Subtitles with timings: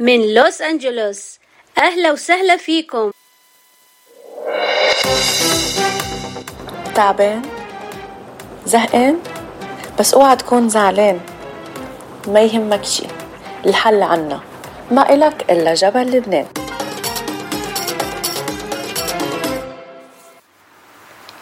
[0.00, 1.38] من لوس أنجلوس.
[1.78, 3.10] أهلا وسهلا فيكم.
[6.94, 7.42] تعبان؟
[8.66, 9.18] زهقان؟
[9.98, 11.20] بس اوعى تكون زعلان.
[12.26, 13.06] ما يهمك شي
[13.66, 14.40] الحل عنا.
[14.90, 16.46] ما إلك إلا جبل لبنان.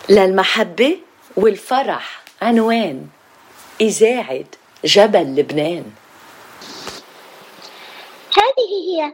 [0.08, 0.98] للمحبة
[1.36, 3.06] والفرح عنوان
[3.80, 4.44] إذاعة
[4.84, 5.84] جبل لبنان.
[8.36, 9.12] هذه هي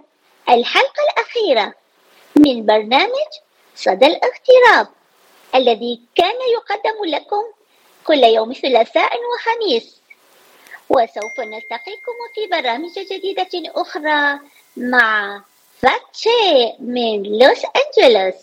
[0.54, 1.74] الحلقة الأخيرة
[2.36, 3.30] من برنامج
[3.76, 4.88] صدى الاغتراب
[5.54, 7.44] الذي كان يقدم لكم
[8.04, 10.00] كل يوم ثلاثاء وخميس.
[10.88, 14.40] وسوف نلتقيكم في برامج جديدة أخرى
[14.76, 15.40] مع
[15.82, 18.34] فاتشي من لوس أنجلوس.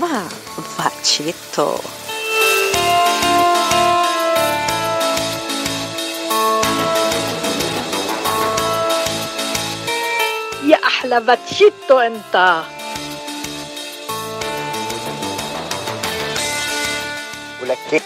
[0.00, 0.28] مع
[0.78, 1.74] فاتشيتو
[10.64, 12.62] يا أحلى باتشيتو أنت.
[17.62, 18.02] ولك كينج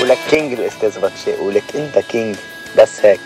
[0.00, 2.36] ولك كينج الاستاذ باتشي ولك انت كينج
[2.78, 3.20] بس هيك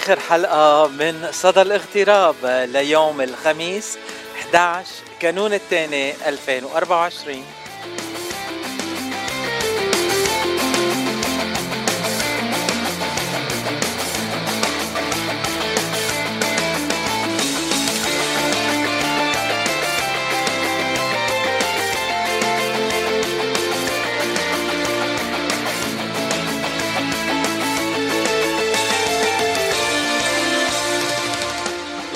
[0.00, 3.98] آخر حلقة من صدى الاغتراب ليوم الخميس
[4.40, 4.88] 11
[5.20, 7.44] كانون الثاني 2024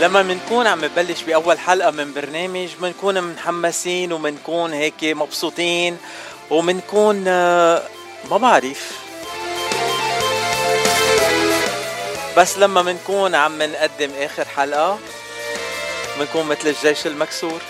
[0.05, 5.97] لما بنكون عم نبلش بأول حلقة من برنامج بنكون محمسين وبنكون هيك مبسوطين
[6.51, 7.83] وبنكون آه،
[8.31, 8.93] ما بعرف.
[12.37, 14.99] بس لما بنكون عم نقدم آخر حلقة
[16.19, 17.61] بنكون مثل الجيش المكسور.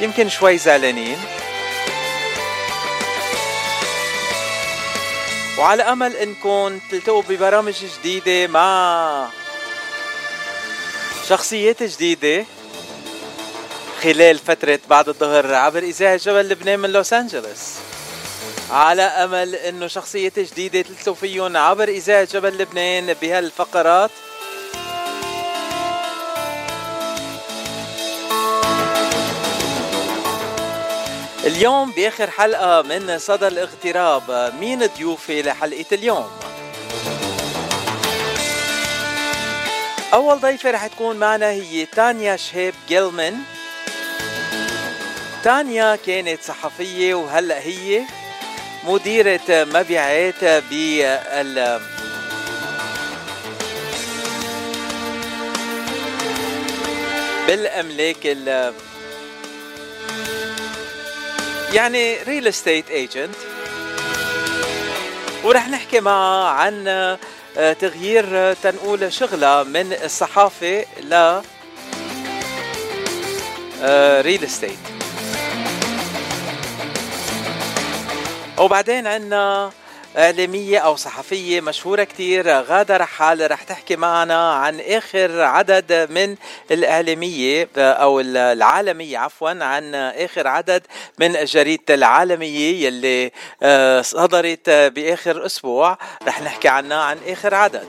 [0.00, 1.18] يمكن شوي زعلانين.
[5.58, 9.41] وعلى أمل انكم تلتقوا ببرامج جديدة مع
[11.32, 12.44] شخصيات جديدة
[14.02, 17.74] خلال فترة بعد الظهر عبر إذاعة جبل لبنان من لوس أنجلوس
[18.70, 24.10] على أمل أنه شخصيات جديدة تلتقوا فيهم عبر إذاعة جبل لبنان بهالفقرات
[31.44, 36.51] اليوم بآخر حلقة من صدى الاغتراب مين ضيوفي لحلقة اليوم؟
[40.12, 43.36] أول ضيفة رح تكون معنا هي تانيا شهيب جيلمن.
[45.44, 48.02] تانيا كانت صحفية وهلأ هي
[48.84, 51.80] مديرة مبيعات بال
[57.46, 58.74] بالأملاك ال
[61.72, 63.34] يعني real estate agent
[65.44, 66.88] ورح نحكي معها عن
[67.54, 71.40] تغيير آه، تنقول شغلة من الصحافة ل
[74.20, 74.78] real estate
[78.58, 79.70] وبعدين عنا
[80.18, 86.36] إعلامية أو صحفية مشهورة كتير غادة رحال رح تحكي معنا عن آخر عدد من
[86.70, 90.86] الإعلامية أو العالمية عفوا عن آخر عدد
[91.18, 95.98] من جريدة العالمية يلي آه، صدرت بآخر أسبوع.
[96.26, 97.88] رح نحكي عنها عن آخر عدد.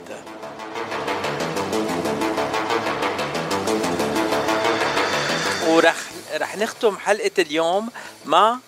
[5.68, 5.96] ورح
[6.34, 7.88] رح نختم حلقة اليوم
[8.24, 8.58] مع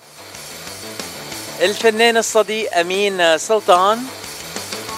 [1.60, 4.02] الفنان الصديق أمين سلطان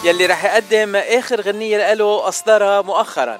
[0.03, 3.39] يلي رح يقدم آخر غنية له أصدرها مؤخرا.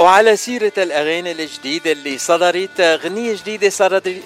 [0.00, 3.70] وعلى سيرة الأغاني الجديدة اللي صدرت غنية جديدة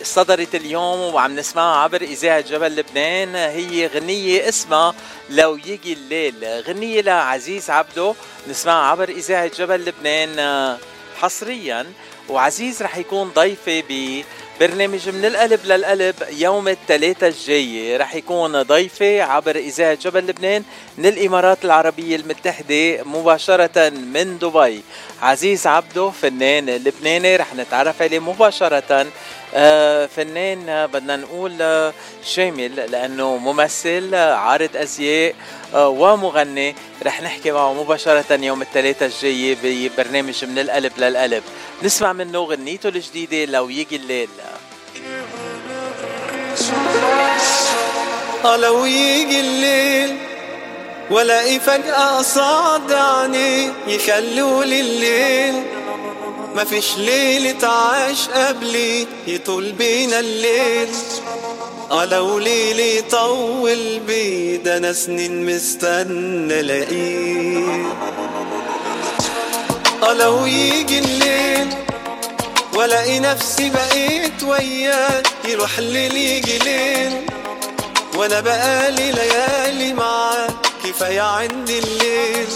[0.02, 3.36] صدرت اليوم وعم نسمعها عبر إذاعة جبل لبنان.
[3.36, 4.94] هي غنية اسمها
[5.30, 6.34] لو يجي الليل.
[6.68, 8.14] غنية لعزيز عبدو
[8.48, 10.76] نسمعها عبر إذاعة جبل لبنان
[11.20, 11.86] حصريا.
[12.28, 14.24] وعزيز رح يكون ضيفي ب
[14.60, 17.96] برنامج من القلب للقلب يوم الثلاثاء الجاي.
[17.96, 20.62] رح يكون ضيفي عبر إذاعة جبل لبنان
[20.98, 24.82] من الإمارات العربية المتحدة مباشرة من دبي.
[25.22, 29.06] عزيز عبدو فنان لبناني رح نتعرف عليه مباشرة.
[29.56, 31.92] آه، فنان آه، بدنا نقول آه،
[32.24, 35.34] شامل لأنه ممثل عارض أزياء.
[35.74, 41.42] ومغني رح نحكي معه مباشرة يوم الثلاثاء الجاي ببرنامج من القلب للقلب.
[41.82, 44.28] نسمع منه غنيته الجديدة لو يجي الليل.
[48.44, 50.18] لو يجي الليل
[51.10, 55.62] ولاقي فجأة قصاد عيني يخلولي الليل.
[56.54, 60.88] ما فيش ليلة عاش قبلي يطول بينا الليل.
[62.02, 67.84] لو ليلي طول بي ده أنا سنين مستنى الاقيه
[70.18, 71.68] لو يجي الليل
[72.74, 77.12] والاقي نفسي بقيت وياه يروح الليل يجي ليل
[78.16, 80.48] وأنا بقالي ليالي معاه
[80.84, 82.48] كفاية عندي الليل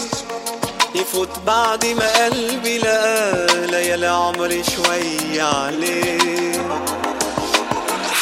[0.95, 6.51] يفوت بعد ما قلبي لقى ليالي عمري شوية عليه.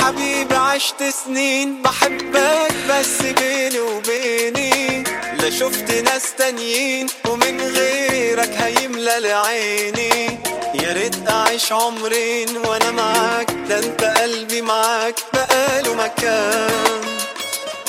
[0.08, 5.04] حبيبي عشت سنين بحبك بس بيني وبيني
[5.42, 10.40] لا شفت ناس تانيين ومن غيرك هيملى لعيني.
[10.74, 17.02] يا ريت أعيش عمرين وأنا معاك ده أنت قلبي معاك بقاله مكان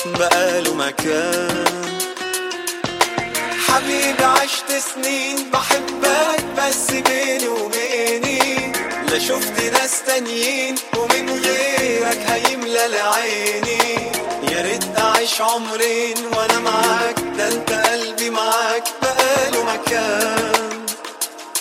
[0.06, 1.65] بقاله مكان.
[3.69, 8.73] حبيبي عشت سنين بحبك بس بيني وبيني
[9.11, 10.75] لا شفت ناس تانيين
[11.49, 14.11] غيرك هيملى لعيني
[14.53, 17.19] يا ريت أعيش عمرين وأنا معاك.
[17.39, 18.85] ده أنت قلبي معاك.
[19.03, 20.87] بقاله مكان.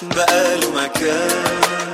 [0.02, 1.94] بقاله مكان.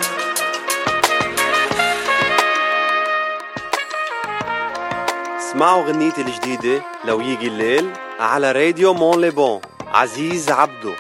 [5.39, 6.81] اسمعوا غنيتي الجديدة.
[7.05, 9.61] لو يجي الليل على راديو مون ليبون
[9.93, 10.93] عزيز عبدو.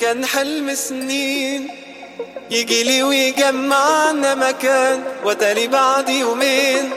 [0.00, 1.68] كان حلم سنين.
[2.50, 6.90] يجي لي ويجمعنا مكان وتاني بعد يومين.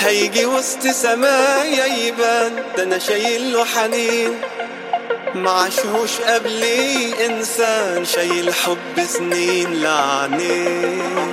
[0.00, 4.40] هيجي وسط سمايا يبان ده أنا شايل له حنين.
[5.34, 11.32] معشوش قبلي إنسان شايل حب سنين لعنين.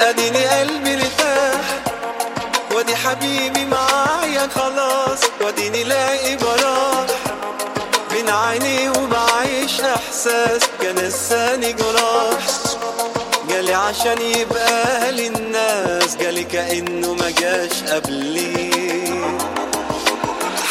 [0.00, 1.64] أديني قلبي ارتاح
[2.72, 5.20] وأدي حبيبي معايا خلاص.
[5.40, 6.36] وأديني لاقي
[8.54, 12.38] عيني وبعيش إحساس كان لساني جراح
[13.48, 18.70] جالي عشان يبقى للناس جالي كأنه ما جاش قبلي.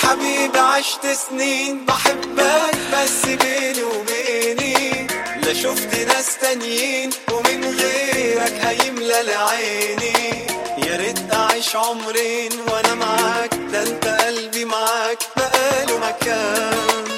[0.02, 5.08] حبيبي عشت سنين بحبك بس بيني وبيني
[5.46, 10.48] لا شفت ناس تانيين ومن غيرك هيملى لعيني
[10.78, 17.13] يا ريت أعيش عمرين وأنا معاك ده أنت قلبي معاك بقاله مكان.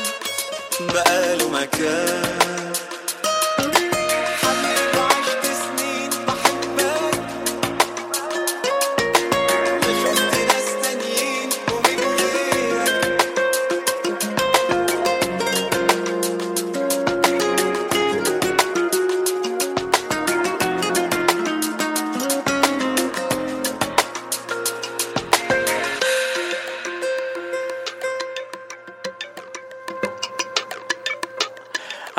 [0.81, 2.44] بقاله مكان.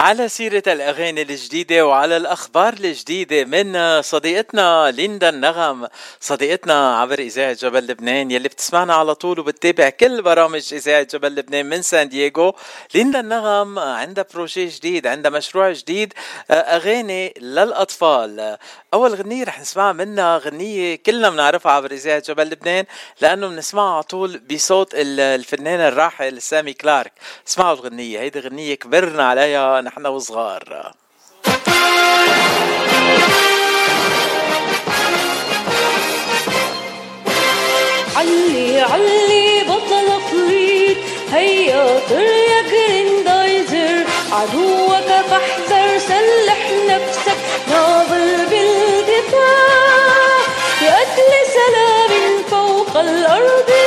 [0.07, 5.89] على سيرة الأغاني الجديدة وعلى الأخبار الجديدة من صديقتنا ليندا النغم.
[6.21, 11.67] صديقتنا عبر إذاعة جبل لبنان يلي بتسمعنا على طول وبتتابع كل برامج إذاعة جبل لبنان
[11.67, 12.55] من سان دييغو.
[12.95, 16.13] ليندا النغم عندها projet جديد عندها مشروع جديد
[16.51, 18.59] أغاني للأطفال.
[18.95, 22.85] أول غنية رح نسمعها منها غنية كلنا بنعرفها عبر إذاعة جبل لبنان
[23.21, 27.13] لأنه بنسمعها على طول بصوت الفنان الراحل سامي كلارك.
[27.49, 30.93] اسمعوا الغنية هيدي غنية كبرنا عليها نحن وصغار.
[38.17, 40.97] علي علي بطل فريد
[41.33, 47.37] هيا طر يا جريندايزر عدوك فاحذر سلح نفسك.
[47.71, 50.37] ناضل بالدفاع.
[50.83, 53.86] لأجل سلام فوق الأرض.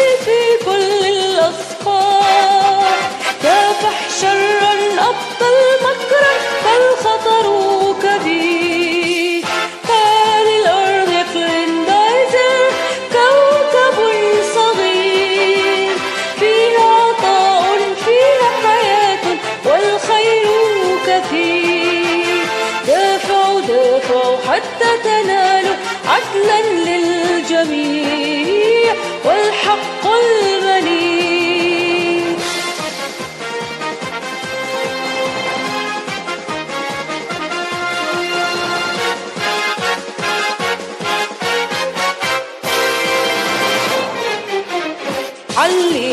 [6.77, 7.58] مكرا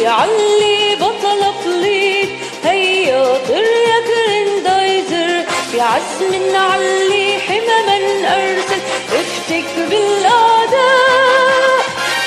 [0.07, 2.29] علي علي بطل فليت
[2.65, 5.45] هيا طر يا جريندايزر
[5.75, 7.97] بعزم علي حمما
[8.37, 8.81] ارسل
[9.13, 11.79] افتك بالاعداء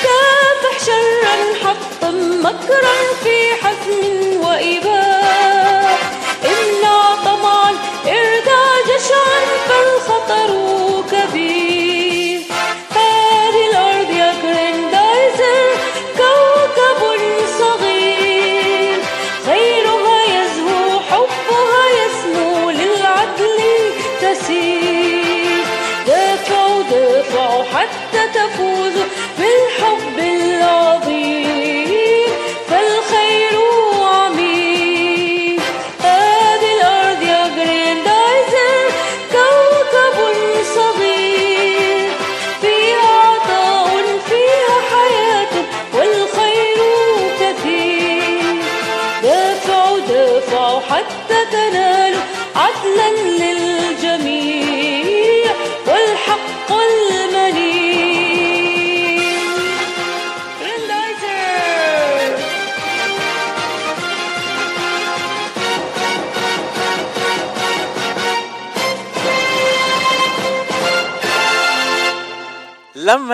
[0.02, 4.99] كافح شرا حطم مكرا في حزم وإباء.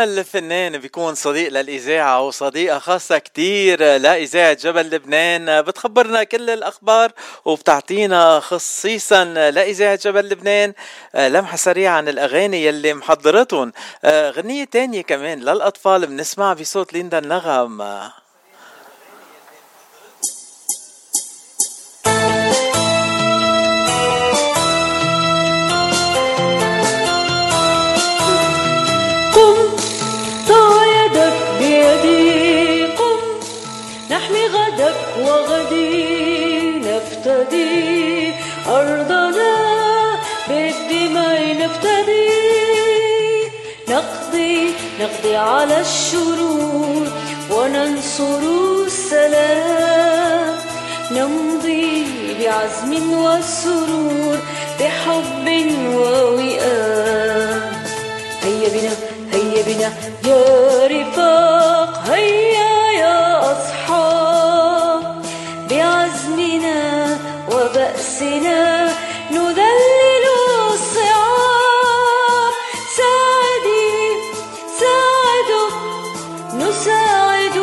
[0.07, 5.63] لما الفنان بيكون صديق للإذاعة وصديقة خاصة كتير لإذاعة جبل لبنان.
[5.63, 7.13] بتخبرنا كل الأخبار
[7.45, 10.73] وبتعطينا خصيصا لإذاعة جبل لبنان.
[11.15, 13.73] لمحة سريعة عن الأغاني يلي محضرتهم
[14.05, 17.83] غنية تانية كمان للأطفال بنسمعها بصوت ليندا النغم.
[38.69, 39.55] أرضنا
[40.49, 42.31] بالدماء نفتدي
[43.89, 47.07] نقضي نقضي على الشرور
[47.51, 48.43] وننصر
[48.87, 50.55] السلام.
[51.11, 52.07] نمضي
[52.41, 54.39] بعزم وسرور
[54.81, 55.47] بحب
[55.95, 57.73] ووئام.
[58.43, 58.95] هيا بنا
[59.33, 59.91] هيا بنا
[60.25, 60.43] يا
[60.87, 62.46] رفاق هيا
[67.87, 68.91] وبأسنا
[69.31, 70.27] نذلل
[70.73, 72.53] الصعاب.
[72.97, 73.95] ساعدي
[74.81, 75.71] ساعدوا
[76.55, 77.57] نساعد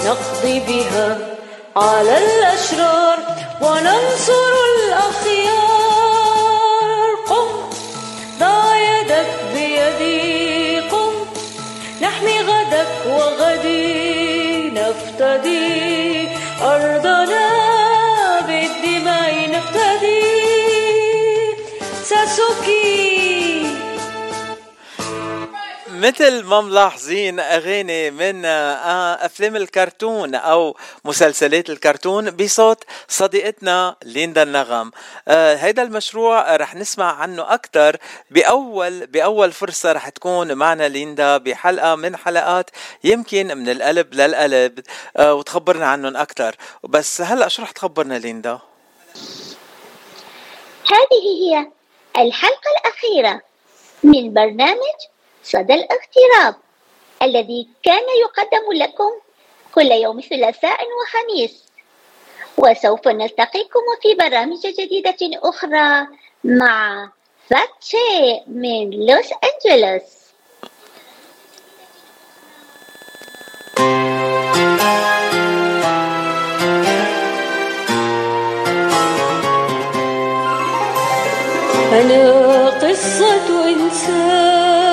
[0.00, 1.08] نقضي بها
[1.76, 3.18] على الأشرار
[3.60, 5.53] وننصر الأخيار.
[13.06, 16.28] وغدي نفتدي
[16.62, 17.53] أرضنا
[26.04, 34.90] مثل ما ملاحظين أغاني من آه، أفلام الكرتون أو مسلسلات الكرتون بصوت صديقتنا ليندا النغم
[35.28, 37.96] آه، هيدا المشروع رح نسمع عنه أكثر
[38.30, 42.70] بأول بأول فرصة رح تكون معنا ليندا بحلقة من حلقات
[43.04, 44.80] يمكن من القلب للقلب
[45.16, 48.58] آه، وتخبرنا عنهم أكثر بس هلأ شو رح تخبرنا ليندا؟
[50.90, 51.66] هذه هي
[52.16, 53.40] الحلقة الأخيرة
[54.02, 55.13] من برنامج
[55.44, 56.54] صدى الاغتراب
[57.22, 59.10] الذي كان يقدم لكم
[59.74, 61.64] كل يوم ثلاثاء وخميس.
[62.58, 66.06] وسوف نلتقيكم في برامج جديدة أخرى
[66.44, 67.08] مع
[67.50, 70.02] فاتشي من لوس أنجلوس.
[81.92, 84.83] أنا قصة إنسان.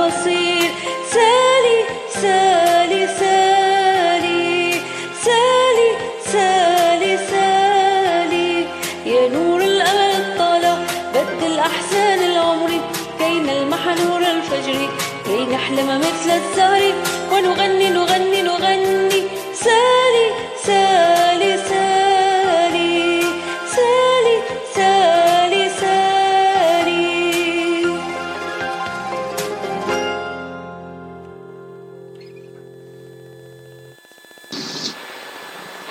[0.00, 0.70] المصير
[1.12, 1.78] سالي
[2.20, 4.80] سالي سالي
[5.24, 5.88] سالي
[6.32, 8.66] سالي سالي.
[9.06, 10.76] يا نور الأمل طالع
[11.14, 12.70] بدل أحزان العمر
[13.18, 14.88] كي نلمح نور الفجر.
[15.24, 16.82] كي نحلم مثل الزهر
[17.32, 18.89] ونغني نغني نغني.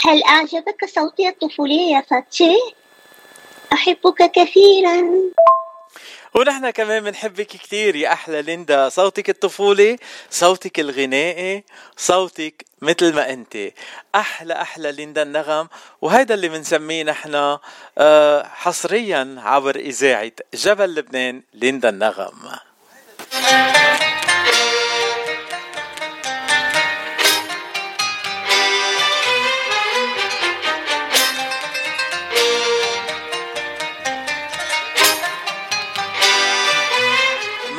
[0.09, 2.55] هل أعجبك صوتي الطفولي يا فاتشي؟
[3.73, 5.03] أحبك كثيرا.
[6.35, 8.89] ونحن كمان بنحبك كتير يا أحلى ليندا.
[8.89, 9.97] صوتك الطفولي
[10.29, 11.63] صوتك الغنائي
[11.97, 13.57] صوتك مثل ما أنت.
[14.15, 15.67] أحلى أحلى ليندا النغم.
[16.01, 17.57] وهيدا اللي بنسميه نحن
[17.97, 22.33] آه، حصريا عبر إذاعة جبل لبنان ليندا النغم.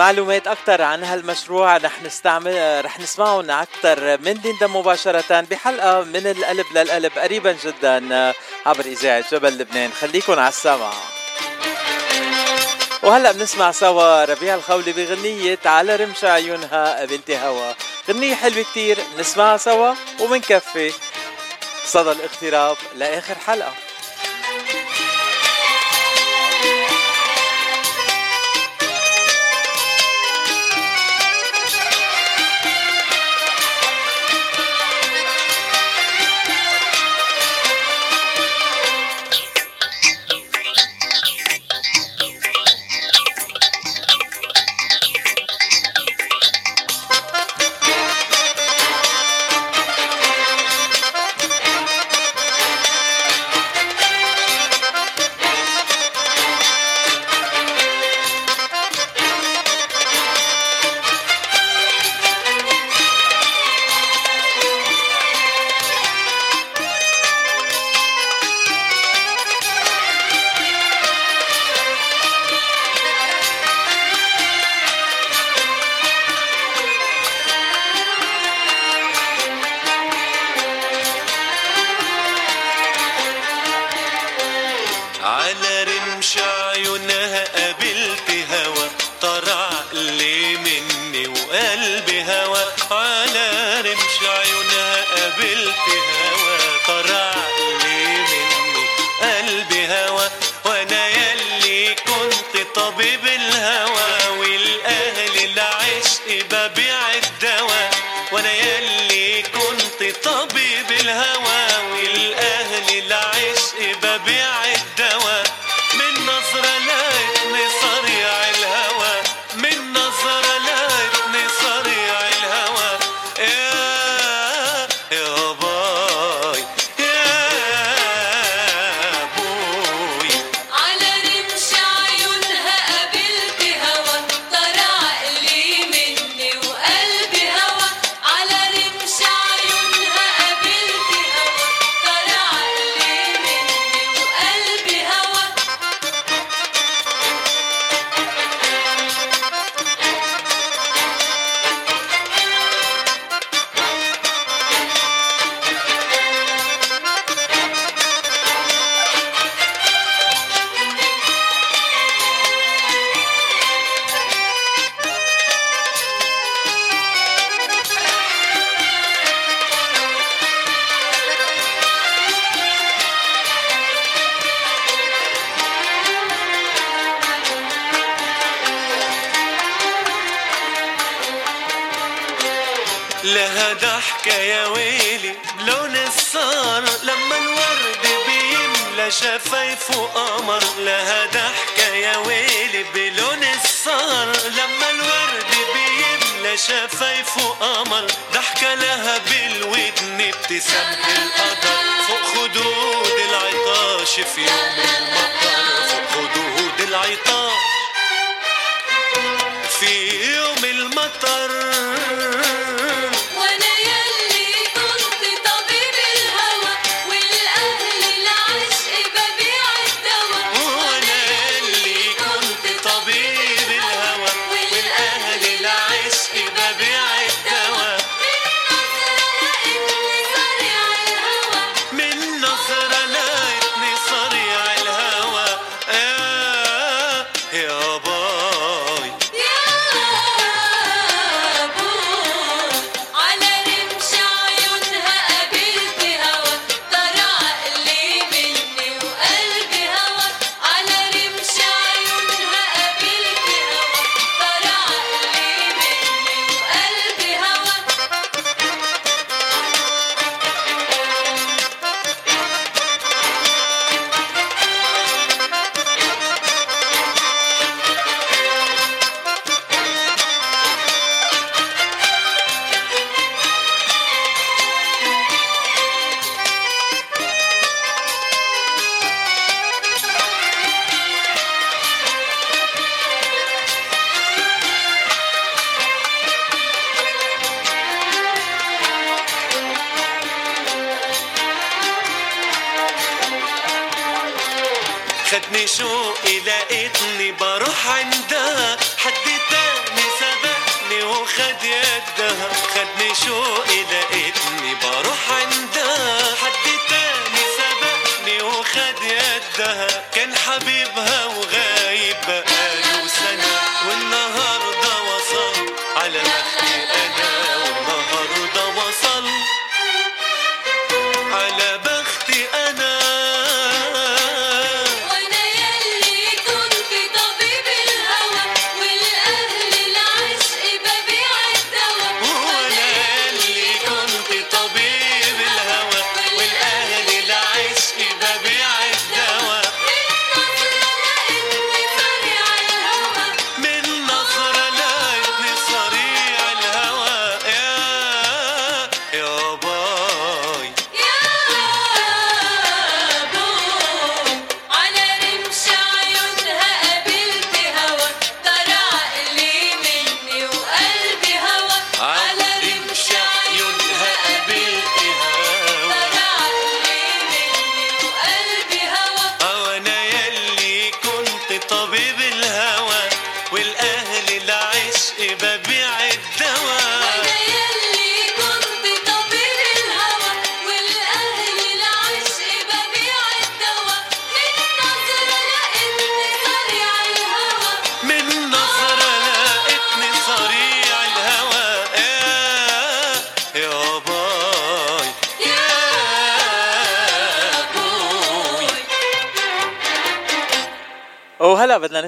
[0.00, 1.76] معلومات أكثر عن هالمشروع.
[1.76, 8.32] رح نستعمل رح نسمعهم أكثر من ليندا مباشرة بحلقة من القلب للقلب قريبا جدا
[8.66, 9.92] عبر إذاعة جبل لبنان.
[9.92, 10.92] خليكن على السمع.
[13.02, 17.72] وهلأ بنسمع سوا ربيع الخولي بغنية على رمش عيونها بنت هوا
[18.08, 20.92] غنية حلوة كتير نسمعها سوا ومنكفي.
[21.84, 23.72] صدى الاغتراب لآخر حلقة.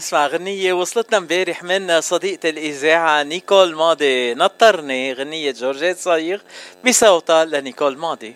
[0.02, 6.40] نسمع غنية وصلتنا امبارح من صديقة الإذاعة نيكول ماضي نطرني غنية جورجيت صايغ
[6.86, 8.34] بصوتها لنيكول ماضي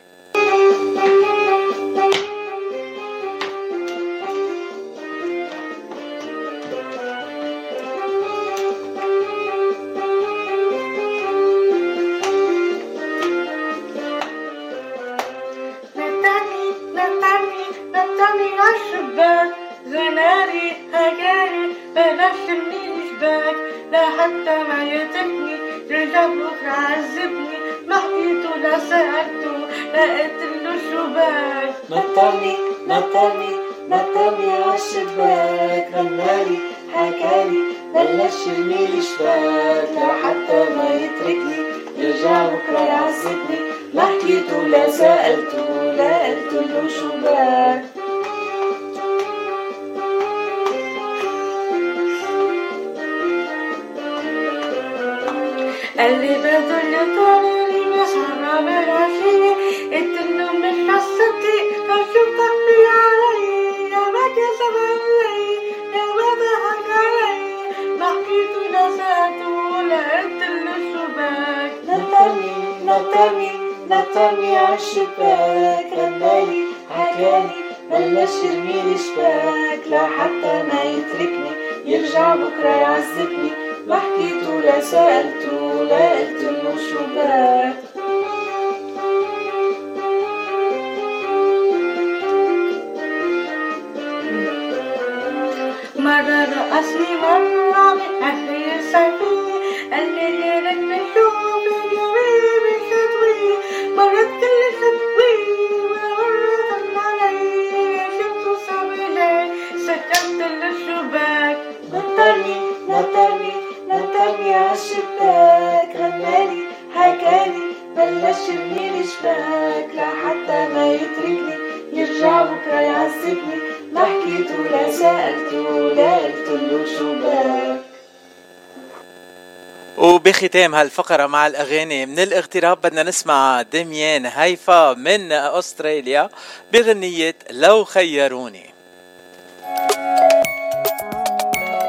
[130.46, 132.06] وبختام هالفقرة مع الأغاني.
[132.06, 136.30] من الاغتراب بدنا نسمع دميان هيفا من أستراليا
[136.72, 138.74] بغنية لو خيروني.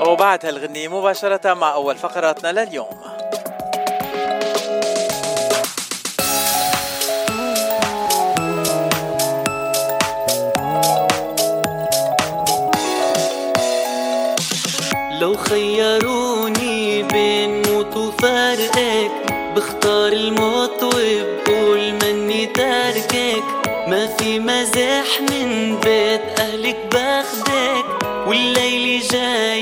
[0.08, 3.02] وبعد هالغنية مباشرة مع أول فقراتنا لليوم.
[15.22, 19.12] لو خيروني بين موت وفارقك.
[19.56, 23.44] بختار الموت وبقول مني تاركك
[23.88, 27.86] ما في مزاح من بيت أهلك باخدك.
[28.28, 29.57] والليل جاي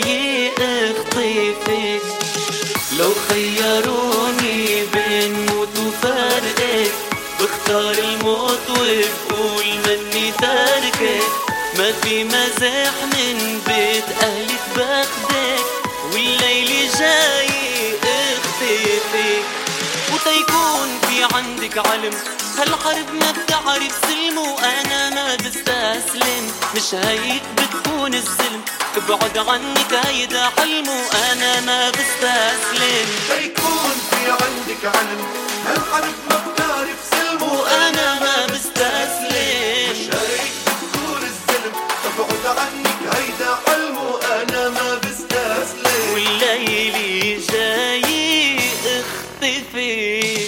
[21.76, 22.14] عندك علم
[22.58, 26.52] هالحرب ما بتعرف سلم وأنا ما بستسلم.
[26.76, 28.62] مش هيك بتكون الزلم
[28.98, 33.08] ابعد عنك هيدا حلم وأنا ما بستسلم.
[33.30, 35.26] تيكون في عندك علم.
[35.68, 39.92] هالحرب ما بتعرف سلم وأنا ما بستسلم.
[39.92, 41.74] مش هيك بتكون الزلم
[42.06, 46.14] ابعد عنك هيدا حلم وأنا ما بستسلم.
[46.14, 50.44] والليل جاي اختفي.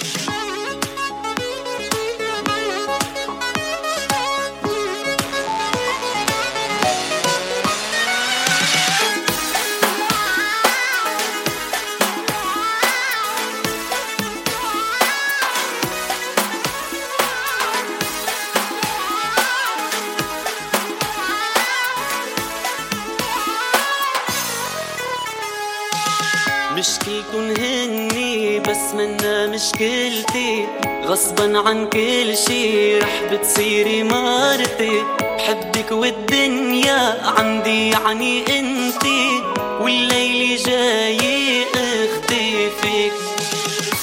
[28.78, 30.68] بس منا مشكلتي
[31.06, 35.04] غصبا عن كل شي رح بتصيري مرتي.
[35.22, 39.42] بحبك والدنيا عندي يعني انتي.
[39.82, 43.14] والليل جاي اختفك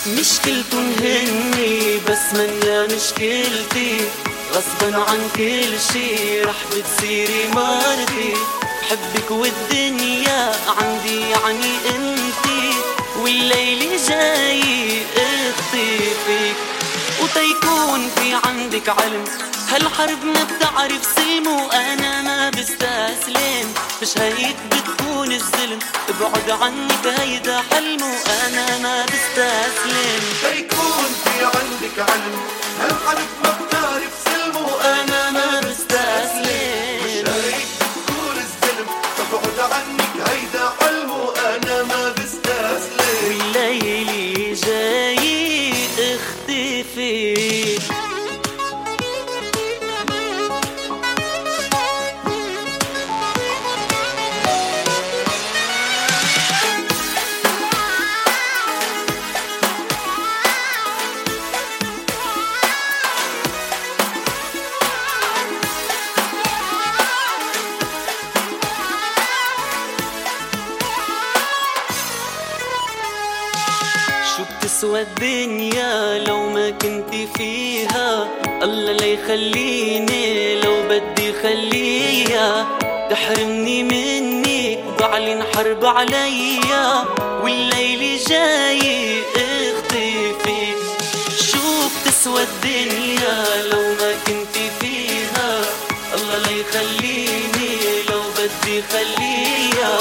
[0.06, 3.96] مشكلتن هني بس منا مشكلتي
[4.52, 8.34] غصبا عن كل شي رح بتصيري مرتي.
[8.82, 12.13] بحبك والدنيا عندي يعني انتي.
[13.24, 14.62] والليل جاي
[15.16, 16.56] اختفك
[17.22, 19.24] وتيكون في عندك علم.
[19.68, 23.74] هالحرب ما بتعرف سلم وأنا ما بستسلم.
[24.02, 30.22] مش هيك بتكون الزلم ابعد عنك هيدا حلم وأنا ما بستسلم.
[30.42, 32.40] تيكون في عندك علم.
[32.80, 36.83] هالحرب ما بتعرف سلم وأنا ما بستسلم.
[74.36, 76.33] شو بتسوى الدنيا لو
[77.36, 78.28] فيها.
[78.62, 82.66] الله لا يخليني لو بدي خليها.
[83.10, 87.04] تحرمني منك بعلن حرب عليا.
[87.42, 90.74] والليل جاي اختفي.
[91.50, 95.60] شو بتسوى الدنيا لو ما كنت فيها.
[96.14, 97.72] الله لا يخليني
[98.10, 99.98] لو بدي خليها.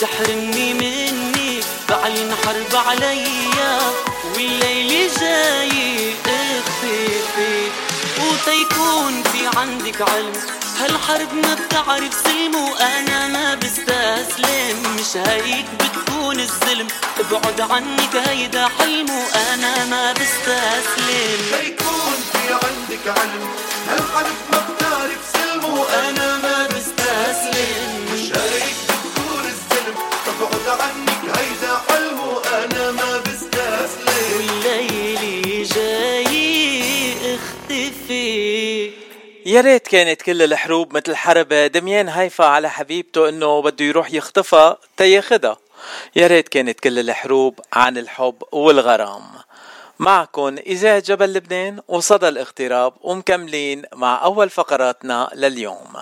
[0.00, 3.78] تحرمني منك بعلن حرب عليا.
[4.34, 6.12] والليل جاي
[8.44, 10.32] تيكون في عندك علم.
[10.80, 14.76] هالحرب ما بتعرف سلم وأنا ما بستسلم.
[14.98, 16.88] مش هيك بتكون الظلم.
[17.20, 21.40] ابعد عنك هيدا حلم وأنا ما بستسلم.
[21.60, 23.48] تيكون في عندك علم.
[23.88, 28.06] هالحرب ما بتعرف سلم وأنا ما بستسلم.
[28.12, 28.77] مش هيك
[39.48, 44.76] يا ريت كانت كل الحروب مثل حرب دميان هيفا على حبيبته إنه بده يروح يخطفها
[44.96, 45.56] تياخدها.
[46.16, 49.22] يا ريت كانت كل الحروب عن الحب والغرام.
[49.98, 55.96] معكم إذاعة جبل لبنان وصدى الاغتراب ومكملين مع أول فقراتنا لليوم.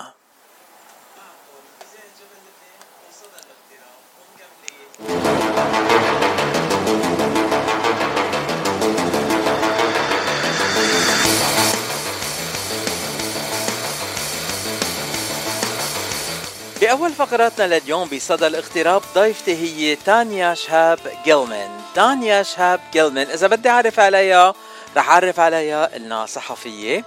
[16.81, 23.69] بأول فقراتنا لليوم بصدى الاغتراب ضيفتي هي تانيا شهاب جيلمان تانيا شهاب جيلمان إذا بدي
[23.69, 24.55] أعرف عليها
[24.97, 27.05] رح أعرف عليها إنها صحفية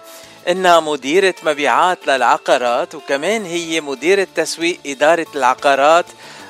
[0.47, 6.05] إنها مديرة مبيعات للعقارات وكمان هي مديرة تسويق إدارة العقارات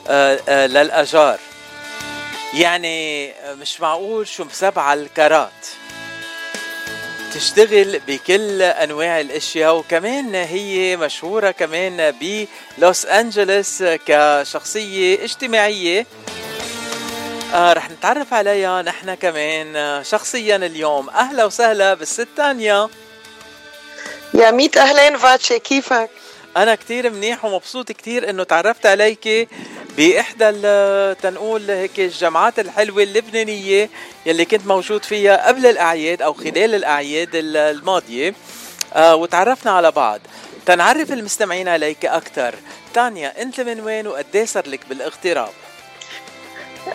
[0.08, 1.40] آه، آه، للأجار.
[2.54, 5.68] يعني مش معقول شو مسبعة الكرات.
[7.34, 12.14] تشتغل بكل أنواع الأشياء وكمان هي مشهورة كمان
[12.78, 16.06] بلوس أنجلوس كشخصية اجتماعية.
[17.54, 21.10] آه رح نتعرف عليها نحن كمان شخصيا اليوم.
[21.10, 22.90] أهلا وسهلا بالست تانيا
[24.34, 26.10] يا ميت أهلين فاتشي كيفك؟
[26.58, 29.48] أنا كتير منيح ومبسوط كتير إنه تعرفت عليك
[29.98, 30.52] بإحدى
[31.22, 33.90] تنقول هيك الجامعات الحلوة اللبنانية
[34.26, 38.34] يلي كنت موجود فيها قبل الأعياد أو خلال الأعياد ال- الماضية.
[38.94, 40.20] آه وتعرفنا على بعض.
[40.66, 42.56] تنعرف المستمعين عليك أكثر
[42.94, 45.50] تانيا أنت من وين وقديه صار لك بالاغتراب؟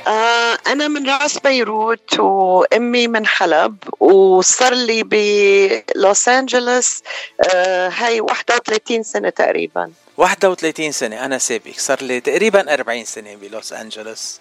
[0.07, 7.03] آه أنا من رأس بيروت وأمي من حلب وصار لي بلوس أنجلوس
[7.55, 9.93] آه هاي 31 سنة تقريبا.
[10.17, 11.73] 31 سنة أنا سابق.
[11.77, 14.41] صار لي تقريبا 40 سنة بلوس أنجلوس.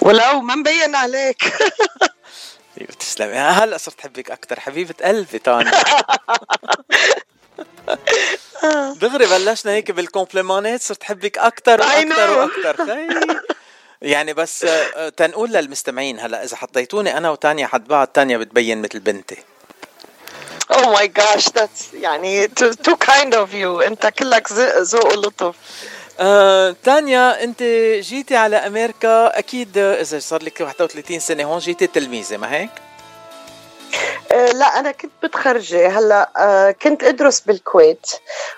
[0.00, 1.42] ولو ما مبين عليك.
[2.80, 5.72] أيوة، تسلمي هلأ صرت حبك أكثر حبيبة قلبي تانيا
[9.00, 12.38] دغري بلشنا هيك بالكومبليمونات صرت حبك أكثر وأكثر.
[12.38, 12.76] وأكثر
[14.06, 18.98] يعني بس آه، تنقول للمستمعين هلا إذا حطيتوني أنا وتانيا حد بعض تانيا بتبين مثل
[18.98, 19.36] بنتي.
[20.72, 23.86] Oh my gosh that's يعني too kind of you.
[23.86, 25.54] أنت كلك ذوق ولطف
[26.20, 27.62] آه، تانيا أنت
[28.00, 32.70] جيتي على أمريكا أكيد آه، إذا صار لك 31 سنة هون جيتي تلميذه ما هيك؟
[34.32, 38.06] آه، لا أنا كنت متخرجة هلأ آه، كنت أدرس بالكويت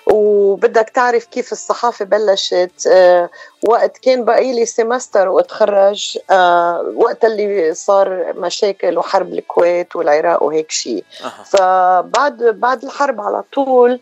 [0.07, 2.87] وبدك تعرف كيف الصحافة بلشت.
[2.87, 3.29] آه،
[3.67, 6.17] وقت كان بقي لي سيمستر وأتخرج.
[6.95, 11.03] وقت اللي صار مشاكل وحرب الكويت والعراق وهيك شيء
[11.45, 13.99] فبعد بعد الحرب على طول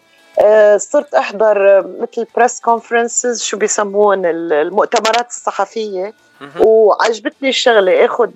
[0.78, 6.13] صرت أحضر مثل press conferences شو بيسموهم المؤتمرات الصحفية.
[6.60, 8.06] وعجبتني الشغلة.
[8.06, 8.30] آخذ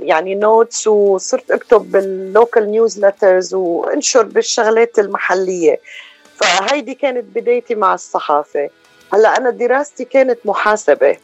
[0.00, 5.80] يعني notes وصرت أكتب بال local newsletters وانشر بالشغلات المحلية.
[6.36, 8.70] فهيدي كانت بدايتي مع الصحافة.
[9.14, 11.16] هلا أنا دراستي كانت محاسبة.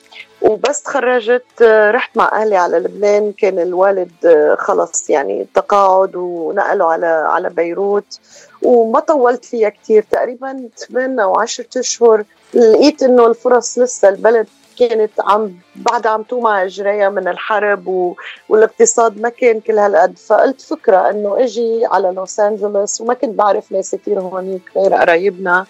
[0.43, 3.33] وبس تخرجت آه، رحت مع أهلي على لبنان.
[3.33, 8.21] كان الوالد آه، خلص يعني تقاعد ونقلوا على على بيروت.
[8.63, 12.25] وما طولت فيها كتير تقريبا 8 أو 10 أشهر.
[12.55, 14.47] لقيت إنه الفرص لسه البلد
[14.79, 18.17] كانت عم بعد عم توقع إجريها من الحرب و...
[18.49, 20.19] والاقتصاد ما كان كل هالقد.
[20.19, 25.67] فقلت فكرة إنه إجي على لوس أنجلوس وما كنت بعرف ناس كثير هونيك غير قرايبنا.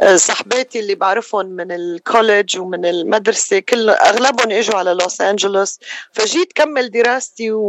[0.00, 5.78] آه، صحباتي اللي بعرفهم من ال college ومن المدرسة كل أغلبهم إجوا على لوس أنجلوس.
[6.12, 7.60] فجيت كمل دراستي و...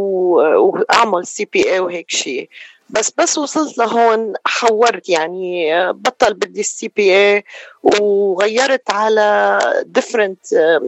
[0.57, 2.49] وأعمل CPA وهيك شيء
[2.91, 7.43] بس بس وصلت لهون حورت يعني بطل بدي ال CPA
[7.83, 10.39] وغيرت على different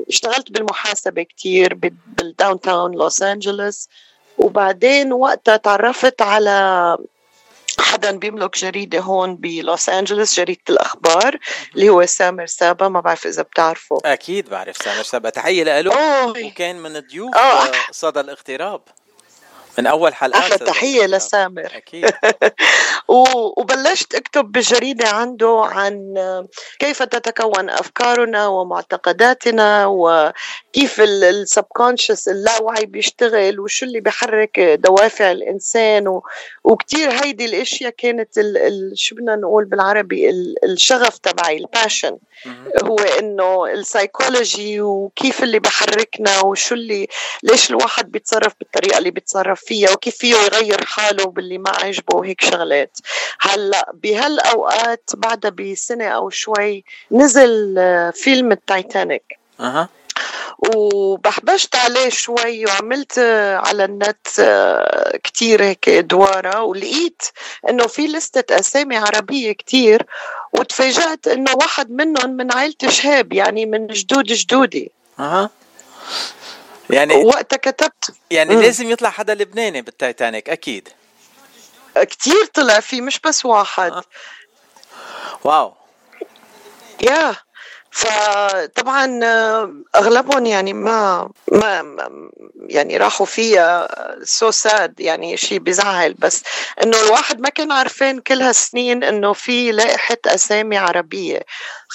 [0.10, 3.88] اشتغلت بالمحاسبة كتير بال- بال downtown لوس انجلوس
[4.38, 6.98] وبعدين وقتها تعرفت على
[7.80, 11.38] حدا بيملك جريدة هون بلوس أنجلوس جريدة الأخبار
[11.76, 13.98] اللي هو سامر سابا ما بعرف إذا بتعرفه.
[14.06, 15.92] أكيد بعرف سامر سابا تحية له.
[16.30, 17.36] وكان من ضيوف.
[17.36, 18.82] آه، صدى الاغتراب.
[19.78, 21.66] من أول حلقات أحلى تحية لسامر.
[21.66, 22.06] أكيد.
[23.58, 26.14] وبلشت أكتب بالجريده عنده عن
[26.80, 36.24] كيف تتكون أفكارنا ومعتقداتنا وكيف ال subconscious اللاوعي بيشتغل وشو اللي بيحرك دوافع الإنسان و-
[36.64, 42.18] وكتير هيدي الأشياء كانت ال ال شو بدنا نقول بالعربي ال- الشغف تبعي ال passion
[42.84, 47.08] هو إنه السايكولوجي وكيف اللي بحركنا وشو اللي
[47.44, 52.44] ليش الواحد بيتصرف بالطريقة اللي بيتصرف فيها وكيف فيه يغير حاله باللي ما عجبه وهيك
[52.44, 52.98] شغلات.
[53.40, 59.40] هلأ بهالأوقات بعدها بسنة أو شوي نزل آه، فيلم التايتانيك.
[59.60, 59.90] أها.
[60.76, 67.22] وبحبشت عليه شوي وعملت آه، على النت آه، كتير هيك دوارة ولقيت
[67.70, 70.06] إنه في لستة أسامي عربية كتير.
[70.54, 74.92] وتفاجأت إنه واحد منهم من عائلة شهاب يعني من جدود جدودي.
[75.20, 75.50] أها.
[76.90, 78.16] يعني وقتها كتبت.
[78.32, 78.62] يعني مم.
[78.62, 80.90] لازم يطلع حدا لبناني بالتايتانيك أكيد.
[81.98, 84.04] كتير طلع فيه مش بس واحد.
[85.44, 85.74] Wow.
[87.02, 87.36] يا
[87.94, 91.98] فطبعا آه، أغلبهم يعني ما ما
[92.58, 93.88] يعني راحوا فيها
[94.24, 96.14] so sad يعني شيء بزعل.
[96.14, 96.44] بس
[96.84, 101.40] إنه الواحد ما كان عارفين كل هالسنين إنه في لائحة أسامي عربية.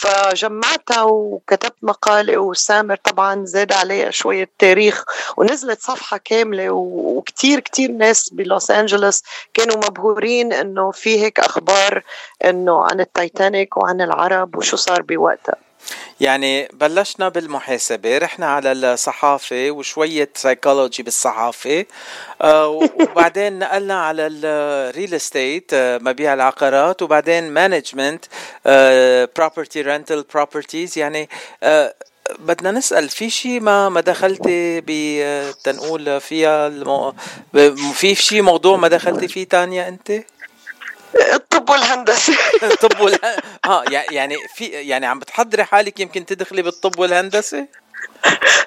[0.00, 5.04] فجمعتها وكتبت مقالة وسامر طبعا زاد عليها شوية تاريخ
[5.36, 6.70] ونزلت صفحة كاملة.
[6.70, 9.22] وكتير كتير ناس بلوس أنجلوس
[9.54, 12.02] كانوا مبهورين إنه في هيك أخبار
[12.44, 15.67] إنه عن التايتانيك وعن العرب وشو صار بوقتها.
[16.20, 21.84] يعني بلشنا بالمحاسبة رحنا على الصحافة وشوية سايكولوجي بالصحافة
[22.42, 28.24] آه، وبعدين نقلنا على ال real estate مبيع العقارات وبعدين management
[29.36, 31.28] property rental properties يعني
[31.62, 31.94] آه،
[32.38, 34.90] بدنا نسأل في شيء ما ما دخلتي ب
[35.64, 37.14] تنقول فيها المو...
[37.94, 40.12] في شيء موضوع ما دخلتي فيه تانيا أنت؟
[41.32, 42.32] الطب والهندسة.
[42.62, 43.18] الطب وال
[43.64, 47.66] آه يع- يعني في يعني عم بتحضري حالك يمكن تدخلي بالطب والهندسة؟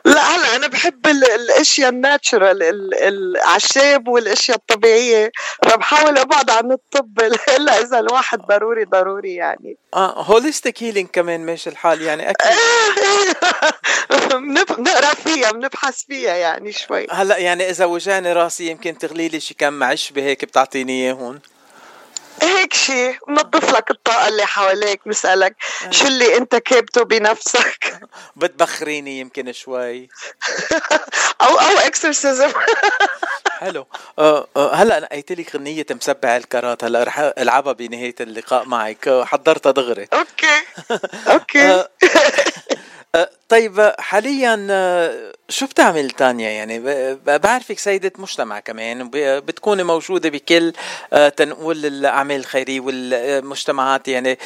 [0.05, 5.31] لا هلا أنا بحب ال- الأشياء ال natural ال- الأعشاب والأشياء الطبيعية
[5.65, 7.19] فبحاول أبعد عن الطب.
[7.57, 9.77] الا إذا الواحد ضروري ضروري يعني.
[9.93, 12.51] آه holistic healing كمان ماشي الحال يعني أكيد.
[14.77, 17.07] بنقرأ فيها بنبحث فيها يعني شوي.
[17.11, 21.39] هلا يعني إذا وجعني راسي يمكن تغلي لي شي كم عشبة هيك بتعطيني اياهم
[22.41, 25.55] هيك شيء بنظف لك الطاقة اللي حواليك بسألك
[25.89, 27.99] شو اللي أنت كابته بنفسك؟
[28.35, 30.09] بتبخريني يمكن شوي.
[31.41, 32.51] أو أو exorcism
[33.61, 33.87] حلو.
[34.19, 39.07] آه آه هلأ أنا قلت لك غنية مسبع الكارات هلأ رح ألعبها بنهاية اللقاء معك.
[39.07, 40.07] آه، حضرتها دغري.
[40.13, 40.61] Okay.
[41.27, 41.69] Okay.
[41.71, 41.89] آه،
[43.49, 46.79] طيب آه، حاليا آه، شو بتعمل تانيا يعني
[47.25, 50.73] بعرفك سيدة مجتمع كمان بتكوني موجودة بكل
[51.13, 54.37] آه، تنقول الأعمال الخيرية والمجتمعات يعني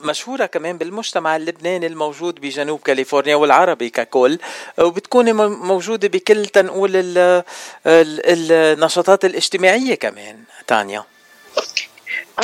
[0.00, 4.38] مشهورة كمان بالمجتمع اللبناني الموجود بجنوب كاليفورنيا والعربي ككل
[4.78, 7.42] وبتكوني موجودة بكل تنقول ال-
[7.86, 11.04] ال- النشاطات الاجتماعية كمان تانيا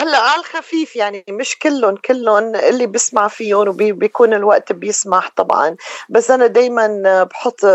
[0.01, 5.76] هلأ على الخفيف يعني مش كلهم كلهم اللي بسمع فيهم وبيكون الوقت بيسمح طبعا.
[6.09, 7.66] بس أنا دائما بحط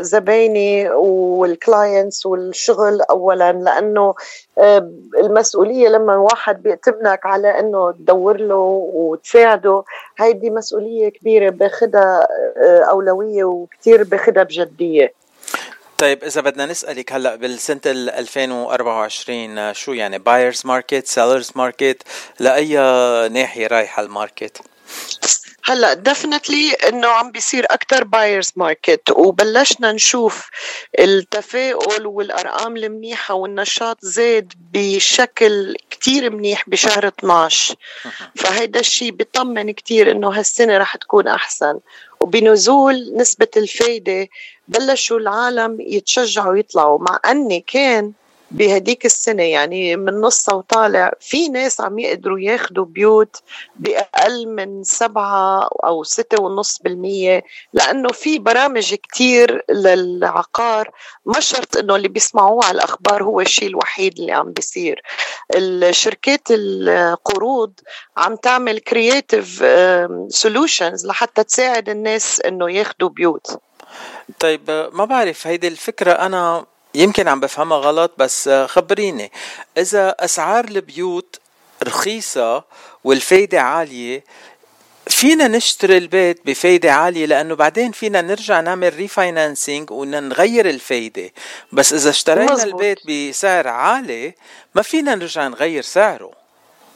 [0.00, 4.14] زبايني والكلاينتس والشغل اولا لأنه
[4.58, 9.84] آه، المسؤولية لما واحد بيأتمنك على إنه تدور له وتساعده
[10.18, 15.19] هيدي مسؤولية كبيرة باخدها آه، أولوية وكثير باخدها بجدية.
[16.00, 22.02] طيب إذا بدنا نسألك هلأ بالسنة ال 2024 آه، شو يعني buyers market sellers market
[22.38, 22.76] لأي
[23.28, 24.60] ناحية رايحة ال market؟
[25.64, 30.48] هلأ definitely إنه عم بيصير أكثر buyers market وبلشنا نشوف
[30.98, 37.74] التفاؤل والأرقام المنيحة والنشاط زاد بشكل كتير منيح بشهر 12
[38.36, 41.78] فهيدا الشيء بيطمن كتير إنه هالسنة رح تكون أحسن.
[42.22, 44.28] وبنزول نسبة الفايدة
[44.68, 48.12] بلشوا العالم يتشجعوا يطلعوا مع أني كان
[48.50, 53.42] بهديك السنة يعني من نصها وطالع في ناس عم يقدروا ياخدوا بيوت
[53.76, 60.90] بأقل من سبعة أو ستة ونص بالمية لأنه في برامج كتير للعقار.
[61.26, 65.02] ما شرط أنه اللي بيسمعوه على الأخبار هو الشيء الوحيد اللي عم بيصير.
[65.54, 67.72] الشركات القروض
[68.16, 69.64] عم تعمل creative
[70.28, 73.58] solutions لحتى تساعد الناس أنه ياخدوا بيوت.
[74.40, 79.32] طيب آه، ما بعرف هيدي الفكرة أنا يمكن عم بفهمها غلط بس آه، خبريني.
[79.78, 81.40] إذا أسعار البيوت
[81.84, 82.64] رخيصة
[83.04, 84.24] والفايدة عالية
[85.06, 91.30] فينا نشتري البيت بفايدة عالية لأنه بعدين فينا نرجع نعمل ريفاينانسينج ونغير الفايدة.
[91.72, 92.72] بس إذا اشترينا مزبوط.
[92.74, 94.34] البيت بسعر عالي
[94.74, 96.39] ما فينا نرجع نغير سعره.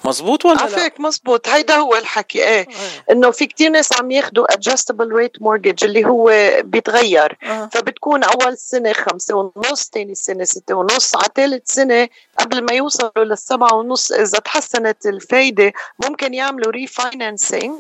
[0.04, 2.44] مزبوط ولا لا؟ عفاك مزبوط هيدا هو الحكي.
[2.44, 2.68] إيه.
[3.10, 7.38] إنه في كتير ناس عم ياخدوا adjustable rate mortgage اللي هو بيتغير.
[7.42, 7.68] آه.
[7.72, 13.24] فبتكون أول سنة خمسة ونص تاني سنة ستة ونص على ثالث سنة قبل ما يوصلوا
[13.24, 15.72] للسبعة ونص إذا تحسنت الفايدة
[16.08, 17.70] ممكن يعملوا refinancing.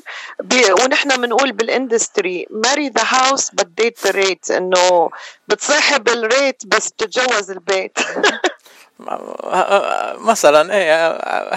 [0.42, 4.50] بي ونحن بنقول بال industry marry the house but date the rate.
[4.50, 5.10] إنه
[5.48, 7.98] بتصاحب ال rate بس بتتجوز البيت.
[10.18, 11.10] مثلا إيه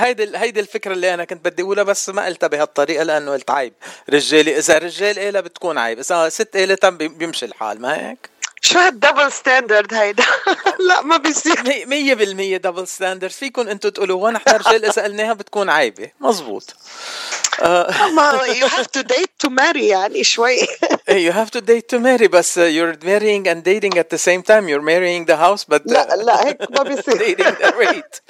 [0.06, 3.74] هيدي هيدي الفكرة اللي أنا كنت بدي أقولها بس ما قلتها بهالطريقة لأنه قلت عيب
[4.10, 8.30] رجالي إذا رجال قالها بتكون عيب إذا ست قالتها بي- بيمشي الحال ما هيك؟
[8.68, 10.24] شو هال double standard هيدا؟
[10.88, 11.86] لا ما بيصير.
[11.86, 16.12] مية بالمية double standard فيكم أنتم تقولوا هون إحنا رجال إذا قلناها بتكون عيبة.
[16.20, 16.76] مزبوط.
[17.62, 20.68] ما you have to date to marry يعني شوي.
[21.26, 24.68] you have to date to marry بس you're marrying and dating at the same time.
[24.68, 27.18] You're marrying the house but uh, لا لا هيك ما بيصير.
[27.24, 28.22] dating the rate.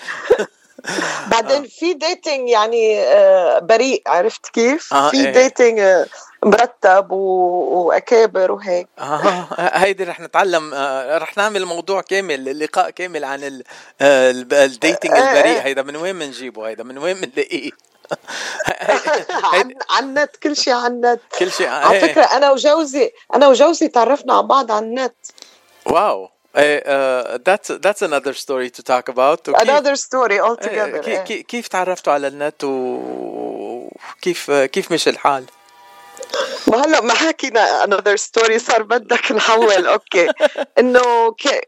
[1.32, 5.32] بعدين في dating يعني آه، بريء عرفت كيف؟ آه، في إيه.
[5.34, 6.06] dating
[6.46, 13.24] مرتب و- وأكابر وهيك آه هيدي رح نتعلم آه، رح نعمل موضوع كامل لقاء كامل
[13.26, 13.64] عن ال-
[14.02, 15.60] آه، ال dating إيه، البريء إيه.
[15.62, 17.72] هيدا من وين بنجيبه هيدا من وين بنلاقيه
[19.54, 22.02] عن عن النت كل شيء عن النت كل شيء على إيه.
[22.14, 25.16] فكرة أنا وجوزي أنا وجوزي تعرفنا على بعض على النت
[25.86, 29.41] واو that's that's another story to talk about.
[29.49, 31.20] وكيف- another story إيه، altogether كي- إيه.
[31.24, 35.45] كي- كيف تعرفتوا على النت وكيف كيف مشي الحال؟
[36.68, 40.28] ما هلا ما حكينا another story صار بدك نحول okay.
[40.80, 41.66] إنه ك...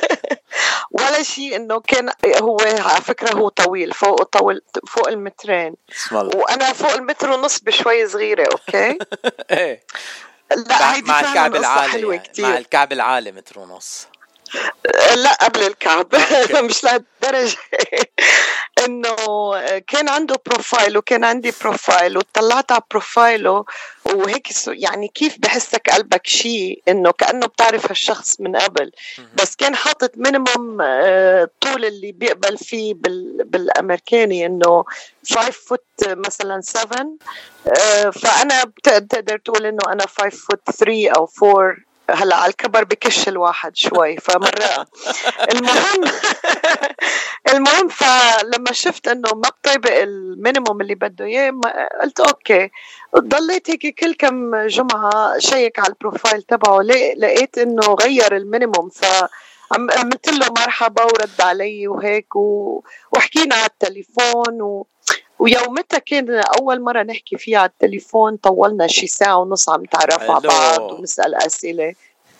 [0.98, 2.10] ولا شيء إنه كان
[2.42, 5.74] هو على فكرة هو طويل فوق طول فوق المترين.
[6.12, 8.98] وأنا فوق المتر ونص بشوي صغيرة okay.
[9.50, 9.84] إيه.
[10.56, 12.22] لا مع, الكعب العالي يعني.
[12.38, 14.06] مع الكعب العالي متر ونص.
[15.16, 16.06] لا قبل الكعب.
[16.64, 17.56] مش لهالدرجة.
[18.86, 19.16] إنه
[19.80, 23.64] كان عنده profile وكان عندي profile وطلعت على profile ه
[24.04, 28.92] وهيك يعني كيف بحسك قلبك شيء؟ إنه كأنه بتعرف هالشخص من قبل.
[29.34, 34.84] بس كان حاطط minimum الطول اللي بيقبل فيه بال بالأمريكاني إنه
[35.34, 37.06] 5 foot مثلا 7
[37.66, 41.76] آه، فأنا بت- بتقدر تقول إنه أنا 5 foot 3 أو 4
[42.10, 44.86] هلا على الكبر بكش الواحد شوي فمرة
[45.52, 46.04] المهم
[47.54, 51.52] المهم فلما شفت إنه ما بطبق ال minimum اللي بده إياه
[52.02, 52.70] قلت okay.
[53.18, 56.80] ضليت هيك كل كم جمعة شيك على ال profile تبعه
[57.16, 59.04] لقيت إنه غير ال minimum ف
[59.72, 62.82] عم- عملت له مرحبا ورد علي وهيك و...
[63.12, 64.86] وحكينا على التليفون و...
[65.40, 66.30] ويومتها كان
[66.60, 70.48] أول مرة نحكي فيها على التليفون طولنا شي ساعة ونص عم نتعرف على.
[70.48, 71.94] بعض ونسأل أسئلة.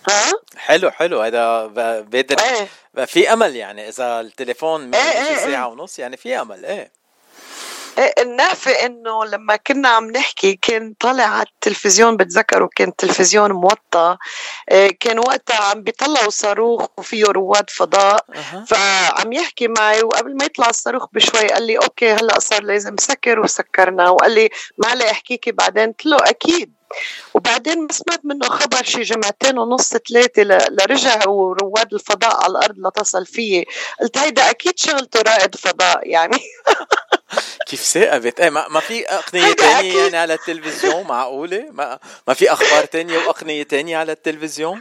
[0.08, 1.20] ها؟ حلو حلو.
[1.20, 3.04] هذا ب- بقدر إيه.
[3.06, 5.50] في أمل يعني إذا التليفون إيه، إيه، ماشي إيه.
[5.50, 6.90] ساعة ونص يعني في أمل إيه إيه،
[7.98, 14.16] النافع إنه لما كنا عم نحكي كان طالع على التلفزيون بتذكروا كان التلفزيون موطى
[14.70, 18.24] إيه، كان وقتها عم بيطلعوا صاروخ وفيه رواد فضاء.
[18.66, 23.40] فعم يحكي معي وقبل ما يطلع الصاروخ بشوي قال لي أوكي هلأ صار لازم سكر.
[23.40, 24.08] وسكرنا.
[24.10, 25.86] وقال لي معلي احكيكي بعدين.
[25.92, 26.72] قلت له أكيد.
[27.34, 32.74] وبعدين ما سمعت منه خبر شي جمعتين ونص ثلاثة ل- لرجعوا رواد الفضاء على الأرض
[32.78, 33.66] لتصل فيي
[34.00, 36.38] قلت هيدا أكيد شغلته رائد فضاء يعني.
[37.70, 39.94] كيف ثاقبت إيه ما, ما في تانية أكيد.
[39.94, 41.98] يعني على التلفزيون معقولة؟ ما,
[42.28, 44.80] ما في أخبار تانية وأقنية تانية على التلفزيون؟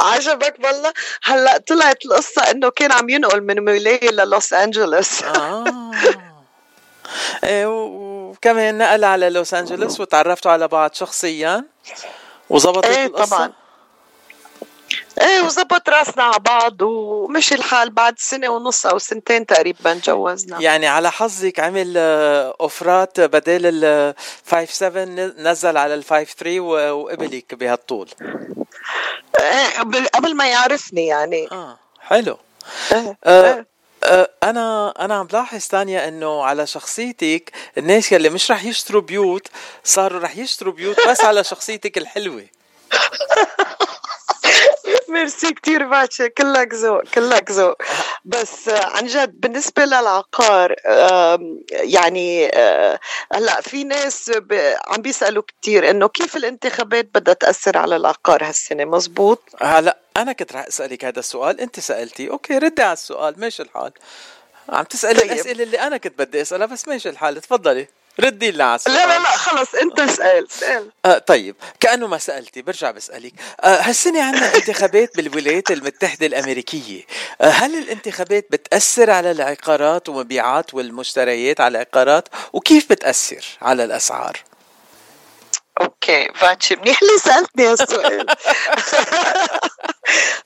[0.00, 5.22] عجبك والله؟ هلأ طلعت القصة إنه كان عم ينقل من مولاي للوس أنجلوس.
[5.22, 5.64] آه.
[7.44, 11.64] إيه وكمان نقل على لوس أنجلوس وتعرفتوا على بعض شخصيا.
[12.50, 13.52] وزبطت إيه القصة؟ طبعا.
[15.20, 20.86] إيه وزبط راسنا على بعض ومشي الحال بعد سنة ونص أو سنتين تقريبا تجوزنا يعني
[20.86, 24.14] على حظك عمل آه، اوفرات بدل ال
[24.50, 25.04] 5 7
[25.38, 28.08] نزل على ال 5 3 وقبلك بهالطول.
[29.40, 29.78] إيه
[30.14, 31.48] قبل ما يعرفني يعني.
[31.52, 32.38] آه حلو.
[32.92, 33.66] إيه آه
[34.04, 39.48] آه أنا أنا عم بلاحظ تانيا إنه على شخصيتك الناس يلي مش رح يشتروا بيوت
[39.84, 42.46] صاروا رح يشتروا بيوت بس على شخصيتك الحلوة.
[45.14, 47.82] ميرسي كتير فاتشي كلك ذوق كلك ذوق.
[48.24, 50.74] بس آه، عن جد بالنسبة للعقار
[51.70, 53.00] يعني آه،
[53.32, 54.32] هلأ في ناس
[54.86, 60.52] عم بيسألوا كتير إنه كيف الانتخابات بدها تأثر على العقار هالسنة؟ مزبوط؟ هلأ أنا كنت
[60.52, 62.30] رح أسألك هذا السؤال أنت سألتي.
[62.30, 63.92] okay ردي على السؤال ماشي الحال.
[64.68, 65.32] عم تسألي طيب.
[65.32, 67.86] الأسئلة اللي أنا كنت بدي أسألها بس ماشي الحال تفضلي.
[68.20, 70.90] ردي لنا على السؤال لا لا لا خلص انت اسأل اسأل.
[71.04, 73.32] آه طيب كأنه ما سألتي برجع بسألك.
[73.60, 77.02] آه هالسنة عندنا انتخابات بالولايات المتحدة الأمريكية.
[77.40, 84.36] آه هل الانتخابات بتأثر على العقارات ومبيعات والمشتريات على العقارات؟ وكيف بتأثر على الأسعار؟
[85.80, 88.26] أوكي فاتشي منيح اللي سألتني هالسؤال.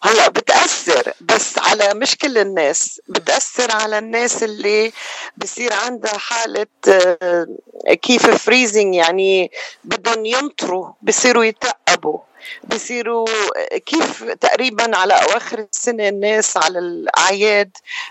[0.02, 4.92] هلا بتأثر بس على مش كل الناس بتأثر على الناس اللي
[5.36, 7.46] بصير عندها حالة آه،
[8.02, 9.50] كيف فريزنج يعني
[9.84, 12.18] بدهم ينطروا بصيروا يتقبوا
[12.64, 13.26] بصيروا
[13.86, 17.70] كيف تقريبا على أواخر السنة الناس على الأعياد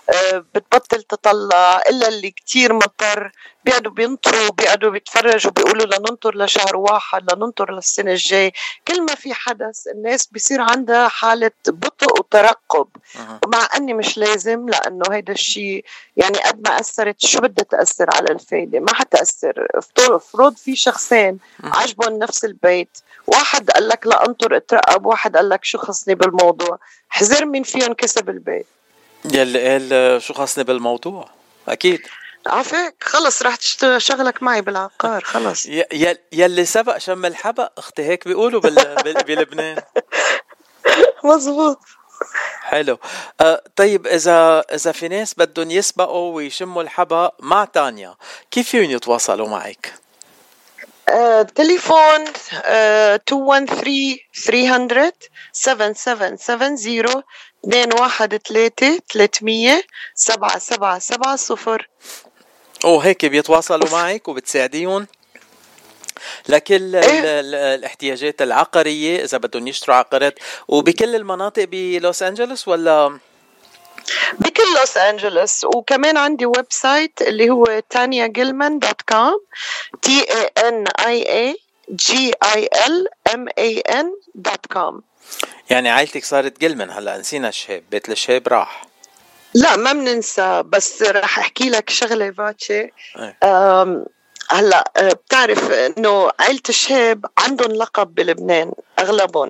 [0.10, 3.32] آه، بتبطل تطلع إلا اللي كتير مضطر
[3.66, 8.54] بيقعدوا بينطروا بيقعدوا بيتفرجوا بيقولوا لننطر لشهر واحد لننطر للسنة الجاي
[8.88, 11.37] كل ما في حدث الناس بيصير عندها حالة
[11.68, 12.88] بطء وترقب.
[13.46, 15.86] مع إني مش لازم لأنه هيدا الشيء
[16.18, 19.68] يعني قد ما أثرت شو بدها تأثر على الفايدة؟ ما حتأثر.
[19.98, 22.98] افرض في شخصين عجبهم نفس البيت.
[23.28, 26.80] واحد قال لك لا انطر اترقب واحد قال لك شو خصني بالموضوع.
[27.10, 28.66] حذر مين فيهم كسب البيت.
[29.34, 31.30] يلي قال شو خصني بالموضوع.
[31.68, 32.02] أكيد.
[32.48, 35.66] عافاك خلص رح تشتغل شغلك معي بالعقار خلص.
[36.32, 38.62] يلي سبق شم الحبق أختي هيك بيقولوا.
[38.62, 38.98] بال...
[39.28, 39.78] بلبنان.
[41.24, 41.80] مزبوط
[42.62, 43.00] حلو.
[43.42, 48.16] آه طيب إذا إذا في ناس بدهم يسبقوا ويشموا الحبق مع تانيا
[48.52, 49.94] كيف فيهم يتواصلوا معك؟
[51.10, 52.24] آه، تليفون
[52.66, 55.14] آه، 213 300
[55.54, 57.24] 7770
[57.64, 59.84] 213 300
[60.16, 61.78] 7770
[62.86, 65.08] وهيك بيتواصلوا معك وبتساعديهم؟
[66.50, 70.40] لكل ال- الاحتياجات العقارية إذا بدهم يشتروا عقارات.
[70.68, 73.20] وبكل المناطق بلوس أنجلوس ولا؟
[74.40, 75.64] بكل لوس أنجلوس.
[75.66, 79.40] وكمان عندي website اللي هو تانيا جيلمان dot com.
[80.02, 81.58] T A N I A
[81.92, 85.02] G E L M A N dot com.
[85.70, 87.84] يعني عائلتك صارت جلمن هلا؟ نسينا الشهاب.
[87.92, 88.88] بيت الشهاب راح.
[89.54, 92.80] لا ما بننسى بس رح أحكي لك شغلة فاتشي
[93.44, 94.06] إيه.
[94.50, 99.50] هلا أه، بتعرف إنه عائله الشهاب عندهم لقب بلبنان أغلبهم.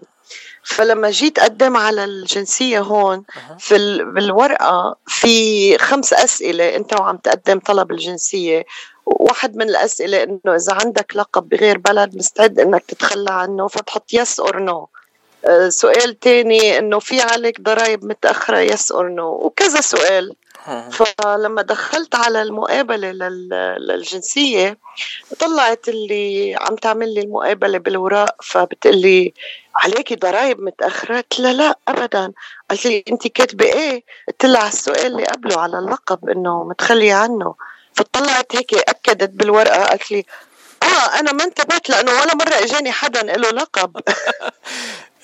[0.63, 3.23] فلما جيت أقدم على الجنسية هون
[3.59, 8.65] في ال- بالورقه في خمس أسئلة أنت وعم تقدم طلب الجنسية.
[9.05, 14.39] واحد من الأسئلة إنه إذا عندك لقب بغير بلد مستعد إنك تتخلى عنه فتحط yes
[14.39, 14.89] or no
[15.69, 20.35] سؤال تاني إنه في عليك ضرائب متأخرة yes or no وكذا سؤال.
[20.91, 24.77] فلما دخلت على المقابلة لل- للجنسية
[25.39, 29.33] طلعت اللي عم تعمل لي المقابلة بالوراق فبتقول لي
[29.75, 32.31] عليكي ضرائب متأخرة؟ قلت لها لا أبدا.
[32.69, 37.13] قالت لي أنت كاتبة إيه؟ قلت لها على السؤال اللي قبله على اللقب إنه متخلية
[37.13, 37.55] عنه.
[37.93, 40.25] فطلعت هيك أكدت بالورقة قالت لي
[40.83, 43.97] آه أنا ما انتبهت لأنه ولا مرة إجاني حدا له لقب.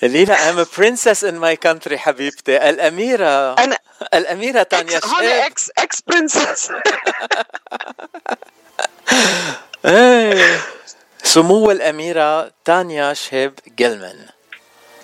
[0.04, 2.68] لينا I'm a princess in my country حبيبتي.
[2.70, 3.54] الأميرة.
[3.58, 3.78] أنا
[4.14, 6.70] الأميرة تانيا هون شهاب ex ex princess
[9.84, 10.60] إيه.
[11.22, 14.26] سمو الأميرة تانيا شهاب جلمن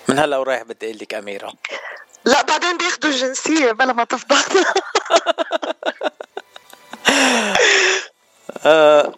[0.08, 1.52] من هلا ورايح بدي أقول لك أميرة.
[2.24, 4.64] لا بعدين بياخدوا الجنسيه بلا ما تفضحنا
[8.66, 9.12] آه،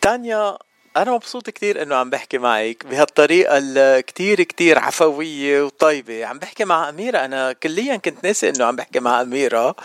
[0.00, 0.58] تانيا
[0.96, 6.26] أنا مبسوط كتير إنه عم بحكي معك بهالطريقة الكتير كتير عفوية وطيبة.
[6.26, 7.18] عم بحكي مع أميرة.
[7.18, 9.76] أنا كليا كنت ناسي إنه عم بحكي مع أميرة.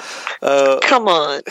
[0.43, 1.41] آه، كمان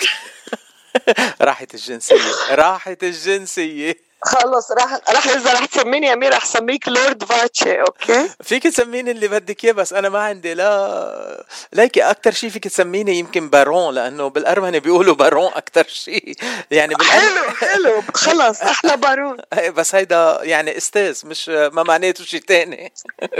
[1.42, 2.32] راحت الجنسية.
[2.50, 4.05] راحت الجنسية.
[4.23, 9.29] خلص راح راح اذا رح تسميني امير رح سميك لورد فاتشي okay؟ فيك تسميني اللي
[9.29, 14.29] بدك إياه بس أنا ما عندي لا ليكي أكثر شيء فيك تسميني يمكن بارون لأنه
[14.29, 16.35] بالأرمني بيقولوا بارون أكثر شيء
[16.71, 18.03] يعني حلو حلو.
[18.14, 19.37] خلص أحلى بارون
[19.77, 22.93] بس هيدا يعني أستاذ مش ما معناته شيء تاني.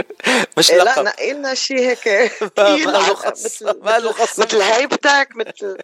[0.57, 1.05] مش إيه لا لقب.
[1.05, 2.07] نقي لنا شيء هيك.
[2.57, 5.77] ما له خص مثل ما له خص مثل هيبتك مثل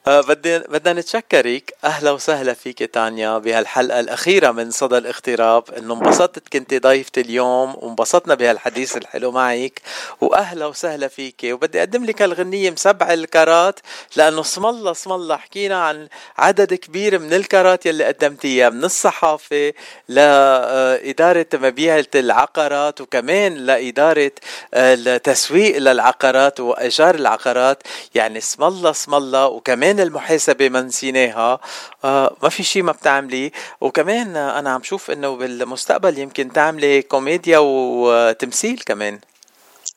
[0.08, 1.74] بدي بدنا نتشكرك.
[1.84, 5.64] أهلا وسهلا فيك تانيا بهالحلقة الأخيرة من صدى الاغتراب.
[5.78, 9.82] إنه انبسطت كنت ضيفتي اليوم وانبسطنا بهالحديث الحلو معك.
[10.22, 11.42] واهلا وسهلا فيك.
[11.44, 13.80] وبدي أقدم لك هالغنية مسبع الكرات
[14.16, 16.08] لأنه اسم الله اسم الله حكينا عن
[16.38, 19.74] عدد كبير من الكرات يلي قدمتيها من الصحافة
[20.10, 24.32] لاداره مبيعة العقارات وكمان لإدارة
[24.74, 27.84] آه، التسويق للعقارات وإيجار العقارات.
[28.16, 31.60] يعني اسم الله اسم الله وكمان المحاسبة ما نسيناها.
[32.06, 33.52] آه ما في شيء ما بتعملي.
[33.82, 39.20] وكمان أنا عم شوف إنه بالمستقبل يمكن تعملي كوميديا وتمثيل كمان.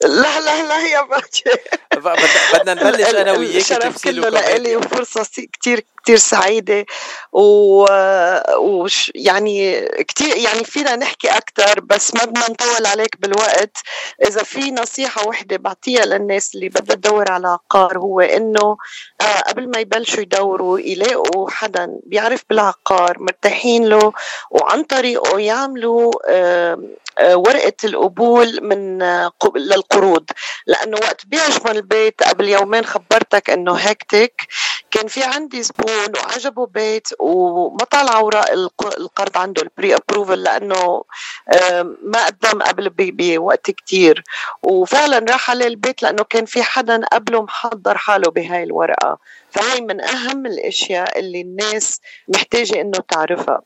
[0.02, 1.50] لا لا لا يا باتشي
[2.54, 4.76] بدنا نبلش أنا وياك الشرف تمثيل كله لإلي وكوميديا.
[4.76, 5.46] وفرصة
[6.03, 6.86] كتير سعيدة
[7.32, 7.86] و...
[9.14, 13.76] يعني كتير يعني فينا نحكي أكتر بس ما بدنا نطول عليك بالوقت.
[14.26, 18.76] إذا في نصيحة وحدة بعطيها للناس اللي بدها تدور على عقار هو إنه
[19.20, 24.12] آه، قبل ما يبلشوا يدوروا يلاقوا حدا بيعرف بالعقار مرتاحين له
[24.51, 26.78] وعن طريقه يعملوا آه،
[27.20, 30.24] ورقة القبول من آه، للقروض.
[30.66, 34.46] لأنه وقت بيعجبهم البيت قبل يومين خبرتك إنه هيكتك.
[34.90, 38.20] كان في عندي زبون وعجبه بيت وما طلع
[38.53, 41.05] الق- القرض عنده البري ابروفل لأنه
[42.03, 44.24] ما قدم قبل بوقت كتير.
[44.62, 49.18] وفعلا راح عليه البيت لأنه كان في حدا قبله محضر حاله بهاي الورقة.
[49.51, 53.61] فهي من أهم الأشياء اللي الناس محتاجة إنه تعرفها.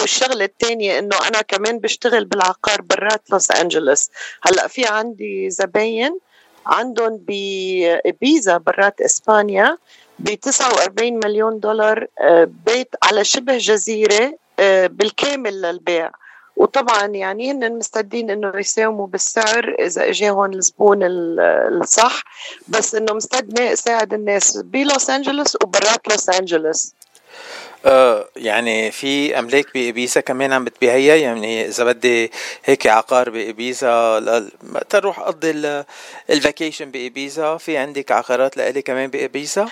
[0.00, 4.10] والشغلة الثانية إنه أنا كمان بشتغل بالعقار برات لوس أنجلوس.
[4.42, 6.18] هلأ في عندي زباين
[6.66, 9.78] عندهم بإبيزا برات إسبانيا.
[10.18, 16.10] ب 49 مليون دولار آه، بيت على شبه جزيرة آه، بالكامل للبيع.
[16.56, 21.40] وطبعا يعني هن مستعدين إنه يساوموا بالسعر إذا اجاهم الزبون ال-
[21.82, 22.22] الصح.
[22.68, 26.92] بس إنه مستعد يساعد الناس بلوس أنجلوس وبرات لوس أنجلوس.
[27.86, 31.14] آه يعني في أملاك بابيزا كمان عم بتبيعيها.
[31.14, 32.32] يعني إذا بدي
[32.64, 34.20] هيك عقار بابيزا
[34.88, 35.84] تروح اقضي ال-
[36.30, 39.68] ال vacation بابيزا في عندك عقارات لإلي كمان بابيزا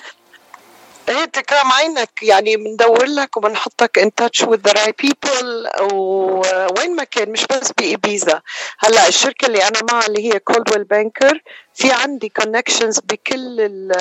[1.08, 7.04] إيه تكرم عينك يعني بندور لك وبنحطك in touch with the right people ووين ما
[7.04, 8.40] كان مش بس بإيبيزا.
[8.78, 11.42] هلأ الشركة اللي أنا معها اللي هي كولدويل بانكر
[11.74, 13.92] في عندي connections بكل ال-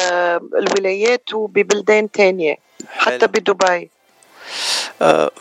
[0.58, 2.58] الولايات وببلدان تانية
[2.90, 3.90] حتى بدبي.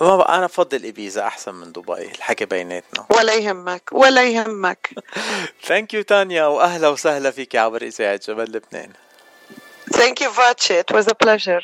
[0.00, 3.06] ما بقى أنا بفضل ابيزا أحسن من دبي الحكي بيناتنا.
[3.16, 4.90] ولا يهمك ولا يهمك.
[5.64, 8.90] ثانك يو تانيا وأهلا وسهلا فيك عبر إذاعة جبل لبنان.
[9.92, 11.60] Thank you Vache it was a pleasure.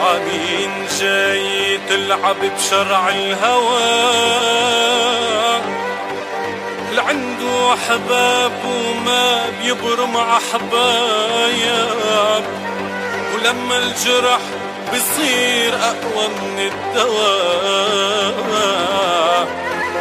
[0.00, 3.90] عمين جاي تلعب بشرع الهوى.
[6.92, 11.64] لعنده أحباب وما بيبرم احبايب
[13.34, 14.40] ولما الجرح
[14.92, 18.34] بصير أقوى من الدواء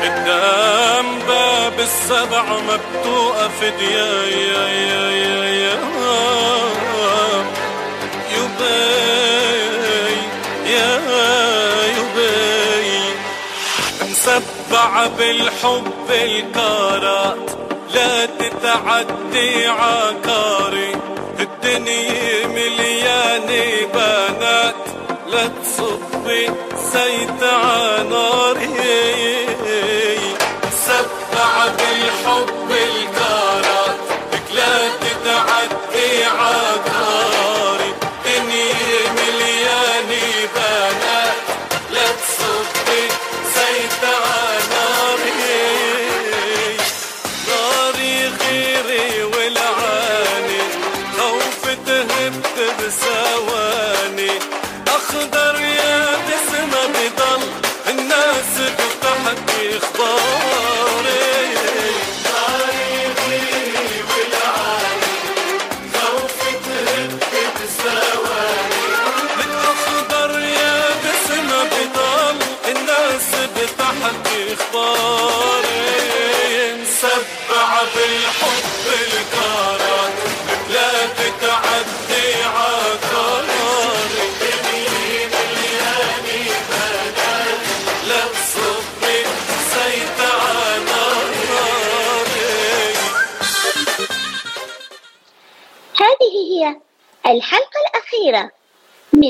[0.04, 5.80] قدام باب السبع ما بتوقف يا يا يا
[8.32, 9.10] يبي
[10.72, 11.00] يا
[11.98, 13.00] يبي
[14.02, 17.52] مسبع بالحب الكارات
[17.94, 20.92] لا تتعدي عكاري
[21.40, 24.76] الدنيا مليانة بنات
[25.28, 26.46] لا تصبي
[26.94, 28.70] زيت عناري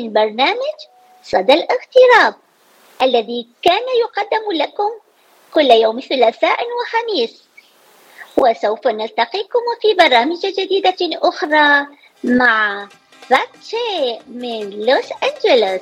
[0.10, 0.78] من برنامج
[1.24, 2.36] صدى الاغتراب
[3.02, 4.90] الذي كان يقدم لكم
[5.54, 7.44] كل يوم ثلاثاء وخميس.
[8.38, 11.88] وسوف نلتقيكم في برامج جديدة أخرى
[12.24, 12.88] مع
[13.30, 15.82] فاتشي من لوس أنجلوس.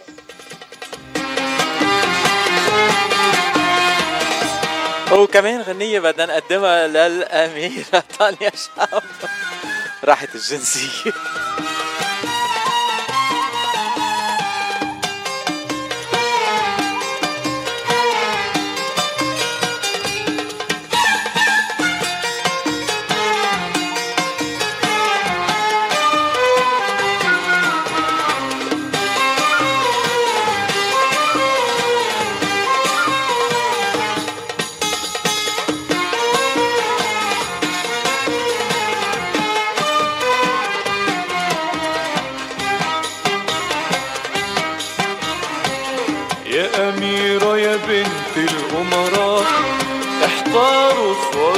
[5.12, 9.04] وكمان غنية بدنا نقدمها للأميرة تانيا شاب
[10.04, 11.12] راحت الجنسية.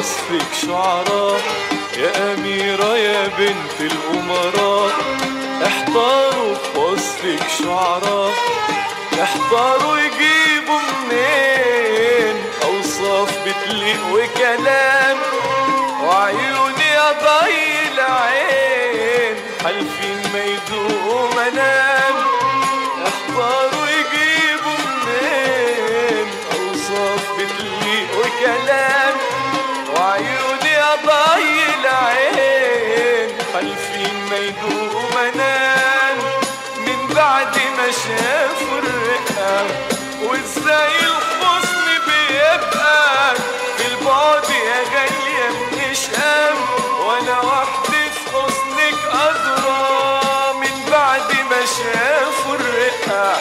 [0.10, 1.42] وصفك شعراء
[1.98, 4.92] يا أميرة يا بنت الأمراء.
[5.66, 8.34] احتاروا في وصفك شعراء
[9.24, 15.18] احتاروا يجيبوا منين؟ أوصاف بتليق وكلام.
[16.04, 19.36] وعيوني أضي العين.
[19.64, 22.16] حالفين ما يدوقوا منام.
[23.08, 23.79] احتاروا
[34.50, 36.18] حالفين ما يدوقوا منام
[36.78, 39.68] من بعد ما شافوا الرقة
[40.24, 43.36] وإزاي الحزن بيبقى
[43.78, 46.56] في البعد يا غالية بنشقام
[47.06, 53.38] وأنا وحدي في حزنك أدرى من بعد ما شافوا الرقة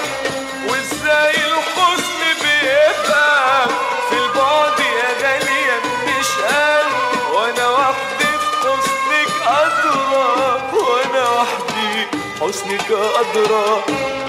[12.59, 13.85] حسنك أدرى.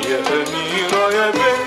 [0.09, 1.58] يا أميرة يا بنت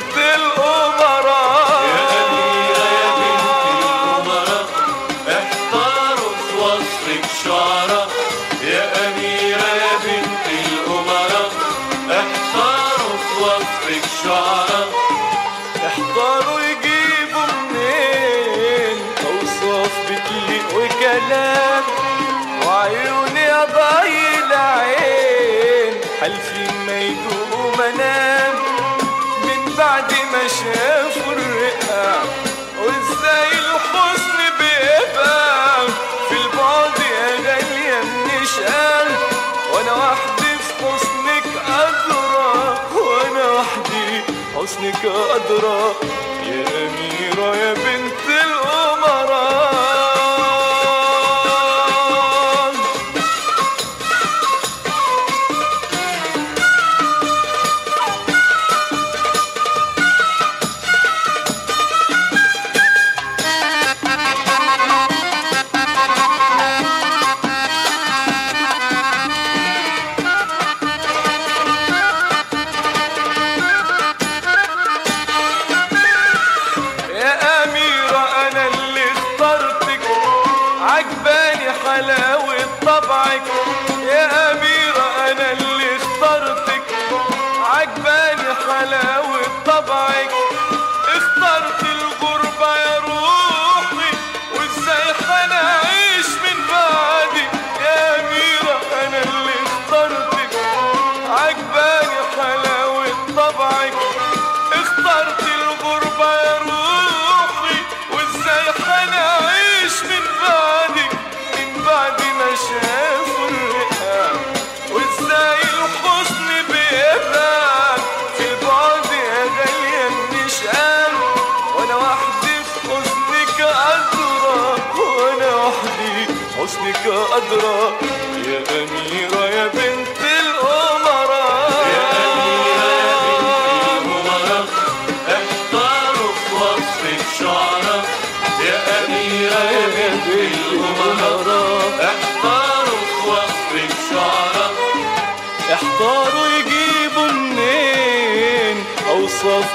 [45.03, 45.95] حسنك أدرى
[46.47, 47.92] يا أميرة يا بنت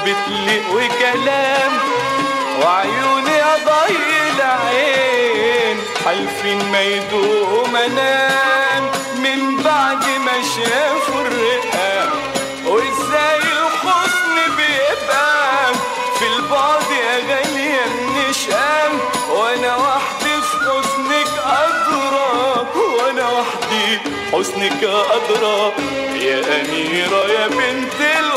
[0.07, 1.71] بتليق وكلام.
[2.61, 3.95] وعيوني أضي
[4.35, 5.77] العين.
[6.05, 8.83] حالفين ما يدوقوا منام
[9.23, 12.09] من بعد ما شافوا الرقة
[12.65, 15.73] وإزاي الحزن بيبقى
[16.19, 18.89] في البعد يا غالية بنشقى
[19.31, 23.99] وأنا وحدي في حزنك أدرى وأنا وحدي
[24.33, 25.71] حسنك أدرى
[26.25, 28.36] يا أميرة يا بنت الأمراء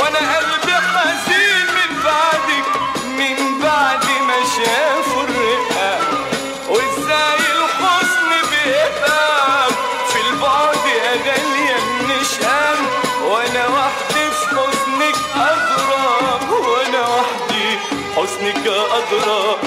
[0.00, 2.66] وأنا قلبي حزين من بعدك
[3.06, 5.98] من بعد ما شافوا الرئه
[6.68, 9.68] وإزاي الحزن بيبقى
[10.08, 12.78] في البعد يا غاليه النشام
[13.24, 16.50] وأنا وحدي في حزنك أغرب.
[16.50, 17.78] وأنا وحدي
[18.16, 19.58] حزنك أغرب.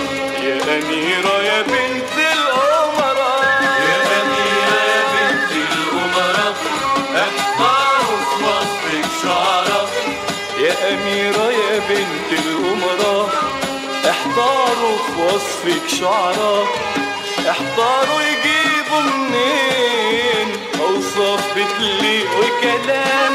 [0.43, 2.82] يا أميرة يا بنت الأرض
[15.19, 16.67] وصفك شعراء
[17.49, 20.47] احضروا يجيبوا منين؟
[20.79, 23.33] أوصاف بتليق وكلام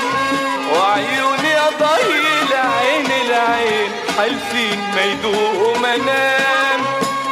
[0.73, 6.81] وعيوني اضيل العين العين حالفين ما يدوقوا منام.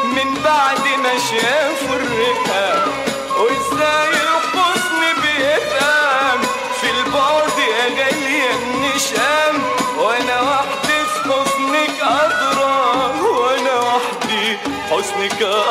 [0.05, 1.66] من بعد ما شافوا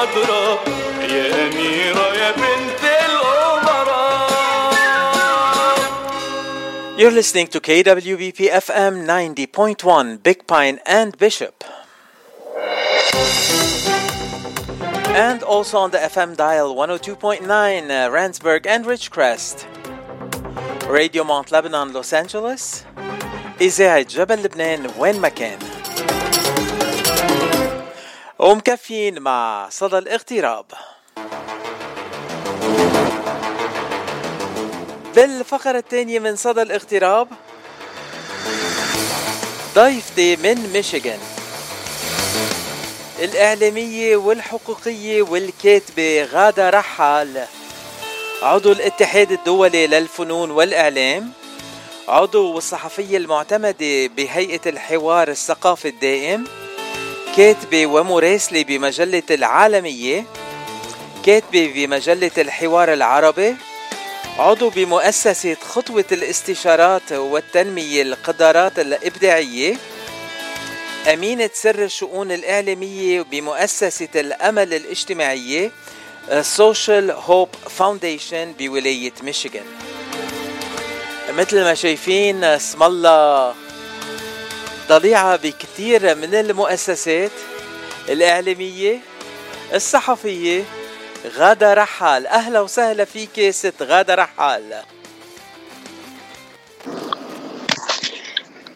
[0.05, 0.59] حسنك ادرى
[1.15, 4.31] يا اميرة يا بنت الامراء
[6.99, 11.65] You're listening to KWBP FM 90.1 Big Pine and Bishop.
[15.15, 19.65] And also on the FM dial 102.9 uh, Randsburg and Ridgecrest.
[20.89, 22.85] Radio Mount Lebanon, Los Angeles.
[23.61, 25.59] إذاعة جبل لبنان وين ما كان.
[28.40, 30.66] ومكفين مع صدى الاغتراب.
[35.16, 37.28] بالفقرة الثانية من صدى الاغتراب
[39.76, 41.20] ضيفتي من ميشيغان.
[43.20, 47.46] الإعلامية والحقوقية والكاتبة غادة رحال.
[48.42, 51.32] عضو الاتحاد الدولي للفنون والإعلام.
[52.08, 56.65] عضو والصحفية المعتمدة بهيئة الحوار الثقافي الدائم.
[57.38, 60.26] كاتبة ومراسلة بمجلة العالمية
[61.26, 63.56] كاتبة بمجلة الحوار العربي
[64.38, 69.78] عضو بمؤسسة خطوة الاستشارات والتنمية القدرات الإبداعية
[71.14, 75.72] أمينة سر الشؤون الإعلامية بمؤسسة الأمل الاجتماعية
[76.42, 79.66] Social Hope Foundation بولاية ميشيغان.
[81.38, 83.65] مثل ما شايفين اسم الله
[84.88, 87.32] ضليعة بكثير من المؤسسات
[88.10, 89.00] الإعلامية
[89.74, 90.64] الصحفية
[91.38, 92.28] غادة رحال.
[92.28, 94.82] أهلا وسهلا فيك ست غادة رحال.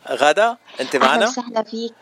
[0.09, 1.93] غادة أنت معنا؟ أهلا وسهلا فيك.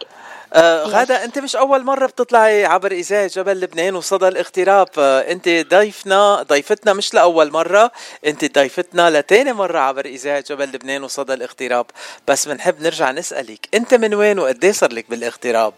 [0.54, 5.50] آه غادة أنت مش أول مرة بتطلعي عبر إذاعة جبل لبنان وصدى الاغتراب؟ آه أنت
[5.50, 7.92] ضيفنا ضيفتنا مش لأول مرة
[8.26, 11.86] أنت ضيفتنا لتاني مرة عبر إذاعة جبل لبنان وصدى الاغتراب.
[12.28, 15.74] بس بنحب نرجع نسألك أنت من وين وقديه صار لك بالاغتراب؟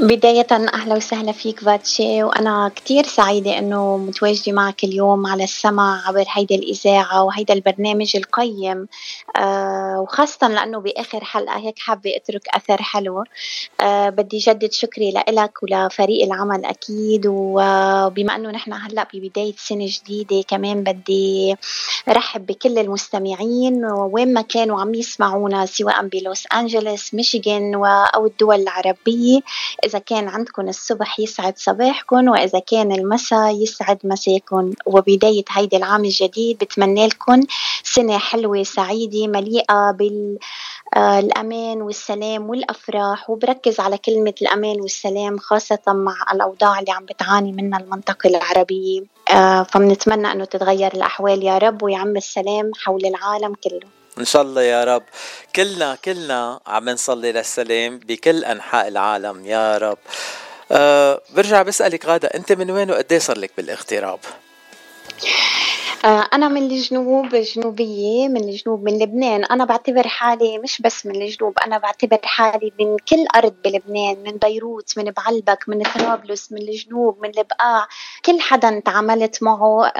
[0.00, 6.24] بداية أهلا وسهلا فيك فاتشي وأنا كتير سعيدة أنه متواجدة معك اليوم على السمع عبر
[6.32, 8.88] هيدا الإذاعة وهيدا البرنامج القيم
[9.36, 13.24] آه وخاصة لأنه بآخر حلقة هيك حابة أترك أثر حلو.
[13.80, 20.42] آه بدي جدد شكري لإلك ولفريق العمل أكيد وبما أنه نحن هلأ ببداية سنة جديدة
[20.48, 21.56] كمان بدي
[22.08, 27.74] رحب بكل المستمعين وين ما كانوا عم يسمعونا سواء بلوس أنجلوس ميشيغان
[28.14, 29.40] أو الدول العربية
[29.86, 36.58] إذا كان عندكم الصبح يسعد صباحكم وإذا كان المساء يسعد مساكم وبداية هيدا العام الجديد
[36.58, 37.40] بتمنى لكم
[37.82, 40.38] سنة حلوة سعيدة مليئة بال
[40.96, 43.30] الأمان والسلام والأفراح.
[43.30, 49.02] وبركز على كلمة الأمان والسلام خاصة مع الأوضاع اللي عم بتعاني منها المنطقة العربية.
[49.64, 53.88] فبنتمنى أنه تتغير الأحوال يا رب ويعم السلام حول العالم كله.
[54.18, 55.02] إن شاء الله يا رب.
[55.56, 59.98] كلنا كلنا عم نصلي للسلام بكل أنحاء العالم يا رب.
[60.72, 64.20] أه برجع بسألك غادة أنت من وين وقد صار لك بالاغتراب؟
[66.06, 69.44] أنا من الجنوب جنوبية من الجنوب من لبنان.
[69.44, 74.36] أنا بعتبر حالي مش بس من الجنوب أنا بعتبر حالي من كل أرض بلبنان من
[74.36, 77.86] بيروت من بعلبك من طرابلس من الجنوب من البقاع
[78.24, 79.92] كل حدا تعاملت معه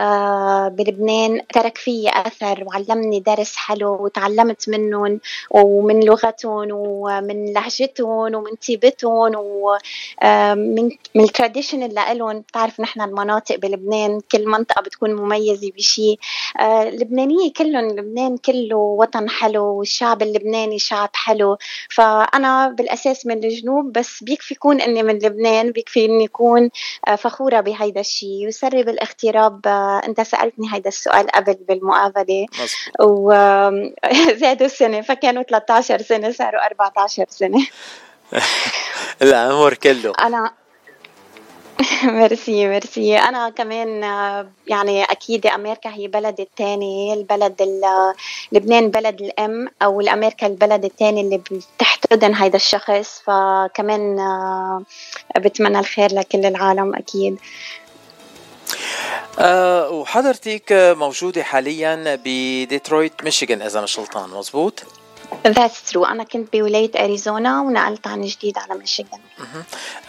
[0.69, 9.33] بلبنان ترك في أثر وعلمني درس حلو وتعلمت منهم ومن لغتهم ومن لهجتهم ومن طيبتهم
[9.37, 16.19] ومن من التراديشن اللي لهم بتعرف نحن المناطق بلبنان كل منطقة بتكون مميزة بشيء شيء
[16.61, 21.57] آه لبنانية كلهم لبنان كله وطن حلو والشعب اللبناني شعب حلو.
[21.91, 26.71] فأنا بالأساس من الجنوب بس بيكفي يكون إني من لبنان بيكفي إني أكون
[27.09, 32.47] آه فخورة بهيدا الشيء وسري بالاغتراب آه أنت سألتني هيدا السؤال قبل بالمقابلة.
[33.01, 37.67] وزادوا سنة فكانوا 13 سنة صاروا 14 سنة.
[39.23, 40.13] العمر كله.
[40.21, 40.53] أنا
[42.05, 43.19] ميرسي ميرسي.
[43.19, 44.03] أنا كمان
[44.67, 48.15] يعني أكيد أمريكا هي بلد الثاني البلد ال-
[48.53, 53.23] لبنان بلد الأم أو الامريكا البلد الثاني اللي بتحتضن هيدا الشخص.
[53.27, 54.83] فكمان آه،
[55.37, 57.39] بتمنى الخير لكل العالم أكيد.
[59.39, 64.31] أه وحضرتك موجودة حاليا بديترويت ميشيغان إذا مش غلطان.
[64.31, 64.83] مزبوط؟
[65.47, 66.09] That's true.
[66.09, 69.21] أنا كنت بولاية أريزونا ونقلت عن جديد على ميشيغان.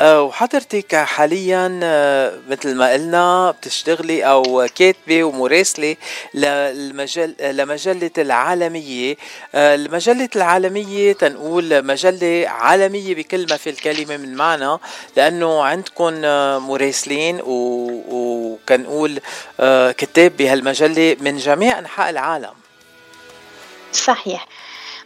[0.02, 5.96] أه وحضرتك حاليا أه، مثل ما قلنا بتشتغلي أو كاتبة ومراسلة
[6.34, 9.16] للمجل لمجلة العالمية.
[9.56, 14.78] أه، المجلة العالمية تنقول مجلة عالمية بكل ما في الكلمة من معنى
[15.16, 16.22] لأنه عندكم
[16.68, 19.20] مراسلين وكنقول
[19.98, 22.54] كتاب بهالمجلة من جميع أنحاء العالم.
[23.94, 24.48] صحيح.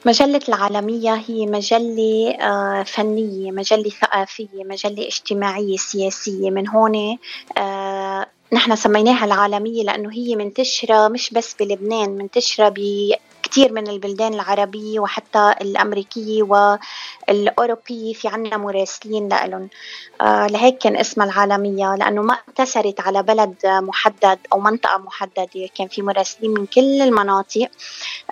[0.05, 6.49] مجلة العالمية هي مجلة آه، فنية مجلة ثقافية مجلة اجتماعية سياسية.
[6.49, 7.17] من هون
[7.57, 12.69] آه، نحن سميناها العالمية لأنه هي منتشرة مش بس بلبنان منتشرة
[13.51, 19.69] بكثير من البلدان العربية وحتى الأمريكية والأوروبية في عنا مراسلين لهم
[20.21, 25.69] آه، لهيك كان اسمها العالمية لأنه ما اقتصرت على بلد محدد أو منطقة محددة.
[25.77, 27.67] كان في مراسلين من كل المناطق.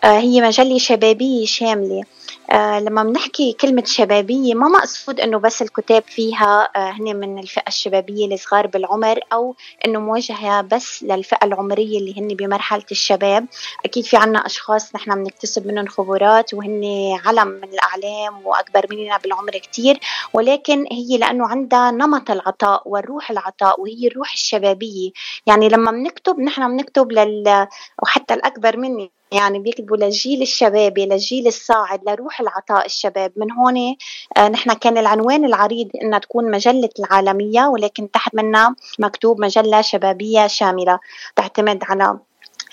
[0.03, 2.03] آه، هي مجلة شبابية شاملة.
[2.52, 7.68] آه، لما بنحكي كلمة شبابية ما مقصود إنه بس الكتاب فيها آه، هن من الفئة
[7.68, 13.45] الشبابية الصغار بالعمر أو إنه موجهة بس للفئة العمرية اللي هن بمرحلة الشباب.
[13.86, 16.84] أكيد في عنا أشخاص نحن بنكتسب منهم خبرات وهن
[17.26, 20.00] علم من الأعلام وأكبر مننا بالعمر كتير.
[20.34, 25.12] ولكن هي لأنه عندها نمط العطاء والروح العطاء وهي الروح الشبابية.
[25.45, 27.68] يعني لما بنكتب نحن بنكتب لل
[28.04, 33.32] وحتى الأكبر مني يعني بيكتبوا للجيل الشبابي للجيل الصاعد لروح العطاء الشباب.
[33.36, 33.95] من هون
[34.38, 40.47] آه، نحن كان العنوان العريض إنها تكون مجلة العالمية ولكن تحت منها مكتوب مجلة شبابية
[40.47, 40.99] شاملة.
[41.36, 42.19] تعتمد على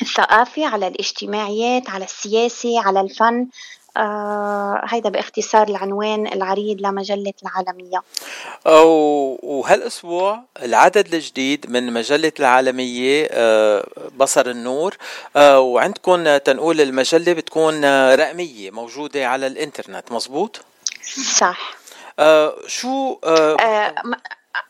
[0.02, 3.46] الثقافة على الاجتماعيات على السياسة على الفن.
[3.96, 8.02] آه هيدا باختصار العنوان العريض لمجلة العالمية.
[9.42, 13.86] وهالأسبوع العدد الجديد من مجلة العالمية آه،
[14.16, 14.96] بصر النور
[15.36, 17.84] آه، وعندكم تنقول المجلة بتكون
[18.14, 20.60] رقمية موجودة على الإنترنت مزبوط
[21.38, 21.76] صح.
[22.18, 23.94] آه، شو آه، آه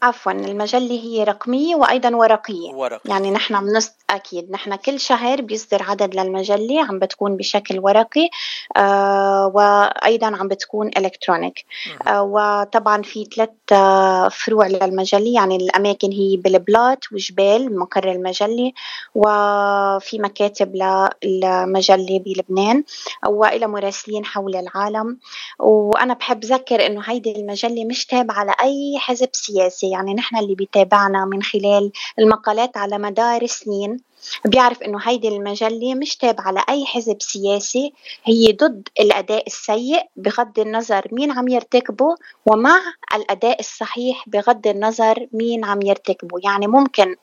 [0.03, 2.71] عفوا المجلة هي رقمية وأيضا ورقية.
[2.75, 8.29] ورق يعني نحن بنص أكيد نحن كل شهر بيصدر عدد للمجلة عم بتكون بشكل ورقي
[8.77, 11.65] آه وأيضا عم بتكون إلكترونيك.
[12.07, 15.35] آه وطبعا في ثلاث آه فروع للمجلة.
[15.35, 18.73] يعني الأماكن هي بالبلاط وجبال مقر المجلة
[19.15, 20.77] وفي مكاتب
[21.25, 22.85] للمجلة بلبنان
[23.27, 25.19] وإلى مراسلين حول العالم.
[25.59, 29.76] وأنا بحب ذكر إنه هيدي المجلة مش تابعة لأي حزب سياسي.
[29.85, 34.01] يعني نحن اللي بيتابعنا من خلال المقالات على مدار سنين
[34.45, 37.93] بيعرف إنه هيدي المجلة مش تابعة لأي حزب سياسي
[38.25, 42.15] هي ضد الأداء السيء بغض النظر مين عم يرتكبه
[42.47, 42.81] ومع
[43.15, 46.39] الأداء الصحيح بغض النظر مين عم يرتكبه.
[46.45, 47.17] يعني ممكن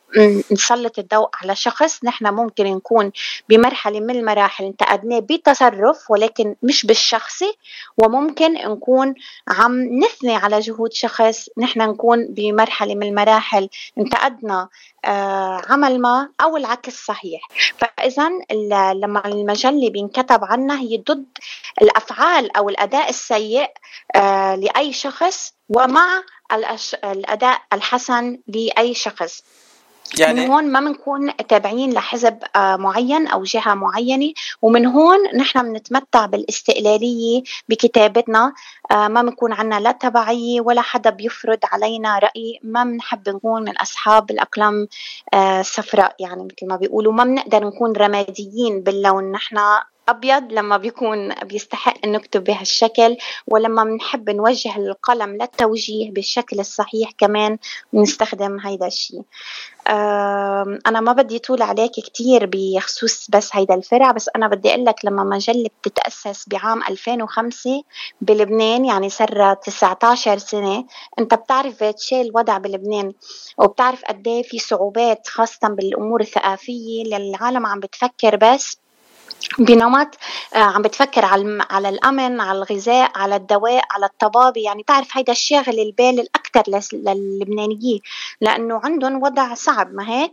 [0.52, 3.12] نسلط الضوء على شخص نحن ممكن نكون
[3.50, 7.58] بمرحلة من المراحل انتقدناه بتصرف ولكن مش بالشخصي
[7.98, 9.14] وممكن نكون
[9.48, 14.70] عم نثني على جهود شخص نحن نكون بمرحلة من المراحل انتقدنا
[15.06, 16.83] آه، عمل ما أو العكس.
[16.90, 17.42] صحيح
[17.78, 18.30] فإذا
[18.94, 21.26] لما المجلة بينكتب عنها هي ضد
[21.82, 23.68] الأفعال أو الأداء السيء
[24.16, 26.24] آه، لأي شخص ومع
[27.04, 29.44] الأداء الحسن لأي شخص.
[30.20, 35.74] يعني- من هون ما بنكون تابعين لحزب آه، معين أو جهة معينة ومن هون نحن
[35.74, 38.54] بنتمتع بالاستقلالية بكتابتنا.
[38.92, 42.60] آه، ما بنكون عنا لا تبعية ولا حدا بيفرض علينا رأي.
[42.64, 44.88] ما بنحب نكون من أصحاب الأقلام
[45.34, 47.14] آه، الصفراء يعني مثل ما بيقولوا.
[47.14, 49.32] ما بنقدر نكون رماديين باللون.
[49.32, 49.58] نحن
[50.10, 53.18] أبيض لما بيكون بيستحق نكتب بهالشكل
[53.48, 57.58] ولما بنحب نوجه القلم للتوجيه بالشكل الصحيح كمان
[57.94, 59.22] بنستخدم هيدا الشيء
[60.88, 64.96] أنا ما بدي طول عليك كتير بخصوص بس هيدا الفرع بس أنا بدي أقول لك
[65.06, 67.84] لما مجلة بتتأسس بعام 2005
[68.22, 70.86] بلبنان يعني صار 19 سنة
[71.20, 73.14] أنت بتعرف فاتشي الوضع بلبنان؟
[73.58, 78.78] وبتعرف قد إيه في صعوبات خاصة بالأمور الثقافية اللي العالم عم بتفكر بس
[79.60, 80.08] بنمط
[80.56, 84.62] آه، عم بتفكر على على الأمن على الغذاء على الدواء على الطبابة.
[84.62, 88.02] يعني تعرف هيدا الشاغل البال الاكثر للبنانيين
[88.42, 90.32] لأنه عندهم وضع صعب ما هيك؟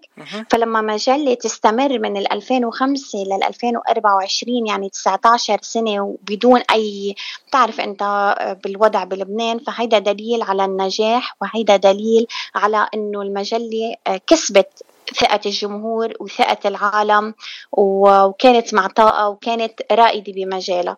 [0.50, 7.14] فلما مجلة تستمر من ال 2005 لل 2024 يعني 19 سنة وبدون اي
[7.48, 14.20] بتعرف أنت آه، بالوضع بلبنان فهيدا دليل على النجاح وهيدا دليل على إنه المجلة آه،
[14.26, 14.82] كسبت
[15.20, 17.34] ثقة الجمهور وثقة العالم
[17.72, 20.96] وكانت معطاءة وكانت رائدة بمجالها.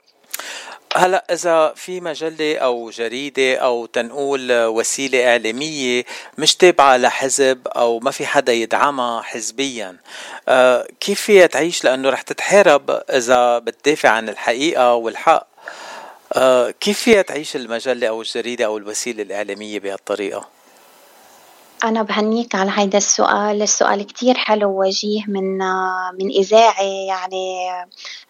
[0.97, 6.05] هلا إذا في مجلة أو جريدة أو تنقول وسيلة إعلامية
[6.39, 9.97] مش تابعة لحزب أو ما في حدا يدعمها حزبيا
[10.49, 15.47] آه، كيف فيها تعيش؟ لأنه رح تتحارب إذا بتدافع عن الحقيقة والحق.
[16.33, 20.62] آه، كيف فيها تعيش المجلة أو الجريدة أو الوسيلة الإعلامية بهالطريقة؟
[21.85, 23.63] أنا بهنيك على هيدا السؤال.
[23.63, 27.71] السؤال كتير حلو ووجيه من آه، من إذاعي يعني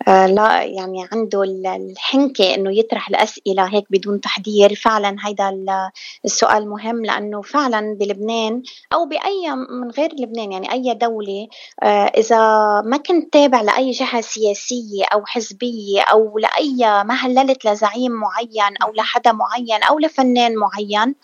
[0.09, 4.75] آه، لا يعني عنده ال- الحنكة إنه يطرح الأسئلة هيك بدون تحضير.
[4.75, 5.91] فعلا هيدا ال-
[6.25, 8.63] السؤال مهم لأنه فعلا بلبنان
[8.93, 9.51] أو بأي
[9.83, 11.49] من غير لبنان يعني أي دولة
[11.83, 12.39] آه، إذا
[12.85, 18.93] ما كنت تابع لأي جهة سياسية أو حزبية أو لأي ما هللت لزعيم معين أو
[18.93, 21.15] لحدا معين أو لفنان معين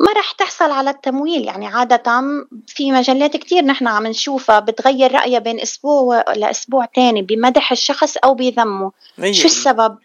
[0.00, 1.44] ما رح تحصل على التمويل.
[1.44, 2.22] يعني عادة
[2.66, 8.34] في مجلات كتير نحن عم نشوفها بتغير رأيها بين أسبوع لأسبوع تاني بمدح الشخص أو
[8.34, 8.92] بذمه.
[9.30, 9.98] شو السبب؟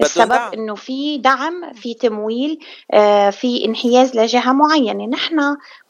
[0.00, 0.52] السبب دعم.
[0.52, 2.58] إنه في دعم في تمويل
[2.92, 5.06] آه، في انحياز لجهة معينة.
[5.06, 5.36] نحن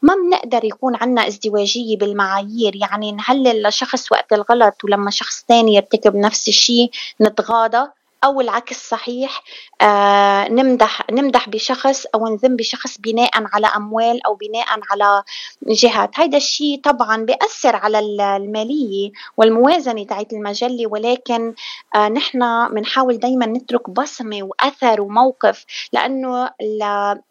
[0.01, 2.75] ما بنقدر يكون عندنا ازدواجية بالمعايير.
[2.75, 7.87] يعني نهلل لشخص وقت الغلط ولما شخص تاني يرتكب نفس الشيء نتغاضى.
[8.23, 9.43] أو العكس صحيح
[9.81, 15.23] آه نمدح نمدح بشخص أو نذم بشخص بناء على أموال أو بناء على
[15.67, 16.19] جهات.
[16.19, 21.53] هيدا الشيء طبعا بيأثر على ال- المالية والموازنة تاعت المجلة ولكن
[21.95, 26.83] آه نحن بنحاول دائما نترك بصمة وأثر وموقف لأنه ال-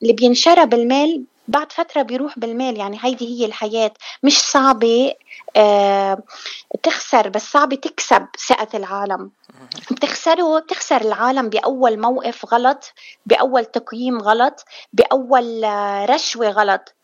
[0.02, 3.92] اللي بينشرى بالمال بعد فترة بيروح بالمال يعني هيدي هي الحياة.
[4.22, 5.14] مش صعبة
[5.56, 6.22] آه
[6.82, 9.30] تخسر بس صعبة تكسب ثقة العالم.
[9.90, 12.92] بتخسره بتخسر العالم بأول موقف غلط
[13.26, 16.94] بأول تقييم غلط بأول آه، رشوة غلط.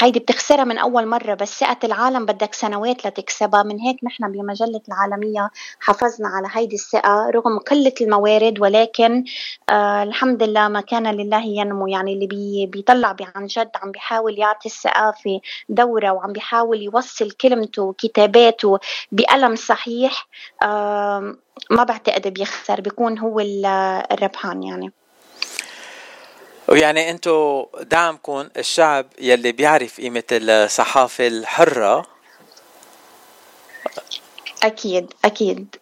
[0.00, 3.62] هيدي بتخسرها من أول مرة بس ثقة العالم بدك سنوات لتكسبها.
[3.62, 5.50] من هيك نحن بمجلة العالمية
[5.80, 9.24] حافظنا على هيدي الثقة رغم قلة الموارد ولكن
[9.70, 11.86] آه الحمد لله ما كان لله ينمو.
[11.86, 17.30] يعني اللي بي بيطلع بي عن جد عم بيحاول يعطي الثقافة دورة وعم بيحاول يوصل
[17.30, 18.78] كلمته وكتاباته
[19.12, 20.26] بقلم صحيح
[20.62, 21.36] آه
[21.70, 23.66] ما بعتقد بيخسر بيكون هو ال-
[24.12, 24.92] الربحان يعني.
[26.68, 32.06] ويعني انتو دعمكم الشعب يلي بيعرف قيمة الصحافة الحرة.
[34.62, 35.76] أكيد أكيد.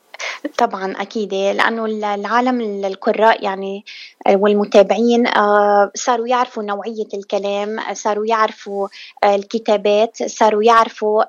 [0.58, 3.84] طبعا أكيد لأنه العالم القراء يعني
[4.30, 8.88] والمتابعين آه، صاروا يعرفوا نوعية الكلام آه، صاروا يعرفوا
[9.24, 11.22] آه، الكتابات صاروا يعرفوا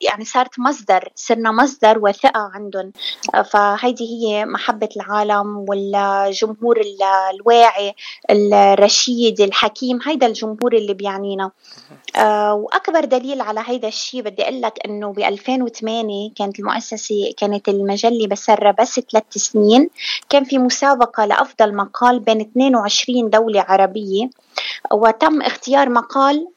[0.00, 2.92] يعني صارت مصدر صرنا مصدر وثقة عندهم.
[3.34, 7.02] آه، فهيدي هي محبة العالم والجمهور ال-
[7.34, 7.94] الواعي
[8.30, 11.50] الرشيد الحكيم هيدا الجمهور اللي بيعنينا.
[12.16, 17.68] آه، وأكبر دليل على هيدا الشيء بدي أقول لك إنه ب 2008 كانت المؤسسة كانت
[17.68, 18.26] المجلة
[18.62, 19.90] بسرة بس ثلاث سنين.
[20.28, 24.30] كان في مسابقة لأفضل مقال بين 22 دولة عربية
[24.92, 26.48] وتم اختيار مقال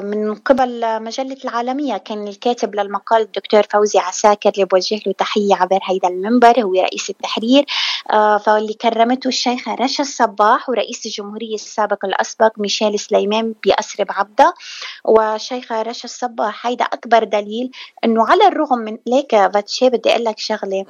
[0.00, 5.78] من قبل مجلة العالمية كان الكاتب للمقال الدكتور فوزي عساكر اللي بوجه له تحية عبر
[5.84, 7.64] هيدا المنبر هو رئيس التحرير.
[8.10, 14.54] آه، فاللي كرمته الشيخة رشا الصباح ورئيس الجمهورية السابق الأسبق ميشيل سليمان بأسر بعبدة.
[15.04, 17.70] وشيخة رشا الصباح هيدا أكبر دليل
[18.04, 20.84] إنه على الرغم من ليك فاتشي بدي أقول لك شغلة.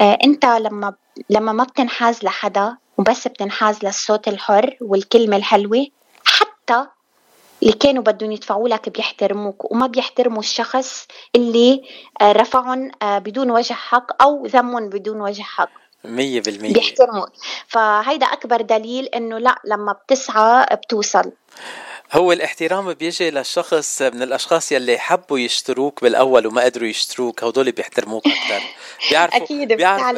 [0.00, 0.94] آه، أنت لما
[1.30, 5.86] لما ما بتنحاز لحدا وبس بتنحاز للصوت الحر والكلمة الحلوة
[6.24, 6.86] حتى
[7.62, 11.06] اللي كانوا بدهم يدفعوا لك بيحترموك وما بيحترموا الشخص
[11.36, 11.82] اللي
[12.20, 15.70] آه، رفعهم آه، بدون وجه حق أو ذمهم بدون وجه حق.
[16.04, 16.72] مية بالمية.
[16.72, 17.28] بيحترموك.
[17.68, 21.32] فهيدا أكبر دليل إنه لا لما بتسعى بتوصل.
[22.12, 28.26] هو الاحترام بيجي للشخص من الأشخاص يلي حبوا يشتروك بالأول وما قدروا يشتروك هدول بيحترموك
[28.26, 28.62] أكثر
[29.10, 29.76] بيعرفوا بتعلى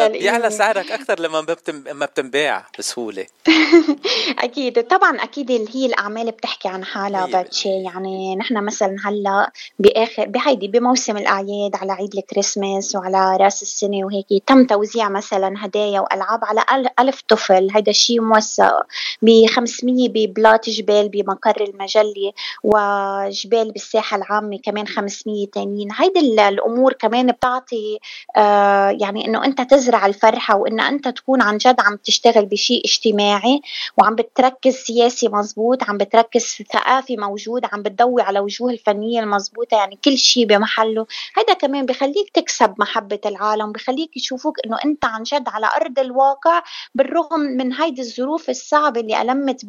[0.09, 0.48] بيعلى القيمة.
[0.48, 3.27] سعرك أكثر لما ما بتم ما بتنباع بسهولة.
[4.39, 10.27] أكيد طبعا أكيد اللي هي الأعمال بتحكي عن حالها باتشي يعني نحن مثلا هلأ باخر
[10.27, 16.44] بهيدي بموسم الأعياد على عيد الكريسماس وعلى رأس السنة وهيك تم توزيع مثلا هدايا وألعاب
[16.44, 17.69] على أل- ألف طفل.
[17.74, 18.86] هيدا الشيء موثق
[19.23, 22.32] ب 500 ببلاط جبال بمقر المجلة
[22.64, 25.88] وجبال بالساحة العامة كمان 500 تانيين.
[25.98, 27.98] هيدي ال- الأمور كمان بتعطي
[28.36, 33.60] آه، يعني إنه أنت تزرع الفرحة وإن أنت تكون عن جد عم تشتغل بشيء اجتماعي
[33.98, 39.98] وعم بتركز سياسي مزبوط عم بتركز ثقافي موجود عم بتضوي على وجوه الفنية المزبوطة يعني
[40.04, 41.06] كل شيء بمحله.
[41.36, 46.62] هذا كمان بخليك تكسب محبة العالم بخليك يشوفوك إنه أنت عن جد على أرض الواقع
[46.94, 49.64] بالرغم من هيدي الظروف الصعبة اللي ألمت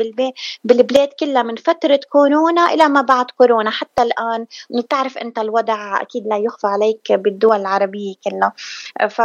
[0.64, 3.70] بالبلاد كلها من فترة كورونا إلى ما بعد كورونا.
[3.70, 8.54] حتى الآن بتعرف أنت الوضع أكيد لا يخفى عليك بالدول العربية كلها.
[9.10, 9.22] ف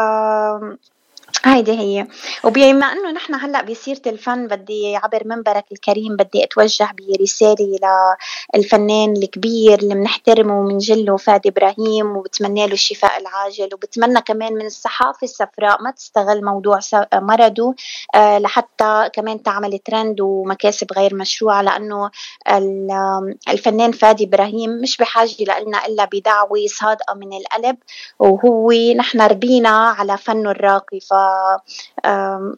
[1.45, 2.07] هيدي هي.
[2.45, 7.79] وبما إنه نحن هلأ بسيره الفن بدي عبر منبرك الكريم بدي أتوجه برسالة
[8.55, 15.19] للفنان الكبير اللي بنحترمه وبنجله فادي إبراهيم وبتمنى له الشفاء العاجل وبتمنى كمان من الصحافة
[15.25, 16.79] السفراء ما تستغل موضوع
[17.15, 17.75] مرضه
[18.15, 22.11] آه، لحتى كمان تعمل ترند ومكاسب غير مشروعة لأنه
[22.51, 27.77] ال- الفنان فادي إبراهيم مش بحاجة لنا إلا بدعوة صادقة من القلب
[28.19, 31.13] وهو نحن ربينا على فنه الراقي ف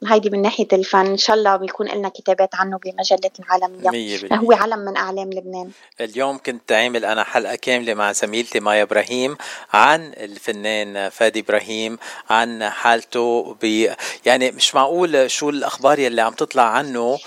[0.07, 4.37] هيدي من ناحية الفن إن شاء الله بيكون لنا كتابات عنه مية بالمية.
[4.39, 5.71] هو علم من أعلام لبنان.
[6.01, 9.37] اليوم كنت عامل أنا حلقة كاملة مع زميلتي مايا إبراهيم
[9.73, 11.99] عن الفنان فادي إبراهيم
[12.31, 13.89] عن حالته ب
[14.27, 17.19] يعني مش معقول شو الأخبار يلي عم تطلع عنه.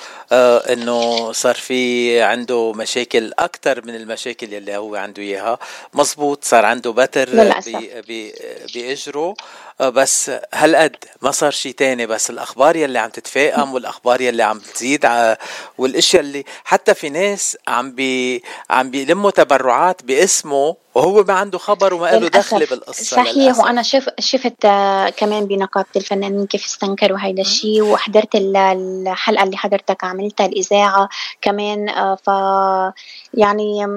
[0.73, 5.59] إنه صار في عنده مشاكل أكثر من المشاكل يلي هو عنده إياها.
[5.93, 7.29] مزبوط صار عنده بتر
[8.73, 9.33] باجره
[9.81, 14.57] آه، بس هالقد ما صار شيء تاني بس الأخبار يلي عم تتفاقم والأخبار يلي عم
[14.57, 15.35] بتزيد ع-
[15.77, 21.93] والإشياء اللي حتى في ناس عم بي عم بيلموا تبرعات باسمه وهو ما عنده خبر
[21.93, 22.27] وما له.
[22.27, 23.59] دخل بالقصة صحيح للأسف.
[23.63, 28.57] وأنا شف شفت آه، كمان بنقابة الفنانين كيف استنكروا هيدا الشيء وحضرت ال-
[29.07, 31.09] الحلقة اللي حضرتك عملتها الإذاعة
[31.41, 32.27] كمان آه، ف
[33.33, 33.87] يعني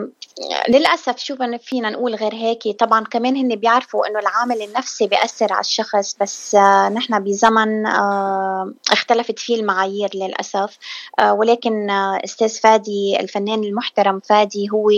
[0.68, 2.78] للأسف شو فينا نقول غير هيك.
[2.78, 8.72] طبعا كمان هن بيعرفوا إنه العامل النفسي بيأثر على الشخص بس آه، نحن بزمن آه،
[8.90, 10.78] اختلفت فيه المعايير للأسف.
[11.18, 11.90] آه، ولكن
[12.24, 14.90] أستاذ فادي الفنان المحترم فادي هو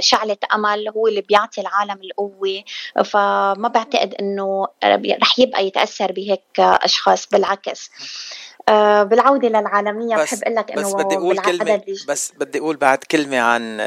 [0.00, 2.62] شعلة أمل هو اللي بيعطي العالم القوة.
[3.04, 4.66] فما بعتقد إنه
[5.22, 7.90] رح يبقى يتأثر بهيك أشخاص بالعكس.
[9.02, 12.98] بالعودة للعالمية بس بحب أقول لك بس إنه بدي أقول كلمة بس بدي أقول بعد
[12.98, 13.80] كلمة عن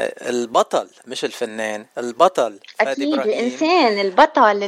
[0.74, 4.62] البطل مش الفنان البطل فادي أكيد إبراهيم الإنسان البطل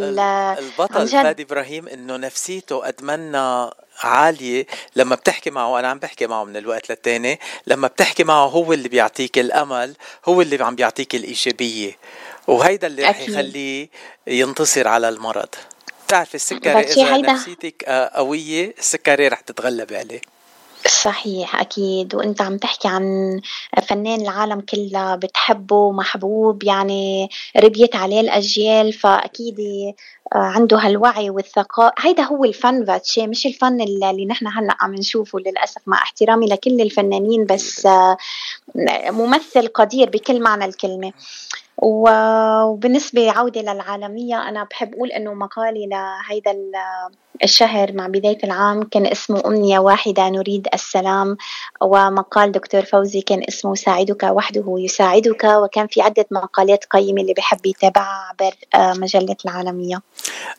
[0.58, 1.08] البطل.
[1.08, 3.70] فادي إبراهيم إنه نفسيته أتمنى
[4.00, 4.66] عالية
[4.96, 8.88] لما بتحكي معه أنا عم بحكي معه من الوقت للتاني لما بتحكي معه هو اللي
[8.88, 11.96] بيعطيك الأمل هو اللي عم بيعطيك الإيجابية
[12.46, 13.20] وهيدا اللي رح.
[13.20, 13.88] يخليه
[14.26, 15.48] ينتصر على المرض
[16.06, 20.20] بتعرفي السكري إذا نفسيتك آه، قوية السكري رح تتغلب عليه
[20.86, 22.14] صحيح أكيد.
[22.14, 23.40] وأنت عم تحكي عن
[23.88, 29.56] فنان العالم كلها بتحبه محبوب يعني ربيت عليه الأجيال فأكيد
[30.34, 35.38] آه، عنده هالوعي والثقاء هيدا هو الفن فاتشي مش الفن اللي نحن هلأ عم نشوفه
[35.38, 38.16] للأسف مع احترامي لكل الفنانين بس آه،
[39.10, 41.12] ممثل قدير بكل معنى الكلمة.
[41.82, 46.72] وبالنسبة عودة للعالمية أنا بحب أقول إنه مقالي لهيدا ال-
[47.44, 51.36] الشهر مع بداية العام كان اسمه أمنية واحدة نريد السلام
[51.80, 57.66] ومقال دكتور فوزي كان اسمه ساعدك وحده يساعدك وكان في عدة مقالات قيمة اللي بحب
[57.66, 60.00] يتابعها عبر آه، مجلة العالمية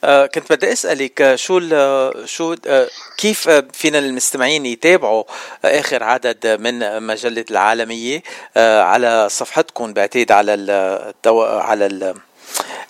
[0.04, 2.88] آه، كنت بدي أسألك آه، شو ال- شو آه،
[3.18, 5.24] كيف آه، فينا المستمعين يتابعوا
[5.66, 8.24] آه، آخر عدد من مجلة العالمية
[8.58, 11.13] آه، على صفحتكم بعتقد على.
[11.62, 12.14] على ال...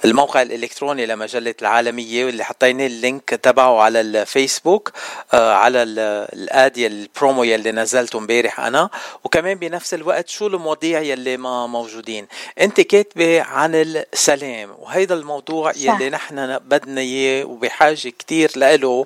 [0.06, 4.92] الموقع الإلكتروني لمجلة العالمية واللي حطينا ال link تبعه على الفيسبوك
[5.34, 6.00] آه، على ال-
[6.34, 8.90] الاديه البرومو يلي نزلته امبارح أنا.
[9.24, 12.28] وكمان بنفس الوقت شو المواضيع يلي ما موجودين.
[12.62, 15.78] أنت كاتبة عن السلام وهيدا الموضوع صح.
[15.78, 19.06] يلي نحن بدنا إياه وبحاجة كتير لإله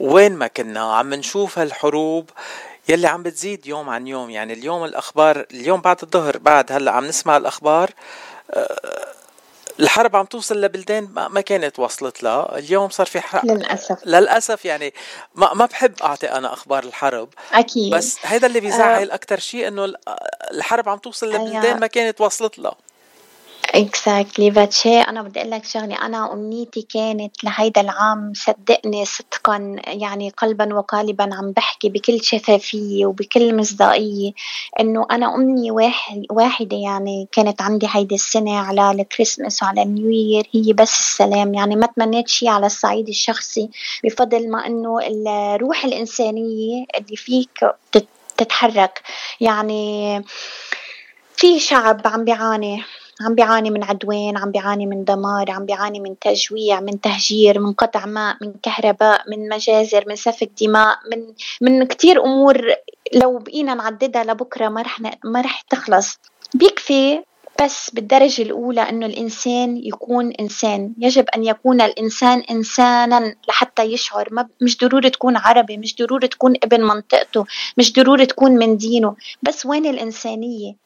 [0.00, 2.30] وين ما كنا عم نشوف هالحروب
[2.88, 4.30] يلي عم بتزيد يوم عن يوم.
[4.30, 7.92] يعني اليوم الأخبار اليوم بعد الظهر بعد هلأ عم نسمع الأخبار آه،
[9.80, 12.58] الحرب عم توصل لبلدان ما كانت وصلت لها.
[12.58, 13.98] اليوم صار في حرب للأسف.
[14.06, 14.94] للأسف يعني
[15.34, 17.28] ما ما بحب أعطي أنا أخبار الحرب.
[17.52, 17.94] أكيد.
[17.94, 19.14] بس هيدا اللي بيزعل آه.
[19.14, 19.96] أكثر شيء إنه ال-
[20.50, 21.48] الحرب عم توصل أيوة.
[21.50, 22.74] لبلدان ما كانت وصلت لها.
[23.74, 30.30] اكزاكتلي فاتشي أنا بدي أقول لك شغلة أنا أمنيتي كانت لهيدا العام صدقني صدقا يعني
[30.30, 34.32] قلبا وقالبا عم بحكي بكل شفافية وبكل مصداقية
[34.80, 40.48] إنه أنا أمنية واحد واحدة يعني كانت عندي هيدي السنة على الكريسماس وعلى النيو يير
[40.54, 41.54] هي بس السلام.
[41.54, 43.70] يعني ما تمنيت شيء على الصعيد الشخصي
[44.04, 47.60] بفضل ما إنه الروح الإنسانية اللي فيك
[47.92, 49.02] تت- تتحرك.
[49.40, 50.22] يعني
[51.36, 52.82] في شعب عم بيعاني.
[53.22, 57.72] عم بيعاني من عدوان عم بيعاني من دمار عم بيعاني من تجويع من تهجير من
[57.72, 62.74] قطع ماء من كهرباء من مجازر من سفك دماء من من كثير أمور
[63.14, 66.18] لو بقينا نعددها لبكرة ما رح ما رح تخلص.
[66.54, 67.22] بيكفي
[67.62, 70.94] بس بالدرجة الأولى أنه الإنسان يكون إنسان.
[70.98, 74.28] يجب أن يكون الإنسان إنسانا لحتى يشعر.
[74.32, 77.44] ما مش ضروري تكون عربي مش ضروري تكون ابن منطقته
[77.78, 79.16] مش ضروري تكون من دينه.
[79.42, 80.76] بس وين الإنسانية؟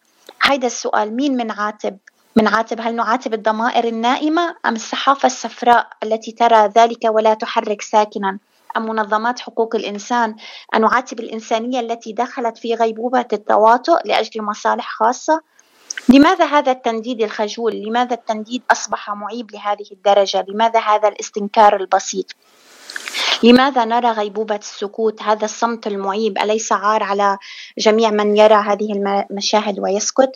[0.42, 1.16] هيدا السؤال.
[1.16, 1.98] مين من عاتب؟
[2.36, 8.38] من عاتب هل نعاتب الضمائر النائمة أم الصحافة الصفراء التي ترى ذلك ولا تحرك ساكنا
[8.76, 10.36] أم منظمات حقوق الإنسان
[10.74, 15.40] أن نعاتب الإنسانية التي دخلت في غيبوبة التواطؤ لأجل مصالح خاصة
[16.08, 22.26] لماذا هذا التنديد الخجول؟ لماذا التنديد أصبح معيب لهذه الدرجة؟ لماذا هذا الاستنكار البسيط؟
[23.42, 27.38] لماذا نرى غيبوبة السكوت هذا الصمت المعيب أليس عار على
[27.78, 28.92] جميع من يرى هذه
[29.30, 30.30] المشاهد ويسكت؟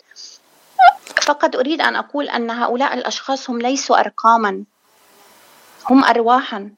[1.21, 4.63] فقط أريد أن أقول أن هؤلاء الأشخاص هم ليسوا أرقاما.
[5.89, 6.69] هم أرواحا.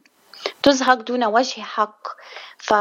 [0.63, 2.07] تزهق دون وجه حق.
[2.57, 2.71] ف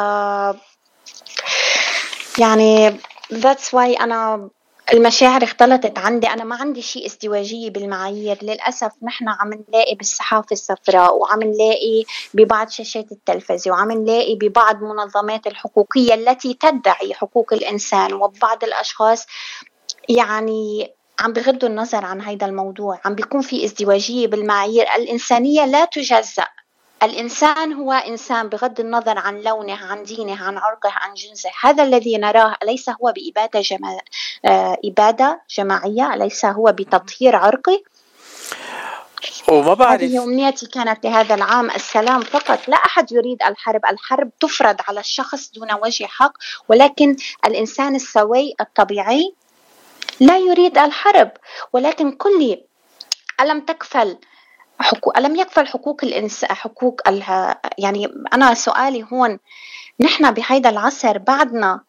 [2.39, 3.01] يعني
[3.33, 4.49] that's why أنا
[4.93, 6.27] المشاعر اختلطت عندي.
[6.27, 8.39] أنا ما عندي شيء ازدواجية بالمعايير.
[8.43, 12.05] للأسف نحن عم نلاقي بالصحافة الصفراء وعم نلاقي
[12.35, 18.13] ببعض شاشات التلفزة وعم نلاقي ببعض منظمات الحقوقية التي تدعي حقوق الإنسان.
[18.13, 19.27] وبعض الأشخاص
[20.09, 20.93] يعني
[21.23, 24.87] عم بغضوا النظر عن هذا الموضوع عم بيكون في ازدواجية بالمعايير.
[24.97, 26.47] الإنسانية لا تجزأ.
[27.03, 31.51] الإنسان هو إنسان بغض النظر عن لونه عن دينه عن عرقه عن جنسه.
[31.63, 33.99] هذا الذي نراه أليس هو بإبادة جما...
[34.45, 37.83] آه إبادة جماعية أليس هو بتطهير عرقي.
[39.49, 40.03] وما بعرف.
[40.03, 42.69] هذه أمنيتي كانت لهذا العام السلام فقط.
[42.69, 43.81] لا أحد يريد الحرب.
[43.91, 46.33] الحرب تفرض على الشخص دون وجه حق
[46.69, 47.17] ولكن
[47.47, 49.35] الإنسان السوي الطبيعي
[50.23, 51.31] لا يريد الحرب
[51.73, 52.65] ولكن قل لي
[53.41, 54.19] ألم تكفل
[54.81, 57.23] حقوق ألم يكفل حقوق الإنس حقوق ال...
[57.79, 59.39] يعني أنا سؤالي هون
[60.01, 61.81] نحن بهيدا العصر بعدنا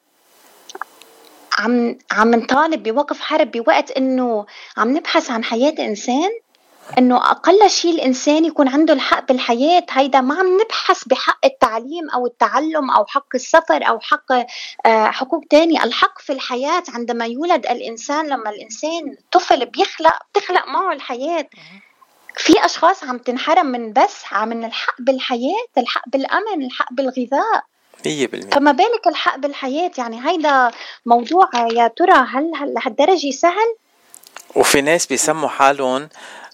[1.58, 4.46] عم عم نطالب بوقف حرب بوقت إنه
[4.78, 6.30] عم نبحث عن حياة إنسان؟
[6.98, 12.26] إنه أقل شيء الإنسان يكون عنده الحق بالحياة هيدا ما عم نبحث بحق التعليم أو
[12.26, 14.32] التعلم أو حق السفر أو حق
[14.86, 15.84] آه حقوق تانية.
[15.84, 21.50] الحق في الحياة عندما يولد الإنسان لما الإنسان طفل بيخلق بتخلق معه الحياة.
[22.38, 27.64] في أشخاص عم تنحرم من بس من الحق بالحياة الحق بالأمن الحق بالغذاء.
[28.08, 30.72] 100% فما بالك الحق بالحياة؟ يعني هيدا
[31.06, 33.76] موضوع يا ترى هل لهالدرجه سهل؟
[34.56, 36.10] وفي ناس بيسموا حالهم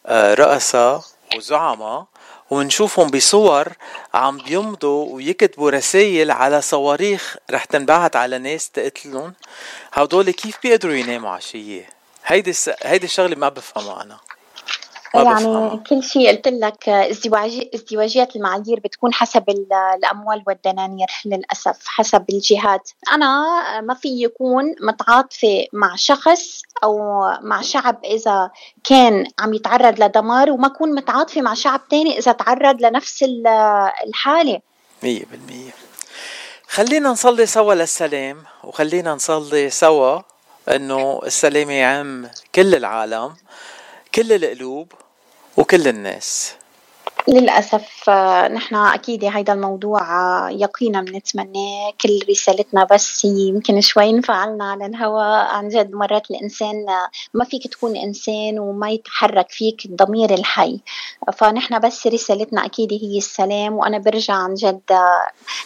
[0.07, 1.03] رؤساء
[1.35, 2.05] وزعماء
[2.49, 3.67] ونشوفهم بصور
[4.13, 9.34] عم بيمضوا ويكتبوا رسائل على صواريخ رح تنبعت على ناس تقتلهم
[9.93, 11.89] هدول كيف بيقدروا يناموا عشية
[12.26, 12.53] هيدي.
[12.84, 14.17] هيدي الشغلة ما بفهمها أنا
[15.15, 15.77] يعني.
[15.90, 22.90] كل شيء قلت لك ازدواجية المعايير بتكون حسب الأموال والدنانير للأسف حسب الجهات.
[23.11, 23.44] أنا
[23.81, 28.52] ما في يكون متعاطفة مع شخص أو مع شعب إذا
[28.84, 33.26] كان عم يتعرض لدمار وما أكون متعاطفة مع شعب تاني إذا تعرض لنفس
[34.07, 34.60] الحالة.
[35.03, 35.72] مية بالمية.
[36.68, 40.19] خلينا نصلي سوا للسلام وخلينا نصلي سوا
[40.69, 43.36] إنه السلام يعم كل العالم.
[44.15, 44.94] كل القلوب
[45.57, 46.56] وكل الناس.
[47.28, 48.10] للأسف
[48.54, 50.02] نحن أكيد هيدا الموضوع
[50.52, 56.86] يقينا بنتمناه كل رسالتنا بس يمكن شوي انفعلنا على الهواء عن جد مرات الإنسان
[57.34, 60.80] ما فيك تكون إنسان وما يتحرك فيك الضمير الحي.
[61.38, 64.82] فنحن بس رسالتنا أكيد هي السلام وأنا برجع عن جد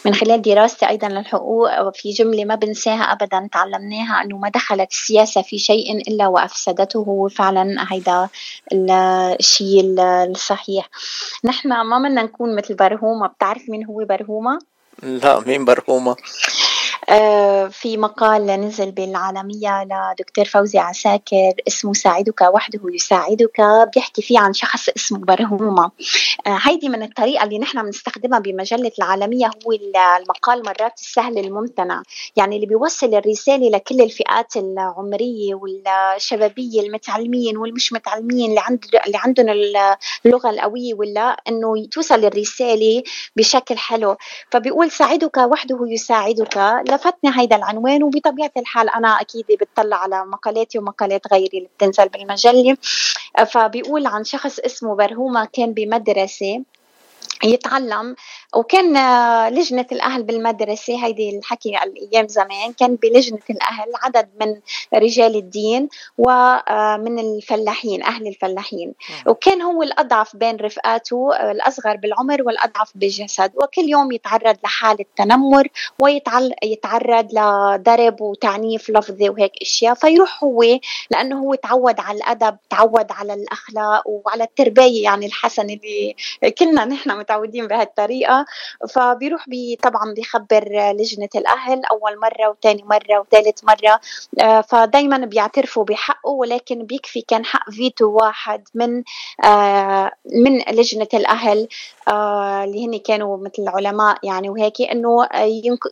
[0.06, 5.42] من خلال دراستي أيضا للحقوق في جملة ما بنساها أبدا تعلمناها أنه ما دخلت السياسة
[5.42, 7.28] في شيء إلا وأفسدته.
[7.28, 8.30] فعلا هيدا
[9.40, 10.90] الشيء الصحيح.
[11.46, 14.60] نحن ما بدنا نكون مثل برهومة بتعرف مين هو برهومة؟
[15.04, 16.16] لا مين برهومة
[17.70, 23.62] في مقال نزل بالعالمية لدكتور فوزي عساكر اسمه ساعدك وحده يساعدك
[23.96, 25.92] بيحكي فيه عن شخص اسمه برهومة.
[26.48, 29.72] آه هيدي من الطريقة اللي نحن بنستخدمها بمجلة العالمية هو
[30.20, 32.04] المقال مرات السهل الممتنع.
[32.36, 39.50] يعني اللي بيوصل الرسالة لكل الفئات العمرية والشبابية المتعلمين والمش متعلمين اللي, عند اللي عندهم
[40.26, 43.04] اللغة القوية ولا إنه توصل الرسالة
[43.36, 44.16] بشكل حلو.
[44.52, 46.58] فبيقول ساعدك وحده يساعدك
[46.94, 52.78] لفتني هيدا العنوان وبطبيعة الحال أنا أكيد بتطلع على مقالاتي ومقالات غيري اللي بتنزل بالمجلة.
[53.48, 56.64] فبيقول عن شخص اسمه برهومة كان بمدرسة.
[57.44, 58.16] يتعلم.
[58.56, 64.60] وكان آه، لجنة الأهل بالمدرسة هيدي الحكي الأيام زمان كان بلجنة الأهل عدد من
[64.94, 68.94] رجال الدين ومن الفلاحين أهل الفلاحين.
[69.28, 73.52] وكان هو الأضعف بين رفقاته آه، الأصغر بالعمر والأضعف بالجسد.
[73.56, 75.68] وكل يوم يتعرض لحالة تنمر
[76.02, 79.94] ويتعرض لضرب وتعنيف لفظي وهيك أشياء.
[79.94, 80.64] فيروح هو
[81.12, 86.16] لأنه هو تعود على الأدب تعود على الأخلاق وعلى التربية يعني الحسنة اللي
[86.58, 88.46] كلنا نحن متعودين بهالطريقة
[88.90, 94.00] فبيروح بي طبعا بيخبر لجنة الأهل أول مرة وثاني مرة وثالث مرة
[94.40, 99.04] آه، فدايما بيعترفوا بحقه ولكن بيكفي كان حق فيتو واحد من
[99.44, 101.68] آه، من لجنة الأهل
[102.08, 105.28] آه، اللي هن كانوا مثل العلماء يعني وهيك إنه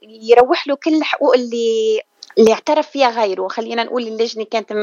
[0.03, 2.01] يروح له كل الحقوق اللي
[2.37, 3.47] اللي اعترف فيها غيره.
[3.47, 4.73] خلينا نقول اللجنة كانت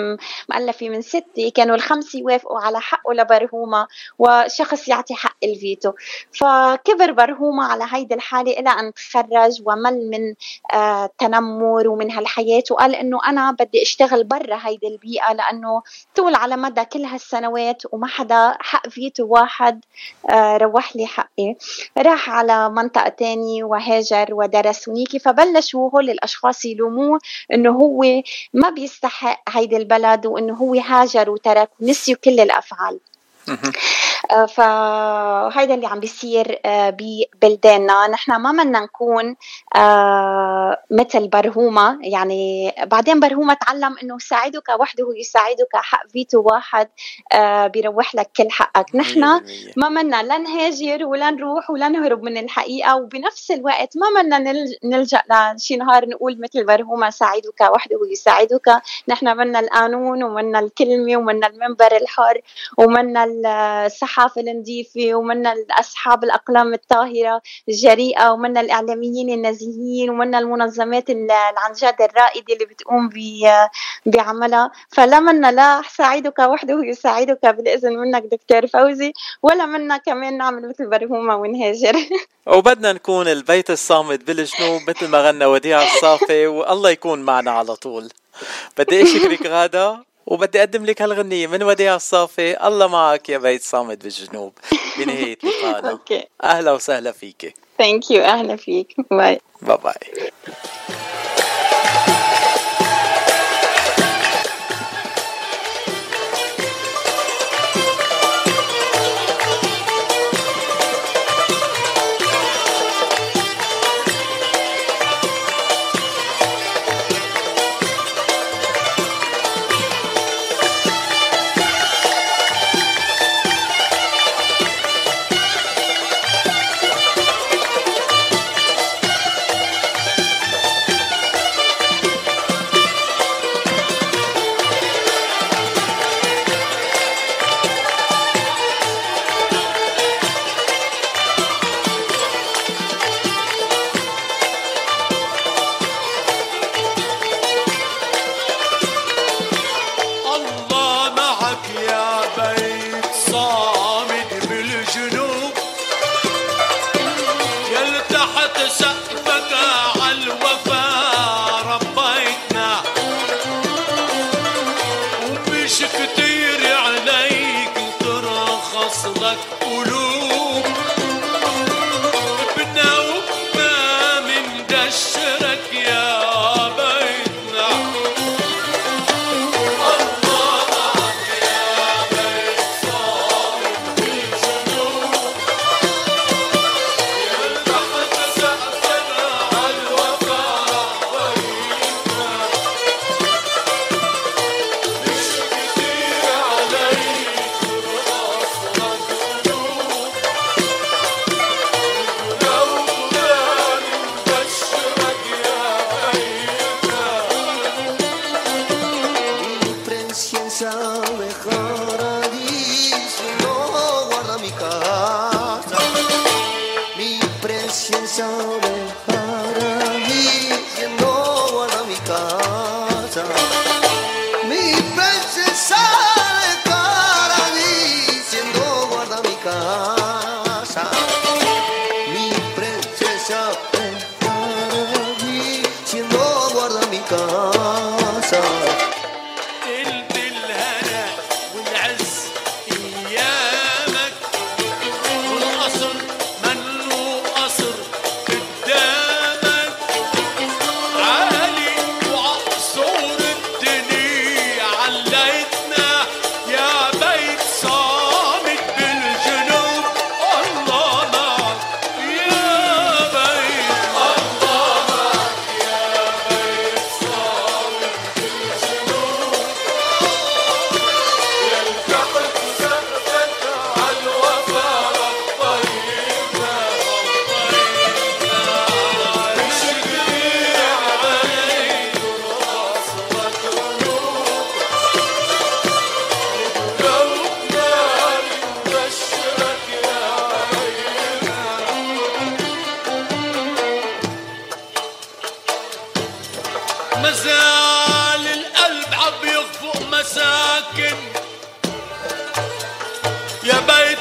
[0.49, 3.87] مؤلفة من ستة كانوا الخمسة يوافقوا على حقه لبرهومة
[4.19, 5.93] وشخص يعطي حق الفيتو.
[6.33, 10.35] فكبر برهومة على هيدي الحالة إلى أن تخرج ومل من
[10.79, 15.83] آه تنمر ومن هالحياة وقال إنه أنا بدي أشتغل برا هيدي البيئة لأنه
[16.16, 19.85] طول على مدى كل هالسنوات وما حدا حق فيتو واحد
[20.31, 21.55] آه روح لي حقي.
[21.99, 27.19] راح على منطقة تانية وهاجر ودرس هنيك فبلشوا هول الأشخاص يلوموه
[27.52, 28.23] إنه هو
[28.55, 33.01] ما بيستحق هيدي البلد وإنه هو هاجر وترك ونسيوا كل الأفعال.
[34.49, 38.07] فهيدا اللي عم بيصير آه، ببلداننا.
[38.07, 39.37] نحن ما بدنا نكون
[39.77, 46.89] آه، مثل برهومة يعني بعدين برهومة تعلم إنه ساعدك وحده يساعدك حق فيتو واحد
[47.73, 48.97] بيروح لك كل حقك.
[48.97, 49.20] نحن
[49.77, 52.97] ما بدنا لا نهاجر ولا نروح ولا نهرب من الحقيقة.
[52.97, 54.39] وبنفس الوقت ما بدنا
[54.85, 61.47] نلجأ لشي نهار نقول مثل برهومة ساعدك وحده يساعدك نحن بدنا القانون ومنا الكلمة ومنا
[61.47, 62.41] المنبر الحر
[62.79, 71.10] ومنا الصحافة النظيفة ومنا أصحاب الأقلام الطاهرة الجريئة ومنا الإعلاميين النزيهين ومنا المنظمات
[71.56, 73.10] عن جد الرائدة اللي بتقوم
[74.06, 74.70] بعملها.
[74.89, 79.12] فلا منا لا ساعدك وحده يساعدك بالإذن منك دكتور فوزي
[79.43, 81.97] ولا منا كمان نعمل مثل برهومة ونهاجر.
[82.56, 88.09] وبدنا نكون البيت الصامت بالجنوب مثل ما غنى وديع الصافي والله يكون معنا على طول.
[88.78, 90.07] بدي أشكرك غادة.
[90.29, 91.47] وبدي أقدم لك هالغنية.
[91.47, 94.53] من وديع الصافي الله معك يا بيت صامت بالجنوب.
[94.99, 95.91] بنهاية لقائنا.
[95.90, 96.24] okay.
[96.45, 98.95] أهلا وسهلا فيك thank you أهلا فيك.
[99.11, 99.95] bye bye bye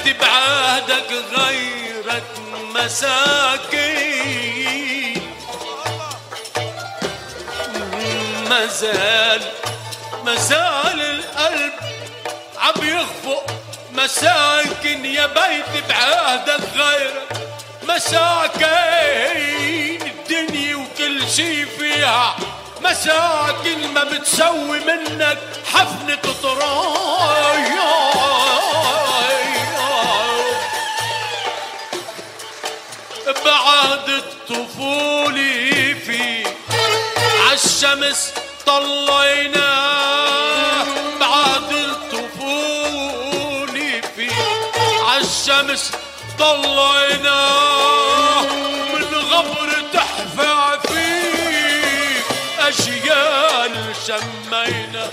[0.07, 2.23] بيت بعهدك غيرك
[2.75, 4.07] مساكين.
[8.49, 9.41] مازال
[10.25, 11.73] مازال القلب
[12.57, 13.45] عم يخفق
[13.91, 17.27] مساكن يا بيت بعهدك غيرك.
[17.83, 18.71] مساكين
[20.01, 22.35] الدنيا وكل شي فيها.
[22.81, 25.37] مساكن ما بتسوي منك
[25.73, 27.67] حفنة طراي
[33.27, 36.43] بعد الطفولة في
[37.49, 38.33] عالشمس
[38.65, 39.69] طلينا.
[41.19, 43.21] بعد الطفولة
[44.15, 44.27] في
[45.05, 45.91] عالشمس
[46.39, 47.47] طلينا.
[48.93, 52.21] من غبر تحفى فيه
[52.59, 53.75] أجيال
[54.07, 55.05] شمينا.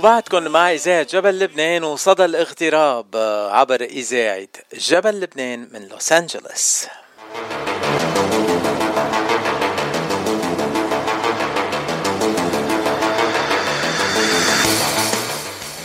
[0.00, 3.06] وبعدكم مع إذاعة جبل لبنان وصدى الاغتراب
[3.52, 6.86] عبر إذاعة جبل لبنان من لوس أنجلوس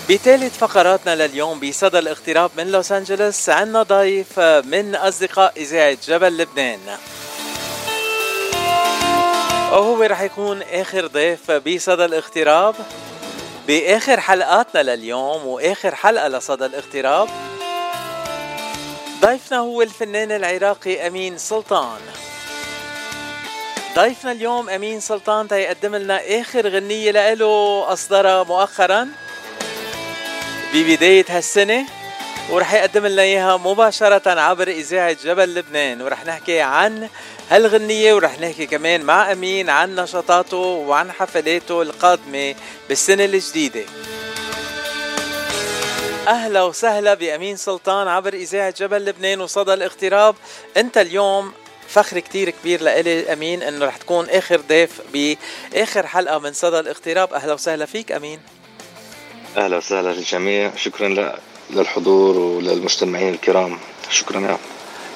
[0.09, 6.79] بثالث فقراتنا لليوم بصدى الاغتراب من لوس أنجلوس عنا ضيف من أصدقاء إذاعة جبل لبنان.
[9.71, 12.75] وهو رح يكون آخر ضيف بصدى الاغتراب.
[13.67, 17.29] بآخر حلقاتنا لليوم وآخر حلقة لصدى الاغتراب.
[19.21, 21.99] ضيفنا هو الفنان العراقي أمين سلطان.
[23.95, 29.07] ضيفنا اليوم أمين سلطان تيقدم لنا آخر غنية لإله أصدرها مؤخرا
[30.73, 31.85] ببداية هالسنة.
[32.49, 37.09] ورح يقدم لنا إياها مباشرة عبر إذاعة جبل لبنان ورح نحكي عن
[37.51, 42.55] هالغنية ورح نحكي كمان مع أمين عن نشاطاته وعن حفلاته القادمة
[42.89, 43.81] بالسنة الجديدة.
[46.27, 50.35] أهلا وسهلا بأمين سلطان عبر إذاعة جبل لبنان وصدى الاغتراب
[50.77, 51.51] أنت اليوم
[51.87, 57.33] فخر كتير كبير لإلي أمين أنه رح تكون آخر ضيف بآخر حلقة من صدى الاغتراب
[57.33, 58.39] أهلا وسهلا فيك أمين.
[59.57, 60.71] أهلا وسهلا للجميع.
[60.75, 61.39] شكرا ل-
[61.69, 63.79] للحضور وللمستمعين الكرام.
[64.09, 64.57] شكرا يا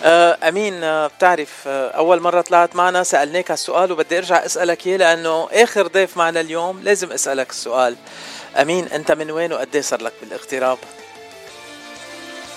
[0.03, 4.97] آه، أمين آه، بتعرف آه، أول مرة طلعت معنا سألناك هالسؤال وبدي أرجع أسألك إياه
[4.97, 7.95] لأنه آخر ضيف معنا اليوم لازم أسألك السؤال.
[8.61, 10.77] أمين أنت من وين وقد إيه صار لك بالاغتراب؟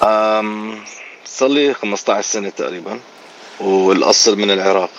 [0.02, 0.85] أم
[1.24, 3.01] صار لي 15 سنة تقريبا
[3.60, 4.90] والأصل من العراق.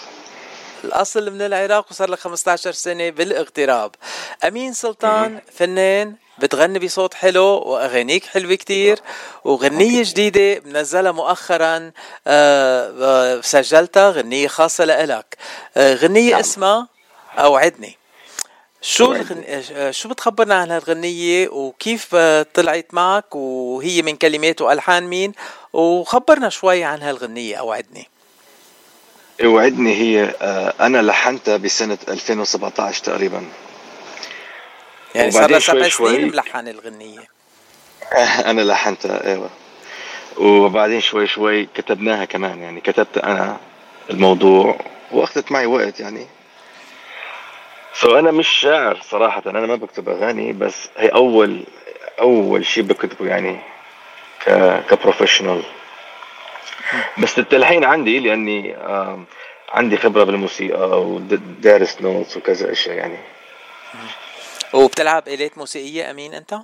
[0.84, 3.92] الأصل من العراق وصار لك 15 سنة بالاغتراب.
[4.48, 9.00] أمين سلطان فنان بتغني بصوت حلو وأغانيك حلوة كتير
[9.44, 11.92] وغنية جديدة منزلها مؤخرا
[12.28, 15.38] آه، آه، سجلتها غنية خاصة لإلك.
[15.78, 16.88] آه، غنية اسمها
[17.38, 17.98] أوعدني.
[18.82, 19.44] شو الغن...
[19.92, 22.16] شو بتخبرنا عن هالغنية وكيف
[22.54, 25.34] طلعت معك وهي من كلمات وألحان مين؟
[25.74, 28.08] وخبرنا شوي عن هالغنية أوعدني.
[29.44, 30.24] أوعدني هي
[30.80, 33.46] أنا لحنتها بسنة 2017 تقريبا.
[35.16, 37.20] يعني صار لها سبع سنين ملحن الغنية.
[38.50, 39.50] أنا لحنتها أيوة.
[40.38, 43.58] وبعدين شوي شوي كتبناها كمان يعني كتبت أنا
[44.10, 44.80] الموضوع
[45.12, 46.28] وأخذت معي وقت يعني.
[47.94, 51.64] so أنا مش شاعر صراحة أنا ما بكتب أغاني بس هي أول
[52.20, 53.60] أول شيء بكتبه يعني
[54.46, 54.50] ك
[54.90, 55.64] ك professional
[57.18, 59.26] بس التلحين عندي لأني آم،
[59.74, 63.18] عندي خبرة بالموسيقى ودارس notes وكذا أشياء يعني.
[64.74, 66.60] وبتلعب آلات موسيقية أمين أنت؟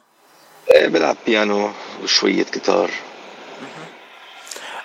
[0.76, 1.72] إيه، بلعب بيانو
[2.04, 2.92] وشوية جيتار.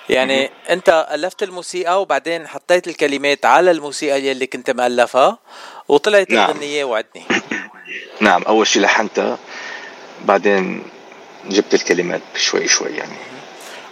[0.09, 5.39] يعني أنت ألفت الموسيقى وبعدين حطيت الكلمات على الموسيقى يلي كنت مألفها
[5.89, 6.51] وطلعت نعم.
[6.51, 7.25] الغنية وعدني.
[8.21, 9.39] نعم أول شيء لحنتها
[10.25, 10.83] بعدين
[11.47, 13.17] جبت الكلمات شوي شوي يعني.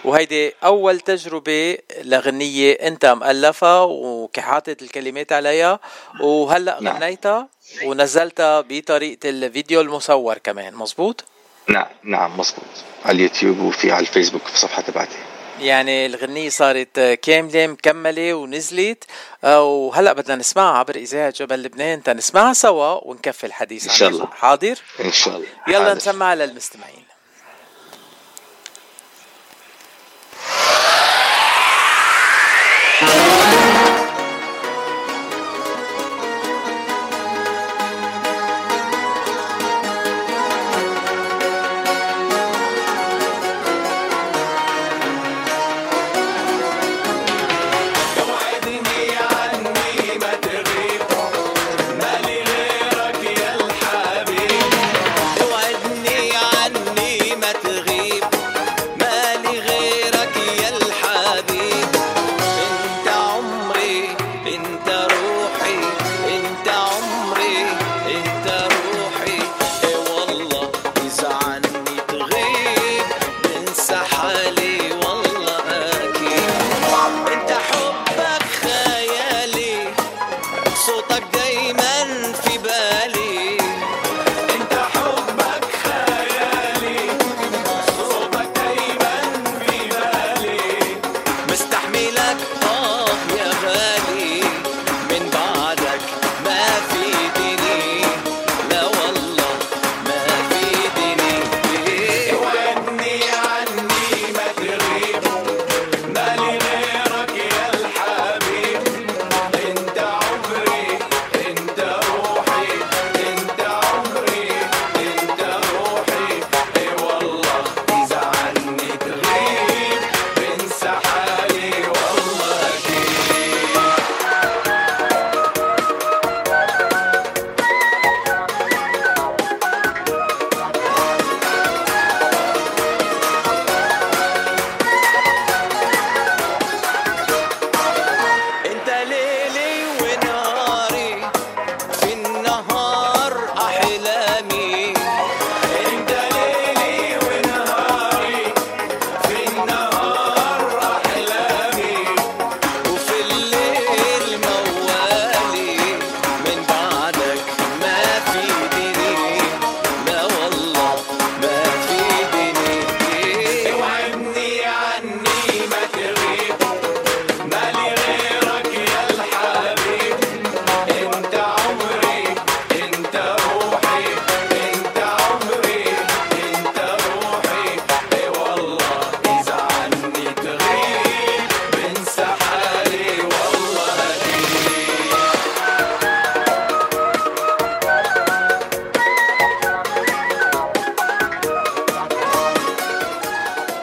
[0.04, 5.80] وهيدي أول تجربة لغنية أنت مألفها وحاطط الكلمات عليها
[6.20, 6.96] وهلأ نعم.
[6.96, 7.48] غنيتها
[7.84, 11.24] ونزلتها بطريقة الفيديو المصور كمان مزبوط؟
[11.68, 12.64] نعم نعم مزبوط
[13.04, 15.16] على اليوتيوب وفي على الفيسبوك في الصفحة تبعتي
[15.60, 19.04] يعني الغنية صارت كاملة مكملة ونزلت
[19.44, 24.08] آه، وهلأ بدنا نسمعها عبر إذاعة جبل لبنان تنسمعها سوا ونكفي الحديث إن شاء.
[24.08, 24.26] الله.
[24.26, 25.96] حاضر؟ إن شاء الله يلا حاضر.
[25.96, 27.04] نسمعها للمستمعين
[33.02, 33.51] Bye.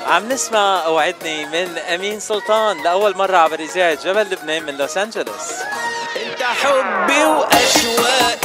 [0.10, 5.52] عم نسمع أوعدني من أمين سلطان لأول مرة عبر إذاعة جبل لبنان من لوس أنجلوس.
[6.16, 8.39] إنت حبي واشواقي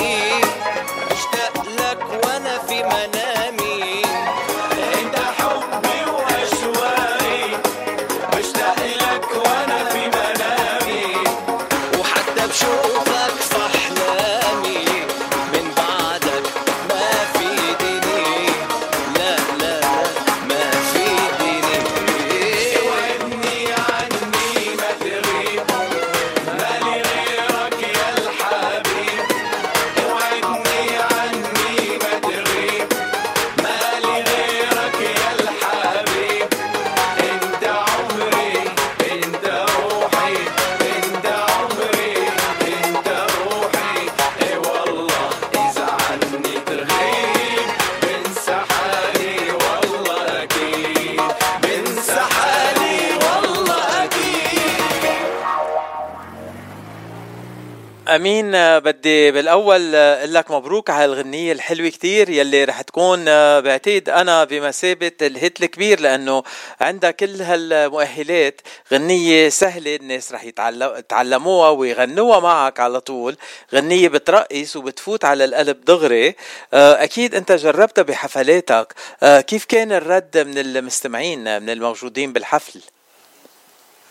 [58.24, 63.60] امين بدي بالأول آه، أقول لك مبروك على الغنيه الحلوة كتير يلي رح تكون آه،
[63.60, 66.42] بعتقد أنا بمثابة الهيت الكبير لأنه
[66.80, 68.60] عندها كل هالمؤهلات
[68.92, 73.36] غنية سهلة الناس رح يتعلم- يتعلموها ويغنوها معك على طول.
[73.74, 76.34] غنية بترقص وبتفوت على القلب دغري.
[76.74, 78.94] آه، أكيد أنت جربتها بحفلاتك.
[79.22, 82.80] كيف كان الرد من المستمعين من الموجودين بالحفل؟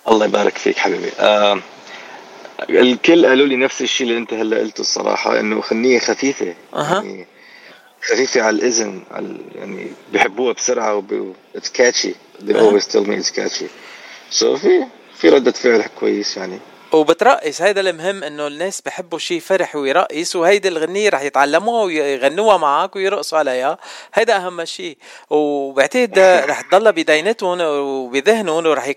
[0.07, 1.11] الله يبارك فيك حبيبي.
[1.19, 1.59] آه
[2.69, 6.55] الكل قالوا لي نفس الشيء اللي انت هلا قلته الصراحة إنه غنيه خفيفة.
[6.73, 6.95] أها.
[6.95, 7.27] يعني
[8.01, 13.29] خفيفة على الإذن على يعني بحبوها بسرعة وب اتس كاتشي they always tell me it's
[13.29, 13.67] catchy.
[14.29, 14.85] So في
[15.15, 16.59] في ردة فعل كويس يعني.
[16.91, 22.95] وبترقص هيدا المهم إنه الناس بحبوا شيء فرح ويرقص وهيدي الغنية رح يتعلموها ويغنوها معك
[22.95, 23.77] ويرقصوا عليها.
[24.13, 24.97] هيدا أهم شيء
[25.29, 26.19] وبعتقد
[26.49, 28.87] رح تضلها بدينتهم وبذهنهم ورح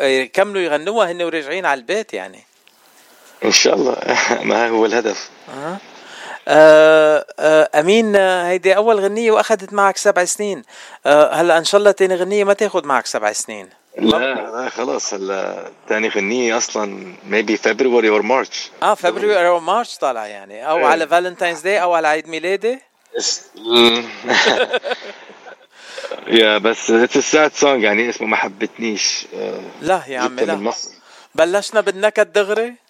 [0.00, 2.38] يكملوا يغنوها هن وراجعين على البيت يعني.
[3.44, 3.96] إن شاء الله.
[4.50, 5.76] ما هو الهدف؟ أه.
[6.48, 10.62] آه آه أمين هيدي أول غنية وأخذت معك سبع سنين.
[11.06, 13.68] آه هلا إن شاء الله تاني غنية ما تاخذ معك سبع سنين.
[13.98, 18.82] لا لا خلاص هلا ثاني غنية أصلا maybe February or March.
[18.82, 20.68] آه فبراير أو مارش طالع يعني.
[20.70, 20.84] أو إيه.
[20.84, 22.78] على Valentine's Day أو على عيد ميلادي.
[26.26, 29.26] yeah بس it's sad song يعني اسمه ما حبتنيش.
[29.34, 30.72] آه، لا يا عمي لا.
[31.34, 32.85] بلشنا بالنكد دغري.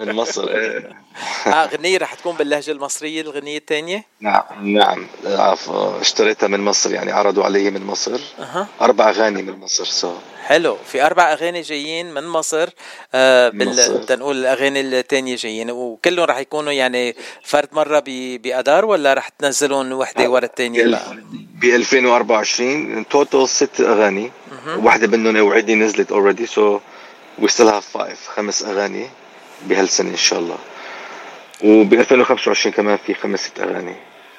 [0.00, 0.48] من مصر.
[0.48, 0.92] إيه
[1.46, 5.06] آه غنية رح تكون باللهجة المصرية الغنية الثانية؟ نعم نعم.
[5.26, 8.20] عفوا اشتريتها من مصر يعني عرضوا علي من مصر.
[8.38, 8.66] أها.
[8.80, 10.12] أربع أغاني من مصر so
[10.44, 10.76] حلو.
[10.86, 12.68] في أربع أغاني جايين من مصر
[13.14, 14.02] آه بال مصر.
[14.02, 15.70] تنقول الأغاني الثانية جايين.
[15.70, 21.16] وكلهم رح يكونوا يعني فرد مرة ب- باذار ولا رح تنزلون وحدة ورا الثانية؟ بقى
[21.32, 24.32] ب 2024 total ست أغاني.
[24.52, 24.86] مهم.
[24.86, 26.80] واحدة منهم already نزلت already so
[27.38, 29.10] we still have five خمس أغاني.
[29.66, 30.58] بهالسنة إن شاء الله
[31.64, 33.94] وب 2025 كمان في خمس ست أغاني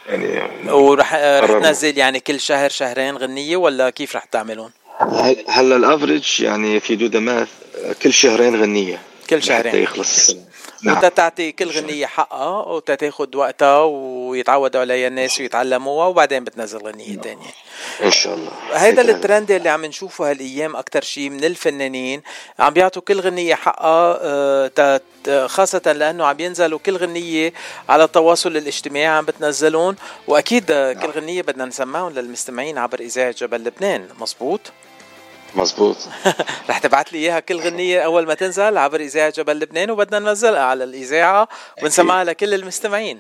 [0.09, 1.49] يعني ورح آه، رح.
[1.49, 6.79] تنزل يعني كل شهر شهرين غنية ولا كيف رح تعملون؟ هل- هلا ال average يعني
[6.79, 7.47] في do the math
[8.03, 9.65] كل شهرين غنية كل شهرين.
[9.65, 10.41] لحتى يخلص السنة
[10.83, 10.95] نعم.
[10.95, 17.49] وانت تعطي كل غنية حقها وتاخد وقتها ويتعودوا عليها الناس ويتعلموها وبعدين بتنزل غنية تانية.
[18.03, 18.51] إن شاء الله.
[18.73, 22.21] هيدا الترند اللي عم نشوفه هالأيام أكثر شيء من الفنانين
[22.59, 25.01] عم بيعطوا كل غنية حقها آه،
[25.47, 27.53] خاصة لأنه عم ينزلوا كل غنية
[27.89, 29.95] على التواصل الاجتماعي عم بتنزلون
[30.27, 34.07] وأكيد آه، كل غنية بدنا نسمعهم للمستمعين عبر إذاعة جبل لبنان.
[34.19, 34.61] مزبوط
[35.55, 35.97] مزبوط
[36.69, 40.61] رح تبعت لي إياها كل غنية أول ما تنزل عبر إذاعة جبل لبنان وبدنا ننزلها
[40.63, 41.47] على الإذاعة
[41.83, 43.19] ونسمعها لكل المستمعين.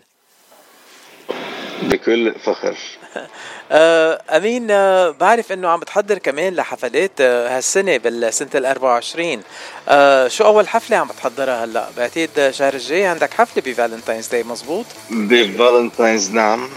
[1.81, 2.77] بكل فخر.
[3.71, 9.43] آه، أمين آه، بعرف إنه عم بتحضر كمان لحفلات آه، هالسنة بالسنة ال 24
[9.89, 14.43] آه، شو أول حفلة عم بتحضرها هلأ؟ بعتقد شهر الجاي عندك حفلة ب Valentine's Day
[14.43, 16.69] مزبوط ب Valentine's نعم.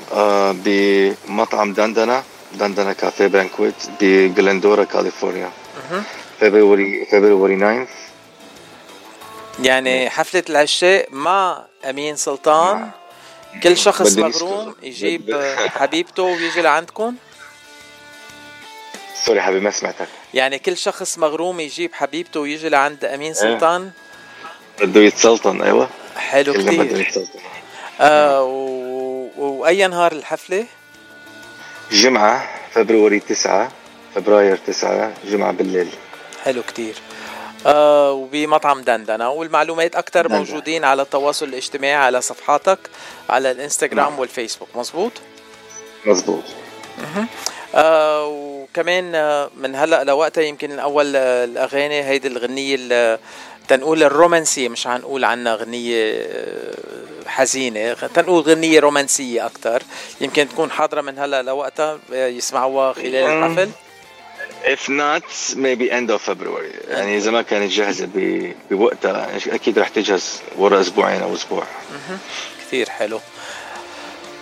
[0.52, 1.72] بمطعم
[2.54, 5.50] دندنة كافيه Banquet بجلندورا كاليفورنيا
[5.90, 6.02] مهم.
[6.40, 7.86] فبراير فبراير 9
[9.62, 12.90] يعني حفلة العشاء مع أمين سلطان.
[13.62, 14.74] كل شخص مغروم.
[14.82, 17.14] يجيب حبيبته ويجي لعندكم.
[19.24, 20.08] sorry حبيبي ما سمعتك.
[20.34, 23.90] يعني كل شخص مغروم يجيب حبيبته ويجي لعند أمين سلطان.
[24.80, 25.88] بده يتسلطن أيوه.
[26.16, 27.38] حلو يتسلطن
[28.00, 29.28] آه و...
[29.36, 30.66] وأي نهار الحفلة؟
[31.92, 33.72] جمعة فبراير 9
[34.14, 35.88] فبراير 9 جمعة بالليل.
[36.44, 36.94] حلو كتير.
[37.66, 39.30] آه وبمطعم دندنة.
[39.30, 40.38] والمعلومات أكتر دندنة.
[40.38, 42.78] موجودين على التواصل الاجتماعي على صفحاتك
[43.30, 44.68] على الإنستغرام والفيسبوك.
[44.74, 45.12] مزبوط
[46.06, 46.44] مزبوط
[47.74, 53.18] آه وكمان آه، من هلأ لوقتها يمكن اول آه، الأغاني هيدي الغنية ال-
[53.68, 56.74] تنقول الرومانسية مش حنقول عنها غنيه آه،
[57.26, 59.82] حزينة تنقول غنيه رومانسية أكثر
[60.20, 63.68] يمكن تكون حاضرة من هلا لوقتها آه، يسمعوها خلال الحفل.
[64.64, 66.88] If not maybe end of February.
[66.90, 71.64] يعني إذا ما كانت جاهزة ب- بوقتها أكيد رح تجهز ورا أسبوعين أو أسبوع.
[72.66, 73.20] كثير حلو.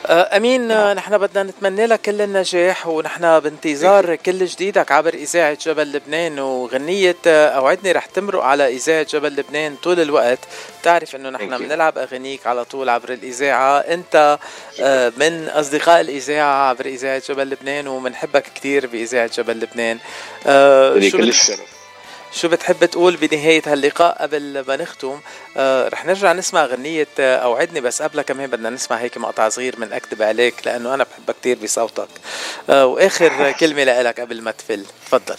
[0.06, 5.92] أمين آه، نحن بدنا نتمنى لك كل النجاح ونحن بانتظار كل جديدك عبر إذاعة جبل
[5.92, 10.38] لبنان وغنية آه، أوعدني رح تمرق على إذاعة جبل لبنان طول الوقت.
[10.80, 11.58] بتعرف إنه نحن.
[11.58, 13.78] بنلعب أغانيك على طول عبر الإذاعة.
[13.78, 14.38] أنت
[14.80, 19.98] آه، من أصدقاء الإذاعة عبر إذاعة جبل لبنان وبنحبك كثير بإذاعة جبل لبنان.
[20.46, 21.81] آه، شو كل الشرف
[22.34, 25.20] شو بتحب تقول بنهاية هاللقاء قبل ما نختم؟
[25.56, 29.74] آه رح نرجع نسمع غنية آه أوعدني بس قبلها كمان بدنا نسمع هيك مقطع صغير
[29.78, 32.08] من أكذب عليك لأنه أنا بحبك كتير بصوتك.
[32.70, 34.84] آه وآخر كلمة لك قبل ما تفل.
[35.06, 35.36] تفضل.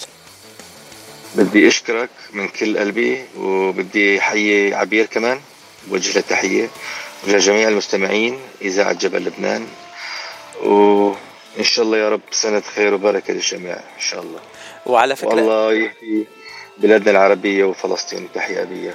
[1.36, 5.42] بدي أشكرك من كل قلبي وبدي احيي عبير كمان
[5.88, 6.70] بوجه له تحيه
[7.28, 9.68] ولجميع المستمعين إذاعة جبل لبنان.
[10.64, 14.40] وإن شاء الله يا رب سنة خير وبركة للجميع إن شاء الله.
[14.86, 16.28] وعلى فكرة والله يحيي
[16.78, 18.30] بلادنا العربية وفلسطين.
[18.36, 18.94] تحية أبية.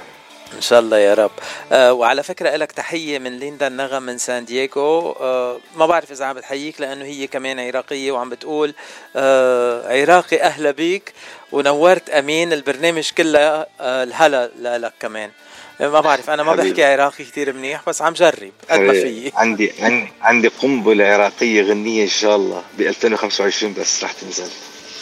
[0.55, 1.31] إن شاء الله يا رب.
[1.71, 5.11] آه وعلى فكرة لك تحية من ليندا النغم من سان دييغو.
[5.11, 8.73] آه ما بعرف إذا عم بتحييك لأنه هي كمان عراقية وعم بتقول
[9.15, 11.13] آه عراقي أهلا بيك.
[11.51, 13.67] ونورت أمين البرنامج كله آه
[14.03, 15.31] الهلا لك كمان.
[15.79, 16.69] ما بعرف أنا ما حبيبي.
[16.69, 19.31] بحكي عراقي كتير منيح بس عم جرب قد ما في.
[19.35, 22.63] عندي عندي عندي قنبلة عراقية غنية إن شاء الله.
[22.77, 24.49] ب 2025 بس رح تنزل.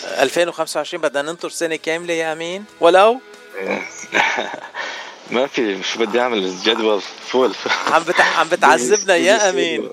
[0.07, 2.65] 2025 بدنا ننطر سنة كاملة يا أمين.
[2.79, 3.19] ولو؟
[5.31, 7.55] ما في مش بدي أعمل جدول فول.
[7.87, 8.03] عم.
[8.37, 9.89] عم بتعذبنا يا أمين.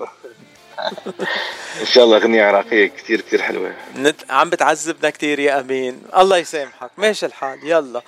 [1.81, 3.73] إن شاء الله أغنية عراقية كثير كثير حلوة.
[3.95, 4.15] نت...
[4.29, 6.01] عم بتعذبنا كتير يا أمين.
[6.17, 6.91] الله يسامحك.
[6.97, 7.59] ماشي الحال.
[7.63, 8.01] يلا.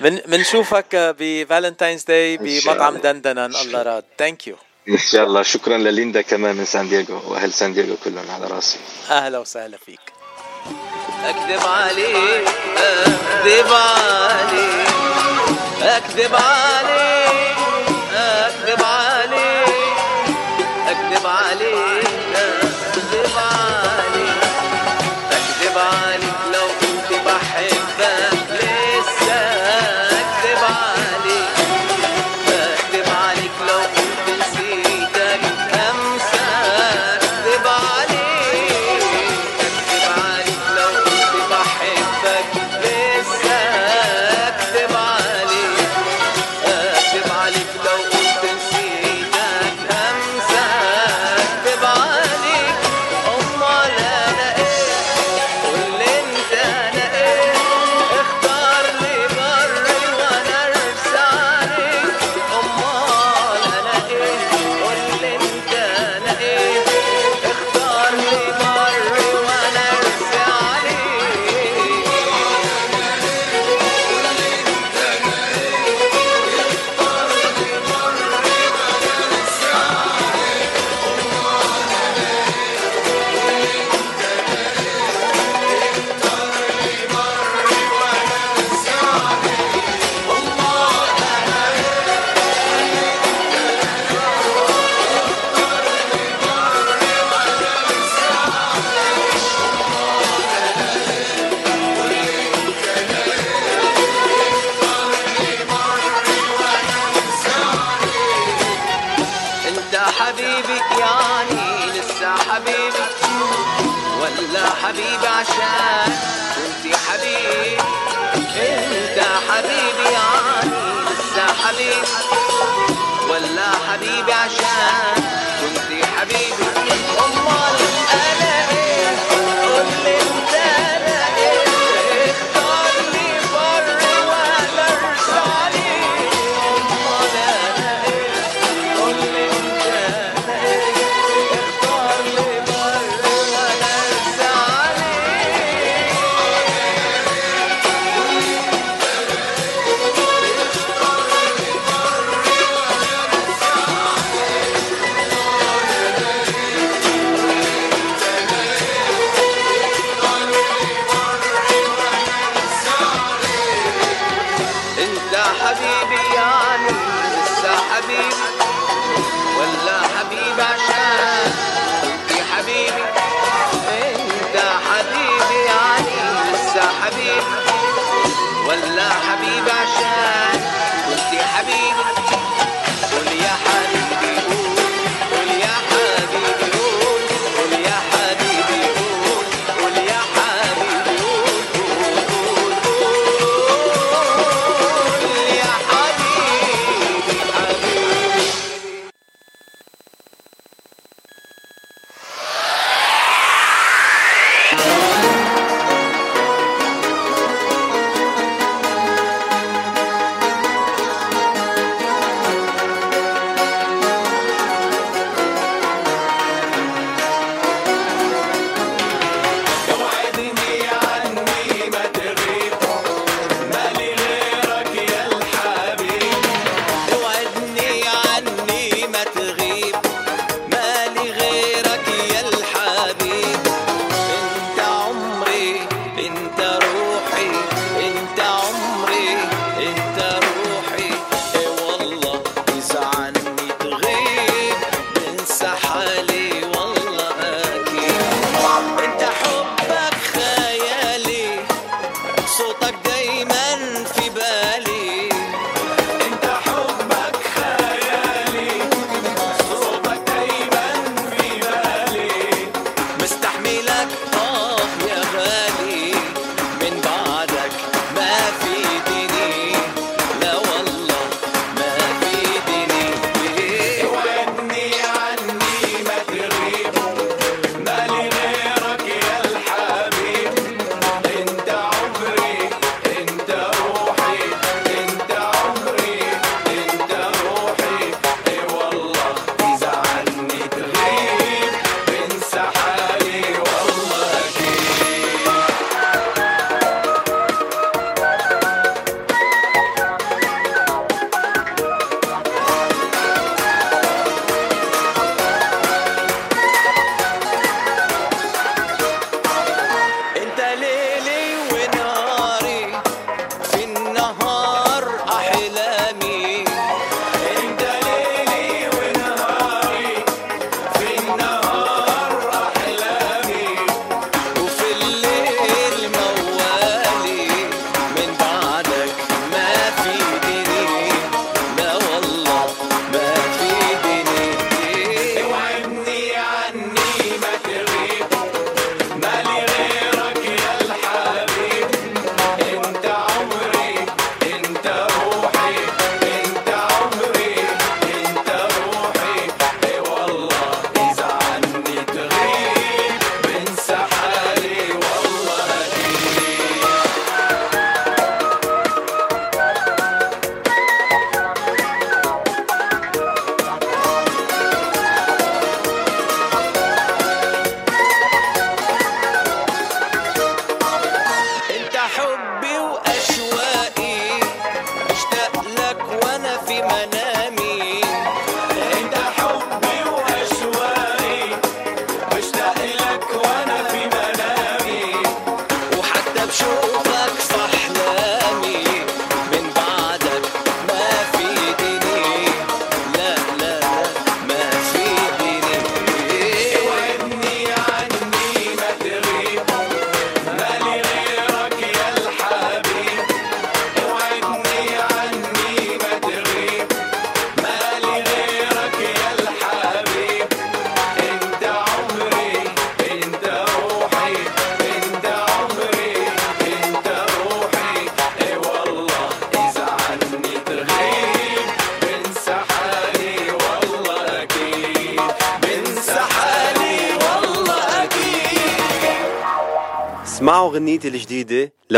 [0.00, 4.56] من منشوفك ب Valentine's Day بمطعم ان الله راد thank you
[4.88, 5.42] إن شاء الله.
[5.42, 8.78] شكرا لليندا كمان من سان دييغو وأهل سان دييغو كلهم على راسي.
[9.10, 10.00] أهلا وسهلا فيك.
[11.24, 14.88] اكذب عليك اكذب عليك
[15.82, 17.41] اكذب عليك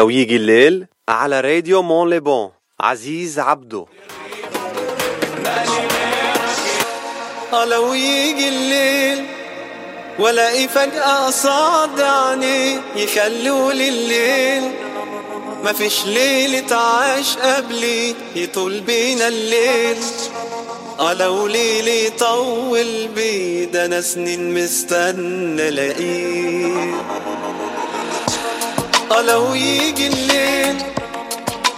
[0.05, 2.51] لو يجي الليل على راديو مون لي بون.
[2.81, 3.87] عزيز عبدو.
[7.53, 9.25] لو يجي الليل
[10.19, 14.73] والاقي فجأة قصاد عيني يخلولي الليل.
[15.65, 19.97] ما فيش ليلة عاش قبلي يطول بينا الليل.
[21.19, 27.14] لو ليلي طول بي ده أنا سنين مستنى ألاقيه.
[29.11, 30.83] لو يجي الليل.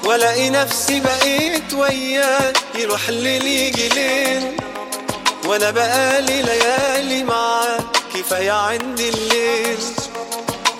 [0.04, 4.56] والاقي نفسي بقيت وياه يروح الليل يجي ليل.
[5.44, 7.84] وأنا بقالي ليالي معاك
[8.14, 9.78] كفاية عندي الليل.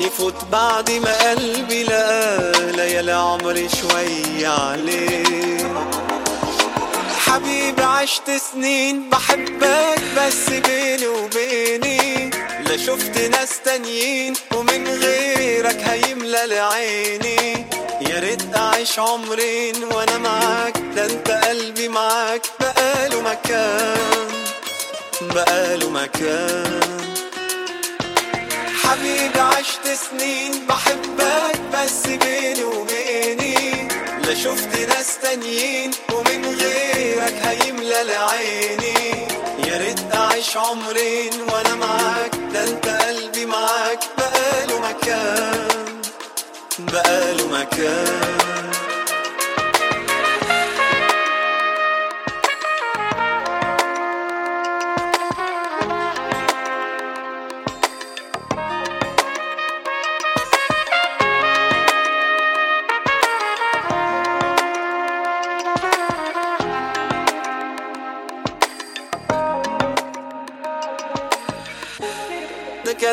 [0.01, 5.73] يفوت بعد ما قلبي لقى ليالي عمري شوية عليه.
[7.19, 12.31] حبيبي عشت سنين بحبك بس بيني وبيني.
[12.67, 14.35] لا شفت ناس تانيين
[15.57, 17.67] غيرك هيملى لعيني.
[18.01, 20.79] يا ريت أعيش عمرين وأنا معاك.
[20.97, 22.43] ده أنت قلبي معاك.
[22.61, 24.29] بقاله مكان.
[25.21, 26.81] بقاله مكان.
[28.83, 33.89] حبيبي عشت سنين بحبك بس بيني وبيني.
[34.25, 39.27] لا شفت ناس تانيين ومن غيرك هيملى لعيني.
[39.67, 42.35] يا ريت أعيش عمرين وأنا معاك.
[42.53, 44.01] ده أنت قلبي معاك.
[44.89, 46.01] مكان
[46.79, 48.86] بقاله مكان.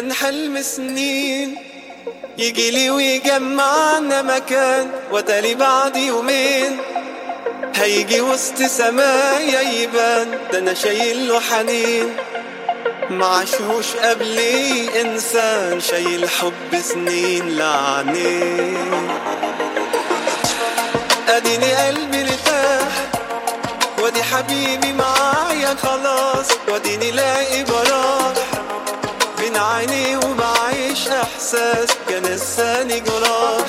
[0.04, 1.56] كان حلم سنين.
[2.38, 6.78] يجي لي ويجمعنا مكان وتالي بعد يومين.
[7.76, 12.16] هيجي وسط سمايا يبان ده أنا شايل له حنين.
[13.10, 19.10] معشوش قبلي إنسان شايل حب سنين لعنين.
[21.30, 22.94] أديني قلبي ارتاح
[24.00, 26.48] وأدي حبيبي معايا خلاص.
[26.68, 28.43] وأديني لاقي براح
[29.64, 33.66] عيني وبعيش إحساس كان لساني جراح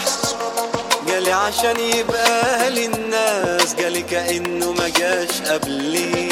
[1.09, 6.29] جالي عشان يبقى للناس جالي كأنه ما جاش قبلي.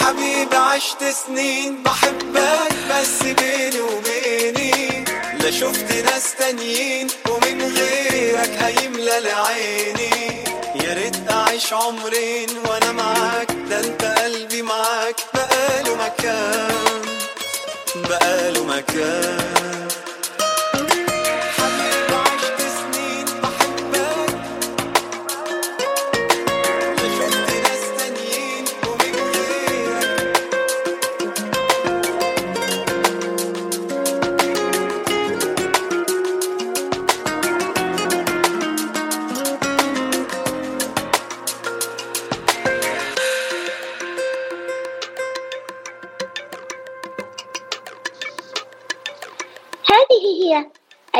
[0.00, 5.04] حبيبي عشت سنين بحبك بس بيني وبيني
[5.40, 10.44] لا شفت ناس تانيين ومن غيرك هيملى لعيني.
[10.74, 16.72] يا ريت أعيش عمرين وأنا معاك ده أنت قلبي معاك بقاله مكان.
[17.96, 20.01] بقاله مكان.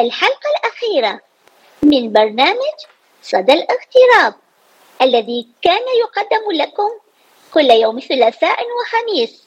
[0.02, 1.20] الحلقة الأخيرة
[1.82, 2.78] من برنامج
[3.22, 4.34] صدى الاغتراب
[5.02, 6.90] الذي كان يقدم لكم
[7.54, 9.42] كل يوم ثلاثاء وخميس.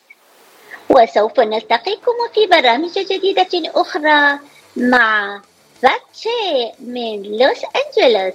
[0.89, 4.39] وسوف نلتقيكم في برامج جديدة أخرى
[4.75, 5.41] مع
[5.81, 8.33] فاتشي من لوس أنجلوس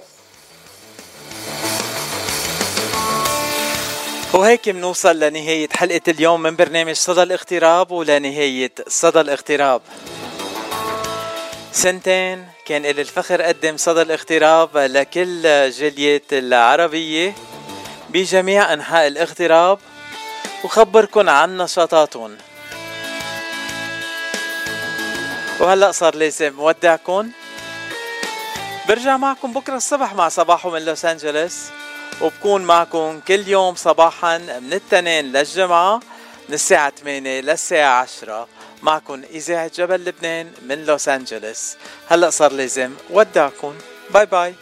[4.33, 9.81] وهيك منوصل لنهاية حلقة اليوم من برنامج صدى الاغتراب ولنهاية صدى الاغتراب.
[11.73, 17.35] سنتين كان إلي الفخر قدم صدى الاغتراب لكل الجاليات العربية
[18.09, 19.79] بجميع أنحاء الاغتراب
[20.63, 22.37] وخبركن عن نشاطاتهم
[25.59, 27.29] وهلأ صار لازم ودعكن
[28.87, 31.55] برجع معكم بكرة الصبح مع صباحو من لوس أنجلوس
[32.21, 35.95] وبكون معكم كل يوم صباحا من التنين للجمعة
[36.49, 38.47] من الساعة 8 للساعة 10
[38.81, 41.75] معكم إذاعة جبل لبنان من لوس أنجلوس.
[42.07, 43.75] هلأ صار لازم ودعكم.
[44.13, 44.55] باي باي.